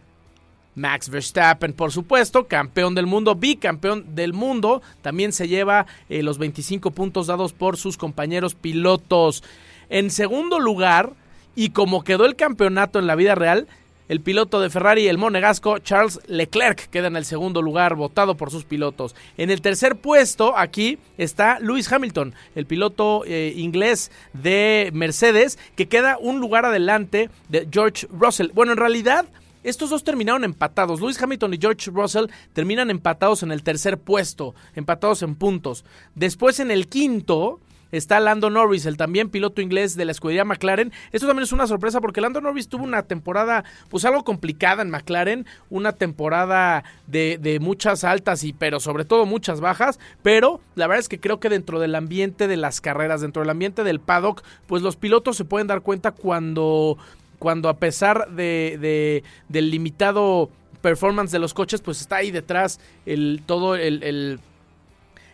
Max 0.81 1.11
Verstappen, 1.11 1.73
por 1.75 1.93
supuesto, 1.93 2.49
campeón 2.49 2.95
del 2.95 3.07
mundo, 3.07 3.35
bicampeón 3.35 4.15
del 4.15 4.33
mundo, 4.33 4.83
también 5.03 5.33
se 5.33 5.47
lleva 5.47 5.87
eh, 6.09 6.23
los 6.23 6.39
25 6.39 6.91
puntos 6.91 7.27
dados 7.27 7.53
por 7.53 7.77
sus 7.77 7.97
compañeros 7.97 8.55
pilotos. 8.55 9.45
En 9.91 10.11
segundo 10.11 10.59
lugar, 10.59 11.13
y 11.55 11.71
como 11.71 12.03
quedó 12.03 12.25
el 12.25 12.37
campeonato 12.37 12.99
en 12.99 13.07
la 13.07 13.15
vida 13.15 13.35
real, 13.35 13.69
el 14.11 14.21
piloto 14.21 14.61
de 14.61 14.71
Ferrari, 14.71 15.07
el 15.07 15.19
monegasco 15.19 15.79
Charles 15.79 16.19
Leclerc, 16.27 16.91
queda 16.91 17.07
en 17.07 17.15
el 17.15 17.25
segundo 17.25 17.63
lugar, 17.63 17.95
votado 17.95 18.37
por 18.37 18.51
sus 18.51 18.65
pilotos. 18.65 19.15
En 19.37 19.51
el 19.51 19.61
tercer 19.61 19.95
puesto, 19.95 20.59
aquí 20.59 20.99
está 21.17 21.61
Lewis 21.61 21.93
Hamilton, 21.93 22.35
el 22.57 22.67
piloto 22.67 23.23
eh, 23.25 23.53
inglés 23.57 24.11
de 24.33 24.91
Mercedes, 24.95 25.61
que 25.77 25.87
queda 25.87 26.19
un 26.19 26.41
lugar 26.41 26.65
adelante 26.65 27.31
de 27.49 27.69
George 27.71 28.09
Russell. 28.11 28.51
Bueno, 28.53 28.73
en 28.73 28.79
realidad, 28.79 29.27
estos 29.63 29.91
dos 29.91 30.05
terminaron 30.05 30.45
empatados. 30.45 31.01
Lewis 31.01 31.21
Hamilton 31.21 31.55
y 31.55 31.59
George 31.61 31.91
Russell 31.91 32.27
terminan 32.53 32.91
empatados 32.91 33.43
en 33.43 33.53
el 33.53 33.63
tercer 33.63 33.99
puesto, 33.99 34.55
empatados 34.75 35.23
en 35.23 35.35
puntos. 35.35 35.85
Después 36.15 36.61
en 36.61 36.71
el 36.71 36.89
quinto 36.89 37.61
está 37.93 38.21
Lando 38.21 38.51
Norris, 38.51 38.87
el 38.87 38.97
también 38.97 39.31
piloto 39.31 39.61
inglés 39.61 39.97
de 39.97 40.05
la 40.05 40.13
escudería 40.13 40.45
McLaren. 40.45 40.93
Esto 41.13 41.27
también 41.27 41.45
es 41.45 41.53
una 41.53 41.67
sorpresa 41.67 42.01
porque 42.01 42.21
Lando 42.21 42.41
Norris 42.41 42.69
tuvo 42.69 42.85
una 42.85 43.03
temporada 43.03 43.65
pues 43.89 44.05
algo 44.05 44.25
complicada 44.25 44.83
en 44.83 44.91
McLaren, 44.91 45.47
una 45.71 45.93
temporada 45.93 46.85
de, 47.07 47.39
de 47.41 47.61
muchas 47.61 48.05
altas 48.05 48.45
y 48.45 48.53
pero 48.53 48.81
sobre 48.81 49.05
todo 49.05 49.27
muchas 49.27 49.61
bajas, 49.61 49.99
pero 50.23 50.61
la 50.75 50.87
verdad 50.87 51.01
es 51.01 51.09
que 51.09 51.21
creo 51.21 51.41
que 51.41 51.49
dentro 51.49 51.81
del 51.81 51.95
ambiente 51.95 52.49
de 52.49 52.57
las 52.57 52.81
carreras, 52.81 53.21
dentro 53.21 53.43
del 53.43 53.51
ambiente 53.51 53.85
del 53.85 54.01
paddock, 54.01 54.43
pues 54.67 54.83
los 54.83 54.97
pilotos 54.97 55.37
se 55.37 55.45
pueden 55.45 55.67
dar 55.67 55.81
cuenta 55.83 56.13
cuando 56.13 56.97
cuando 57.41 57.69
a 57.71 57.79
pesar 57.79 58.31
de, 58.31 58.79
de, 58.81 59.25
del 59.49 59.71
limitado 59.71 60.51
performance 60.83 61.33
de 61.33 61.39
los 61.39 61.55
coches, 61.55 61.81
pues 61.81 62.01
está 62.01 62.17
ahí 62.17 62.31
detrás 62.31 62.79
el 63.07 63.43
todo 63.47 63.77
el, 63.77 64.03
el, 64.03 64.41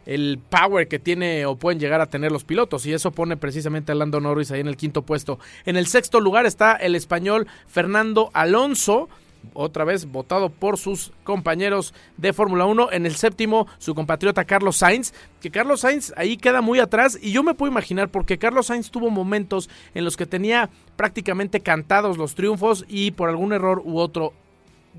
el, 0.07 0.39
power 0.49 0.87
que 0.87 1.01
tiene 1.01 1.45
o 1.47 1.57
pueden 1.57 1.81
llegar 1.81 2.01
a 2.01 2.07
tener 2.07 2.31
los 2.31 2.45
pilotos 2.45 2.87
y 2.87 2.93
eso 2.93 3.11
pone 3.11 3.37
precisamente 3.37 3.91
a 3.91 3.97
Lando 3.97 4.21
Norris 4.21 4.53
ahí 4.53 4.61
en 4.61 4.69
el 4.69 4.77
quinto 4.77 5.03
puesto. 5.03 5.41
En 5.65 5.77
el 5.77 5.89
sexto 5.89 6.21
lugar 6.21 6.47
está 6.47 6.77
el 6.77 6.95
español 6.95 7.49
Fernando 7.67 8.31
Alonso 8.33 9.09
otra 9.55 9.85
vez 9.85 10.07
votado 10.07 10.51
por 10.51 10.79
sus 10.79 11.13
compañeros 11.25 11.95
de 12.17 12.33
Fórmula 12.33 12.67
1. 12.67 12.93
En 12.93 13.07
el 13.07 13.17
séptimo, 13.17 13.67
su 13.79 13.95
compatriota 13.95 14.45
Carlos 14.45 14.77
Sainz, 14.77 15.13
que 15.41 15.51
Carlos 15.51 15.81
Sainz 15.81 16.13
ahí 16.17 16.37
queda 16.37 16.61
muy 16.61 16.79
atrás 16.79 17.19
y 17.21 17.33
yo 17.33 17.43
me 17.43 17.55
puedo 17.55 17.71
imaginar 17.71 18.09
porque 18.09 18.39
Carlos 18.39 18.67
Sainz 18.67 18.91
tuvo 18.91 19.11
momentos 19.11 19.69
en 19.95 20.05
los 20.05 20.17
que 20.17 20.27
tenía 20.27 20.71
prácticamente 20.97 21.61
cantados 21.61 22.19
los 22.19 22.35
triunfos 22.35 22.85
y 22.89 23.13
por 23.13 23.29
algún 23.29 23.53
error 23.53 23.83
u 23.85 23.99
otro 23.99 24.33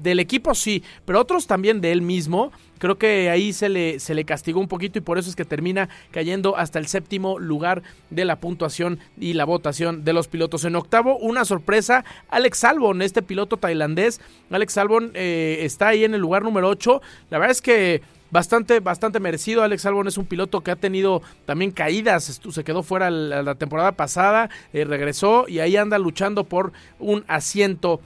del 0.02 0.20
equipo 0.20 0.56
sí, 0.56 0.84
pero 1.06 1.20
otros 1.20 1.48
también 1.48 1.82
de 1.82 1.92
él 1.92 2.02
mismo. 2.02 2.52
Creo 2.80 2.98
que 2.98 3.30
ahí 3.32 3.54
se 3.54 3.70
le, 3.70 4.00
se 4.00 4.14
le 4.14 4.24
castigó 4.24 4.60
un 4.60 4.68
poquito 4.68 5.00
y 5.00 5.02
por 5.02 5.18
eso 5.18 5.30
es 5.30 5.36
que 5.36 5.46
termina 5.46 5.90
cayendo 6.12 6.58
hasta 6.58 6.78
el 6.78 6.88
séptimo 6.88 7.40
lugar 7.40 7.82
de 8.12 8.24
la 8.24 8.36
puntuación 8.36 9.00
y 9.20 9.34
la 9.34 9.46
votación 9.46 10.04
de 10.04 10.14
los 10.14 10.28
pilotos. 10.28 10.64
En 10.64 10.76
octavo, 10.76 11.18
una 11.18 11.44
sorpresa, 11.44 12.06
Alex 12.30 12.64
Albon, 12.64 13.02
este 13.02 13.24
piloto 13.24 13.58
tailandés. 13.58 14.22
Alex 14.52 14.78
Albon 14.78 15.12
eh, 15.16 15.60
está 15.62 15.88
ahí 15.88 16.04
en 16.04 16.14
el 16.14 16.22
lugar 16.22 16.44
número 16.44 16.70
8. 16.70 17.02
La 17.32 17.40
verdad 17.40 17.52
es 17.52 17.62
que 17.62 18.02
bastante, 18.32 18.80
bastante 18.80 19.20
merecido. 19.20 19.64
Alex 19.64 19.86
Albon 19.86 20.08
es 20.08 20.18
un 20.18 20.26
piloto 20.26 20.62
que 20.62 20.72
ha 20.72 20.76
tenido 20.76 21.22
también 21.46 21.72
caídas. 21.72 22.40
Se 22.50 22.64
quedó 22.64 22.84
fuera 22.84 23.10
la, 23.10 23.56
temporada 23.56 23.94
pasada, 23.94 24.50
eh, 24.74 24.86
regresó 24.86 25.48
y 25.48 25.60
ahí 25.60 25.78
anda 25.78 25.98
luchando 25.98 26.44
por 26.44 26.74
un 27.00 27.24
asiento 27.28 28.02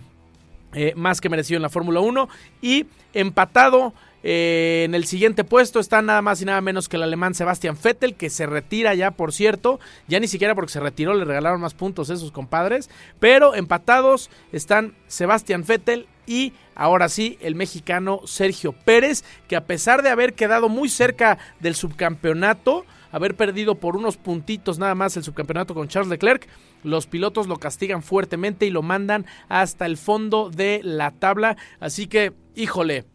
eh, 0.74 0.94
más 0.96 1.22
que 1.22 1.30
merecido 1.30 1.58
en 1.58 1.64
la 1.64 1.70
Fórmula 1.70 2.00
1 2.00 2.30
y 2.62 2.86
empatado 3.14 3.94
eh, 4.24 4.84
en 4.86 4.94
el 4.94 5.06
siguiente 5.06 5.44
puesto 5.44 5.80
está 5.80 6.02
nada 6.02 6.22
más 6.22 6.42
y 6.42 6.46
nada 6.46 6.62
menos 6.62 6.88
que 6.88 6.98
el 6.98 7.04
alemán 7.04 7.34
Sebastian 7.34 7.78
Vettel, 7.82 8.16
que 8.16 8.30
se 8.30 8.46
retira 8.46 8.94
ya, 8.94 9.12
por 9.12 9.34
cierto. 9.34 9.80
Ya 10.08 10.20
ni 10.20 10.28
siquiera 10.28 10.56
porque 10.56 10.72
se 10.72 10.80
retiró 10.80 11.14
le 11.14 11.26
regalaron 11.26 11.62
más 11.62 11.74
puntos 11.74 12.10
a 12.10 12.14
esos 12.14 12.32
compadres. 12.32 12.90
Pero 13.20 13.56
empatados 13.56 14.30
están 14.52 14.94
Sebastian 15.08 15.64
Vettel 15.66 16.08
y 16.28 16.54
ahora 16.76 17.10
sí 17.10 17.38
el 17.42 17.56
mexicano 17.56 18.22
Sergio 18.26 18.74
Pérez, 18.74 19.24
que 19.48 19.56
a 19.56 19.66
pesar 19.66 20.04
de 20.04 20.10
haber 20.10 20.34
quedado 20.34 20.70
muy 20.70 20.90
cerca 20.90 21.38
del 21.60 21.76
subcampeonato, 21.76 22.86
haber 23.12 23.36
perdido 23.36 23.76
por 23.76 23.96
unos 23.96 24.18
puntitos 24.18 24.80
nada 24.80 24.96
más 24.96 25.18
el 25.18 25.24
subcampeonato 25.24 25.74
con 25.74 25.88
Charles 25.88 26.10
Leclerc, 26.10 26.48
los 26.84 27.08
pilotos 27.08 27.48
lo 27.48 27.58
castigan 27.58 28.04
fuertemente 28.04 28.66
y 28.66 28.70
lo 28.70 28.82
mandan 28.82 29.26
hasta 29.50 29.86
el 29.86 29.98
fondo 29.98 30.50
de 30.50 30.82
la 30.84 31.12
tabla. 31.12 31.58
Así 31.80 32.08
que, 32.08 32.34
híjole, 32.56 33.06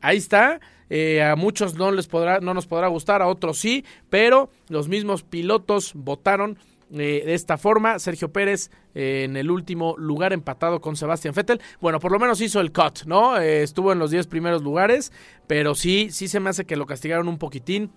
ahí 0.00 0.18
está. 0.18 0.60
Eh, 0.94 1.22
a 1.22 1.36
muchos 1.36 1.74
no 1.74 1.90
les 1.90 2.06
podrá, 2.06 2.40
no 2.40 2.52
nos 2.52 2.66
podrá 2.66 2.88
gustar, 2.88 3.22
a 3.22 3.26
otros 3.26 3.58
sí, 3.58 3.82
pero 4.10 4.50
los 4.68 4.88
mismos 4.88 5.22
pilotos 5.22 5.92
votaron 5.94 6.58
eh, 6.92 7.22
de 7.24 7.32
esta 7.32 7.56
forma. 7.56 7.98
Sergio 7.98 8.30
Pérez 8.30 8.70
eh, 8.94 9.22
en 9.24 9.38
el 9.38 9.50
último 9.50 9.94
lugar 9.96 10.34
empatado 10.34 10.82
con 10.82 10.96
Sebastián 10.96 11.32
Vettel. 11.34 11.62
Bueno, 11.80 11.98
por 11.98 12.12
lo 12.12 12.18
menos 12.18 12.42
hizo 12.42 12.60
el 12.60 12.72
cut, 12.72 13.04
¿no? 13.06 13.38
estuvo 13.38 13.90
en 13.90 14.00
los 14.00 14.10
10 14.10 14.26
primeros 14.26 14.62
lugares, 14.62 15.12
pero 15.46 15.74
sí, 15.74 16.08
sí 16.10 16.28
se 16.28 16.40
me 16.40 16.50
hace 16.50 16.66
que 16.66 16.76
lo 16.76 16.84
castigaron 16.84 17.26
un 17.26 17.38
poquitín. 17.38 17.90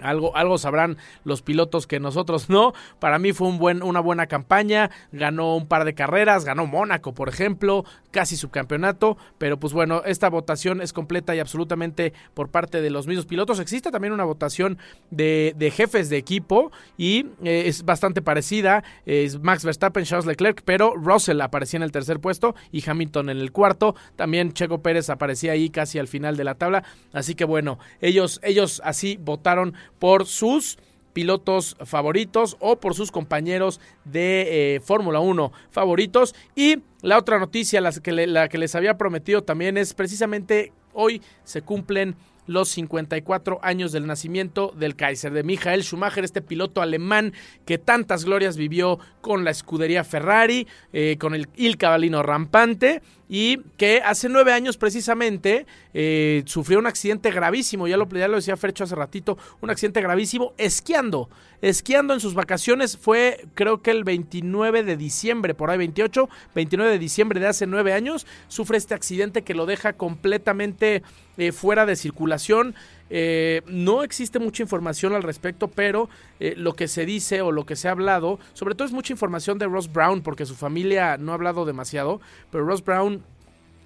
Algo, 0.00 0.36
algo 0.36 0.58
sabrán 0.58 0.96
los 1.24 1.42
pilotos 1.42 1.86
que 1.86 2.00
nosotros 2.00 2.48
no. 2.48 2.72
Para 3.00 3.18
mí 3.18 3.32
fue 3.32 3.48
un 3.48 3.58
buen, 3.58 3.82
una 3.82 4.00
buena 4.00 4.26
campaña. 4.26 4.90
Ganó 5.12 5.56
un 5.56 5.66
par 5.66 5.84
de 5.84 5.94
carreras, 5.94 6.44
ganó 6.44 6.66
Mónaco, 6.66 7.14
por 7.14 7.28
ejemplo, 7.28 7.84
casi 8.10 8.36
subcampeonato. 8.36 9.16
Pero 9.38 9.58
pues 9.58 9.72
bueno, 9.72 10.02
esta 10.04 10.28
votación 10.30 10.80
es 10.80 10.92
completa 10.92 11.34
y 11.34 11.40
absolutamente 11.40 12.12
por 12.34 12.50
parte 12.50 12.80
de 12.80 12.90
los 12.90 13.06
mismos 13.06 13.26
pilotos. 13.26 13.60
Existe 13.60 13.90
también 13.90 14.12
una 14.12 14.24
votación 14.24 14.78
de, 15.10 15.54
de 15.56 15.70
jefes 15.70 16.08
de 16.08 16.16
equipo 16.16 16.70
y 16.96 17.26
eh, 17.42 17.64
es 17.66 17.84
bastante 17.84 18.22
parecida. 18.22 18.84
Es 19.06 19.40
Max 19.40 19.64
Verstappen, 19.64 20.04
Charles 20.04 20.26
Leclerc, 20.26 20.62
pero 20.64 20.94
Russell 20.94 21.40
aparecía 21.40 21.78
en 21.78 21.82
el 21.82 21.92
tercer 21.92 22.20
puesto 22.20 22.54
y 22.70 22.88
Hamilton 22.88 23.30
en 23.30 23.38
el 23.38 23.52
cuarto. 23.52 23.94
También 24.16 24.52
Checo 24.52 24.82
Pérez 24.82 25.10
aparecía 25.10 25.52
ahí 25.52 25.70
casi 25.70 25.98
al 25.98 26.08
final 26.08 26.36
de 26.36 26.44
la 26.44 26.54
tabla. 26.54 26.84
Así 27.12 27.34
que 27.34 27.44
bueno, 27.44 27.78
ellos, 28.00 28.40
ellos 28.42 28.80
así 28.84 29.18
votaron 29.20 29.74
por 29.98 30.26
sus 30.26 30.78
pilotos 31.12 31.76
favoritos 31.84 32.56
o 32.60 32.78
por 32.78 32.94
sus 32.94 33.10
compañeros 33.10 33.80
de 34.04 34.76
eh, 34.76 34.80
Fórmula 34.80 35.20
1 35.20 35.52
favoritos. 35.70 36.34
Y 36.54 36.76
la 37.02 37.18
otra 37.18 37.38
noticia, 37.40 37.80
la 37.80 37.90
que, 37.90 38.12
les 38.58 38.74
había 38.74 38.96
prometido 38.96 39.42
también 39.42 39.76
es 39.76 39.94
precisamente 39.94 40.72
hoy 40.92 41.20
se 41.44 41.62
cumplen 41.62 42.14
los 42.46 42.68
54 42.70 43.58
años 43.62 43.92
del 43.92 44.06
nacimiento 44.06 44.72
del 44.76 44.96
Kaiser, 44.96 45.32
de 45.32 45.42
Michael 45.42 45.82
Schumacher, 45.82 46.24
este 46.24 46.40
piloto 46.40 46.80
alemán 46.80 47.34
que 47.66 47.78
tantas 47.78 48.24
glorias 48.24 48.56
vivió 48.56 48.98
con 49.20 49.44
la 49.44 49.50
escudería 49.50 50.02
Ferrari, 50.02 50.66
eh, 50.92 51.16
con 51.20 51.34
el 51.34 51.48
Il 51.56 51.76
Cavallino 51.76 52.22
rampante 52.22 53.02
y 53.28 53.58
que 53.76 54.00
hace 54.04 54.28
nueve 54.28 54.52
años 54.52 54.76
precisamente 54.76 55.66
eh, 55.92 56.42
sufrió 56.46 56.78
un 56.78 56.86
accidente 56.86 57.30
gravísimo, 57.30 57.86
ya 57.86 57.96
lo, 57.96 58.08
ya 58.08 58.28
decía 58.28 58.56
Fercho 58.56 58.84
hace 58.84 58.94
ratito, 58.94 59.36
un 59.60 59.70
accidente 59.70 60.00
gravísimo 60.00 60.54
esquiando, 60.56 61.28
esquiando 61.60 62.14
en 62.14 62.20
sus 62.20 62.34
vacaciones, 62.34 62.96
fue 62.96 63.46
creo 63.54 63.82
que 63.82 63.90
el 63.90 64.04
29 64.04 64.82
de 64.82 64.96
diciembre, 64.96 65.54
por 65.54 65.70
ahí 65.70 65.78
28, 65.78 66.28
29 66.54 66.90
de 66.90 66.98
diciembre 66.98 67.40
de 67.40 67.48
hace 67.48 67.66
nueve 67.66 67.92
años, 67.92 68.26
sufre 68.48 68.78
este 68.78 68.94
accidente 68.94 69.42
que 69.42 69.54
lo 69.54 69.66
deja 69.66 69.92
completamente 69.92 71.02
eh, 71.36 71.52
fuera 71.52 71.86
de 71.86 71.96
circulación. 71.96 72.74
Eh, 73.10 73.62
no 73.66 74.02
existe 74.02 74.38
mucha 74.38 74.62
información 74.62 75.14
al 75.14 75.22
respecto, 75.22 75.68
pero 75.68 76.08
eh, 76.40 76.54
lo 76.56 76.74
que 76.74 76.88
se 76.88 77.06
dice 77.06 77.40
o 77.40 77.52
lo 77.52 77.64
que 77.66 77.76
se 77.76 77.88
ha 77.88 77.92
hablado, 77.92 78.38
sobre 78.52 78.74
todo 78.74 78.86
es 78.86 78.92
mucha 78.92 79.12
información 79.12 79.58
de 79.58 79.66
Ross 79.66 79.92
Brown, 79.92 80.22
porque 80.22 80.46
su 80.46 80.54
familia 80.54 81.16
no 81.16 81.32
ha 81.32 81.34
hablado 81.34 81.64
demasiado, 81.64 82.20
pero 82.50 82.64
Ross 82.64 82.84
Brown 82.84 83.22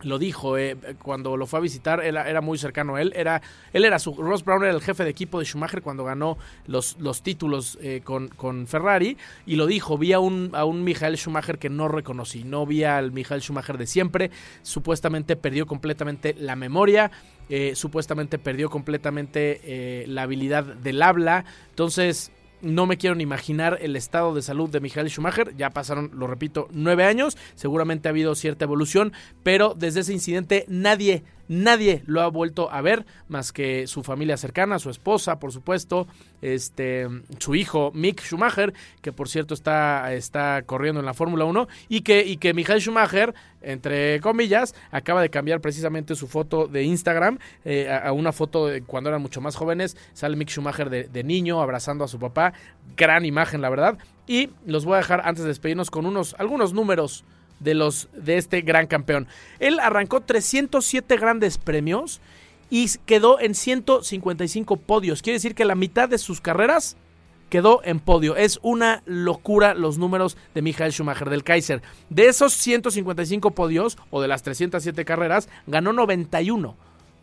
lo 0.03 0.19
dijo 0.19 0.57
eh, 0.59 0.77
cuando 1.03 1.37
lo 1.37 1.47
fue 1.47 1.59
a 1.59 1.63
visitar, 1.63 2.03
era, 2.05 2.41
muy 2.41 2.59
cercano 2.59 2.97
a 2.97 3.03
él. 3.03 3.13
Era, 3.15 3.43
él 3.73 3.85
era 3.85 3.99
su. 3.99 4.15
Ross 4.15 4.45
Brown 4.45 4.63
era 4.63 4.73
el 4.73 4.81
jefe 4.81 5.05
de 5.05 5.11
equipo 5.11 5.39
de 5.39 5.45
Schumacher 5.45 5.83
cuando 5.83 6.05
ganó 6.05 6.39
los, 6.67 6.97
los 6.99 7.23
títulos 7.23 7.79
eh, 7.81 8.01
con, 8.05 8.29
con, 8.29 8.67
Ferrari. 8.67 9.17
Y 9.47 9.57
lo 9.57 9.67
dijo: 9.67 9.99
vi 9.99 10.13
a 10.13 10.21
un, 10.21 10.51
a 10.55 10.65
un 10.65 10.85
Michael 10.85 11.17
Schumacher 11.17 11.59
que 11.59 11.71
no 11.71 11.89
reconocí. 11.89 12.45
No 12.45 12.67
vi 12.67 12.85
al 12.85 13.13
Michael 13.13 13.43
Schumacher 13.43 13.79
de 13.79 13.87
siempre. 13.87 14.31
Supuestamente 14.63 15.37
perdió 15.37 15.67
completamente 15.67 16.35
la 16.39 16.57
memoria. 16.57 17.11
Eh, 17.49 17.73
supuestamente 17.75 18.39
perdió 18.39 18.71
completamente 18.71 20.05
la 20.07 20.23
habilidad 20.23 20.65
del 20.65 21.03
habla. 21.03 21.45
Entonces 21.71 22.33
no 22.63 22.87
me 22.87 22.97
quiero 22.97 23.15
ni 23.15 23.25
imaginar 23.25 23.79
el 23.83 23.97
estado 23.97 24.35
de 24.35 24.43
salud 24.43 24.71
de 24.71 24.81
Michael 24.81 25.11
Schumacher. 25.11 25.55
Ya 25.57 25.71
pasaron, 25.71 26.11
lo 26.15 26.27
repito, 26.27 26.69
nueve 26.71 27.05
años. 27.05 27.37
Seguramente 27.55 28.09
ha 28.09 28.11
habido 28.11 28.35
cierta 28.35 28.65
evolución, 28.65 29.13
pero 29.43 29.75
desde 29.77 30.01
ese 30.01 30.13
incidente 30.13 30.65
nadie, 30.69 31.25
nadie 31.53 32.03
lo 32.07 32.23
ha 32.23 32.29
vuelto 32.29 32.71
a 32.73 32.81
ver 32.81 33.05
más 33.29 33.53
que 33.53 33.87
su 33.87 34.03
familia 34.03 34.37
cercana, 34.37 34.79
su 34.79 34.91
esposa, 34.91 35.39
por 35.39 35.53
supuesto, 35.53 36.07
este, 36.41 37.07
su 37.39 37.55
hijo 37.55 37.93
Mick 37.95 38.23
Schumacher, 38.23 38.73
que 39.01 39.13
por 39.13 39.29
cierto 39.29 39.55
está, 39.55 40.13
está 40.15 40.63
corriendo 40.63 41.01
en 41.01 41.07
la 41.07 41.15
Fórmula 41.15 41.45
1, 41.45 41.69
y 41.89 42.01
que, 42.01 42.25
y 42.25 42.39
que 42.39 42.55
Michael 42.55 42.81
Schumacher, 42.81 43.35
entre 43.61 44.21
comillas, 44.21 44.75
acaba 44.91 45.23
de 45.23 45.31
cambiar 45.31 45.61
precisamente 45.61 46.15
su 46.15 46.27
foto 46.27 46.67
de 46.67 46.85
Instagram 46.85 47.39
eh, 47.65 47.91
a, 47.91 48.13
una 48.13 48.33
foto 48.33 48.67
de 48.67 48.83
cuando 48.83 49.11
eran 49.11 49.23
mucho 49.23 49.41
más 49.41 49.55
jóvenes. 49.55 49.97
Sale 50.15 50.37
Mick 50.37 50.49
Schumacher 50.49 50.91
de, 50.91 51.23
niño 51.23 51.61
abrazando 51.61 52.05
a 52.05 52.09
su 52.09 52.19
papá. 52.19 52.53
Gran 52.97 53.25
imagen, 53.25 53.61
la 53.61 53.71
verdad. 53.71 53.99
Y 54.27 54.51
los 54.67 54.85
voy 54.85 54.95
a 54.95 54.99
dejar 54.99 55.23
antes 55.25 55.45
de 55.45 55.49
despedirnos 55.49 55.91
con 55.91 56.07
unos, 56.07 56.35
algunos 56.39 56.73
números 56.73 57.25
de 57.63 57.75
los 57.75 58.09
de 58.13 58.37
este 58.37 58.61
gran 58.63 58.87
campeón. 58.87 59.27
Él 59.59 59.79
arrancó 59.81 60.21
307 60.21 61.17
grandes 61.17 61.59
premios 61.59 62.21
y 62.71 62.89
quedó 63.07 63.39
en 63.41 63.55
155 63.55 64.77
podios. 64.77 65.23
Quiere 65.23 65.37
decir 65.37 65.55
que 65.55 65.65
la 65.65 65.75
mitad 65.75 66.09
de 66.09 66.19
sus 66.19 66.41
carreras 66.41 66.97
quedó 67.51 67.83
en 67.85 68.01
podio. 68.01 68.35
Es 68.35 68.59
una 68.63 69.03
locura 69.05 69.75
los 69.75 69.99
números 69.99 70.39
de 70.55 70.63
Michael 70.63 70.91
Schumacher 70.91 71.29
del 71.29 71.45
Kaiser. 71.45 71.83
De 72.09 72.29
esos 72.29 72.55
155 72.55 73.51
podios 73.51 73.99
o 74.11 74.23
de 74.23 74.29
las 74.29 74.43
307 74.43 75.05
carreras, 75.05 75.51
ganó 75.67 75.93
91. 75.93 76.75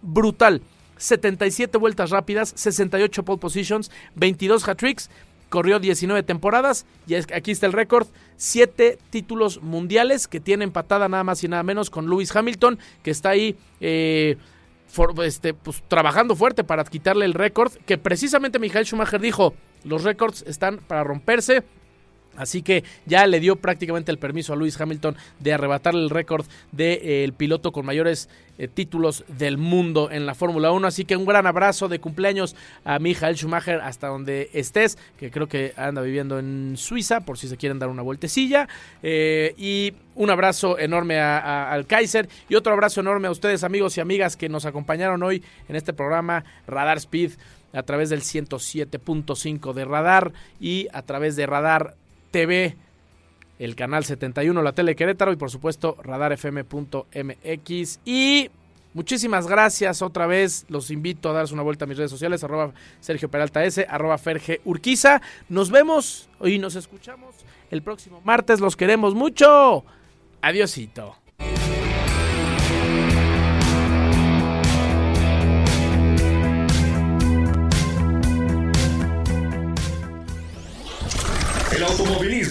Brutal. 0.04 0.62
77 0.98 1.78
vueltas 1.80 2.12
rápidas, 2.12 2.54
68 2.56 3.24
pole 3.24 3.40
positions, 3.40 3.90
22 4.16 4.68
hat-tricks, 4.68 5.10
corrió 5.50 5.80
19 5.80 6.24
temporadas 6.24 6.86
y 7.08 7.16
aquí 7.16 7.52
está 7.52 7.66
el 7.66 7.74
récord, 7.74 8.08
7 8.38 8.98
títulos 9.10 9.62
mundiales 9.62 10.28
que 10.28 10.40
tiene 10.40 10.64
empatada 10.64 11.10
nada 11.10 11.24
más 11.24 11.44
y 11.44 11.48
nada 11.48 11.64
menos 11.64 11.90
con 11.90 12.10
Lewis 12.10 12.36
Hamilton, 12.36 12.80
que 13.04 13.12
está 13.12 13.30
ahí 13.30 13.58
eh, 13.82 14.38
este, 15.24 15.54
pues, 15.54 15.84
trabajando 15.88 16.36
fuerte 16.36 16.64
para 16.64 16.84
quitarle 16.84 17.26
el 17.26 17.34
récord, 17.34 17.74
que 17.86 17.98
precisamente 17.98 18.60
Michael 18.60 18.86
Schumacher 18.86 19.20
dijo, 19.20 19.54
los 19.84 20.04
récords 20.04 20.44
están 20.48 20.78
para 20.78 21.04
romperse. 21.04 21.64
Así 22.40 22.64
que 22.64 22.84
ya 23.06 23.28
le 23.28 23.40
dio 23.40 23.58
prácticamente 23.58 24.12
el 24.12 24.18
permiso 24.18 24.54
a 24.54 24.56
Lewis 24.56 24.80
Hamilton 24.80 25.16
de 25.40 25.54
arrebatarle 25.54 26.02
el 26.02 26.10
récord 26.10 26.46
del 26.72 27.00
de, 27.02 27.26
eh, 27.26 27.32
piloto 27.36 27.72
con 27.72 27.86
mayores 27.86 28.30
eh, 28.58 28.68
títulos 28.68 29.26
del 29.28 29.58
mundo 29.58 30.10
en 30.10 30.26
la 30.26 30.36
Fórmula 30.36 30.72
1. 30.72 30.88
Así 30.88 31.06
que 31.06 31.18
un 31.18 31.26
gran 31.26 31.46
abrazo 31.48 31.88
de 31.90 32.00
cumpleaños 32.00 32.56
a 32.86 32.98
Michael 32.98 33.36
Schumacher 33.36 33.82
hasta 33.82 34.08
donde 34.08 34.50
estés, 34.54 34.98
que 35.18 35.32
creo 35.32 35.48
que 35.48 35.74
anda 35.76 36.02
viviendo 36.02 36.40
en 36.40 36.76
Suiza, 36.78 37.22
por 37.22 37.38
si 37.38 37.48
se 37.48 37.58
quieren 37.58 37.78
dar 37.78 37.90
una 37.90 38.02
vueltecilla. 38.02 38.68
Eh, 39.04 39.54
y 39.58 39.94
un 40.16 40.30
abrazo 40.30 40.80
enorme 40.80 41.20
a, 41.20 41.40
a, 41.40 41.72
al 41.72 41.88
Kaiser 41.88 42.30
y 42.48 42.56
otro 42.56 42.72
abrazo 42.72 43.02
enorme 43.02 43.28
a 43.28 43.32
ustedes 43.32 43.64
amigos 43.66 43.98
y 43.98 44.02
amigas 44.02 44.38
que 44.38 44.50
nos 44.50 44.66
acompañaron 44.66 45.22
hoy 45.24 45.44
en 45.68 45.76
este 45.76 45.94
programa 45.94 46.46
Radar 46.68 46.98
Speed 46.98 47.32
a 47.74 47.84
través 47.84 48.10
del 48.10 48.22
107.5 48.22 49.74
de 49.74 49.86
Radar 49.86 50.34
y 50.60 50.88
a 50.92 51.02
través 51.04 51.36
de 51.36 51.46
Radar 51.46 51.96
TV, 52.32 52.76
el 53.60 53.76
canal 53.76 54.06
71, 54.06 54.62
la 54.62 54.74
tele 54.74 54.96
Querétaro 54.96 55.32
y 55.32 55.36
por 55.36 55.52
supuesto 55.52 55.98
radarfm.mx. 56.02 58.00
Y 58.06 58.50
muchísimas 58.94 59.48
gracias 59.48 60.02
otra 60.02 60.28
vez. 60.28 60.66
Los 60.70 60.92
invito 60.92 61.30
a 61.30 61.34
darse 61.34 61.54
una 61.54 61.64
vuelta 61.64 61.86
a 61.86 61.88
mis 61.88 61.98
redes 61.98 62.12
sociales, 62.12 62.44
arroba 62.44 62.74
Sergio 63.00 63.30
Peralta 63.30 63.64
S, 63.64 63.86
arroba 63.90 64.18
Ferge 64.18 64.62
Urquiza. 64.66 65.22
Nos 65.50 65.72
vemos 65.72 66.30
y 66.42 66.60
nos 66.60 66.76
escuchamos 66.76 67.36
el 67.72 67.82
próximo 67.82 68.22
martes. 68.24 68.60
Los 68.60 68.76
queremos 68.76 69.14
mucho. 69.14 69.84
Adiosito. 70.42 71.16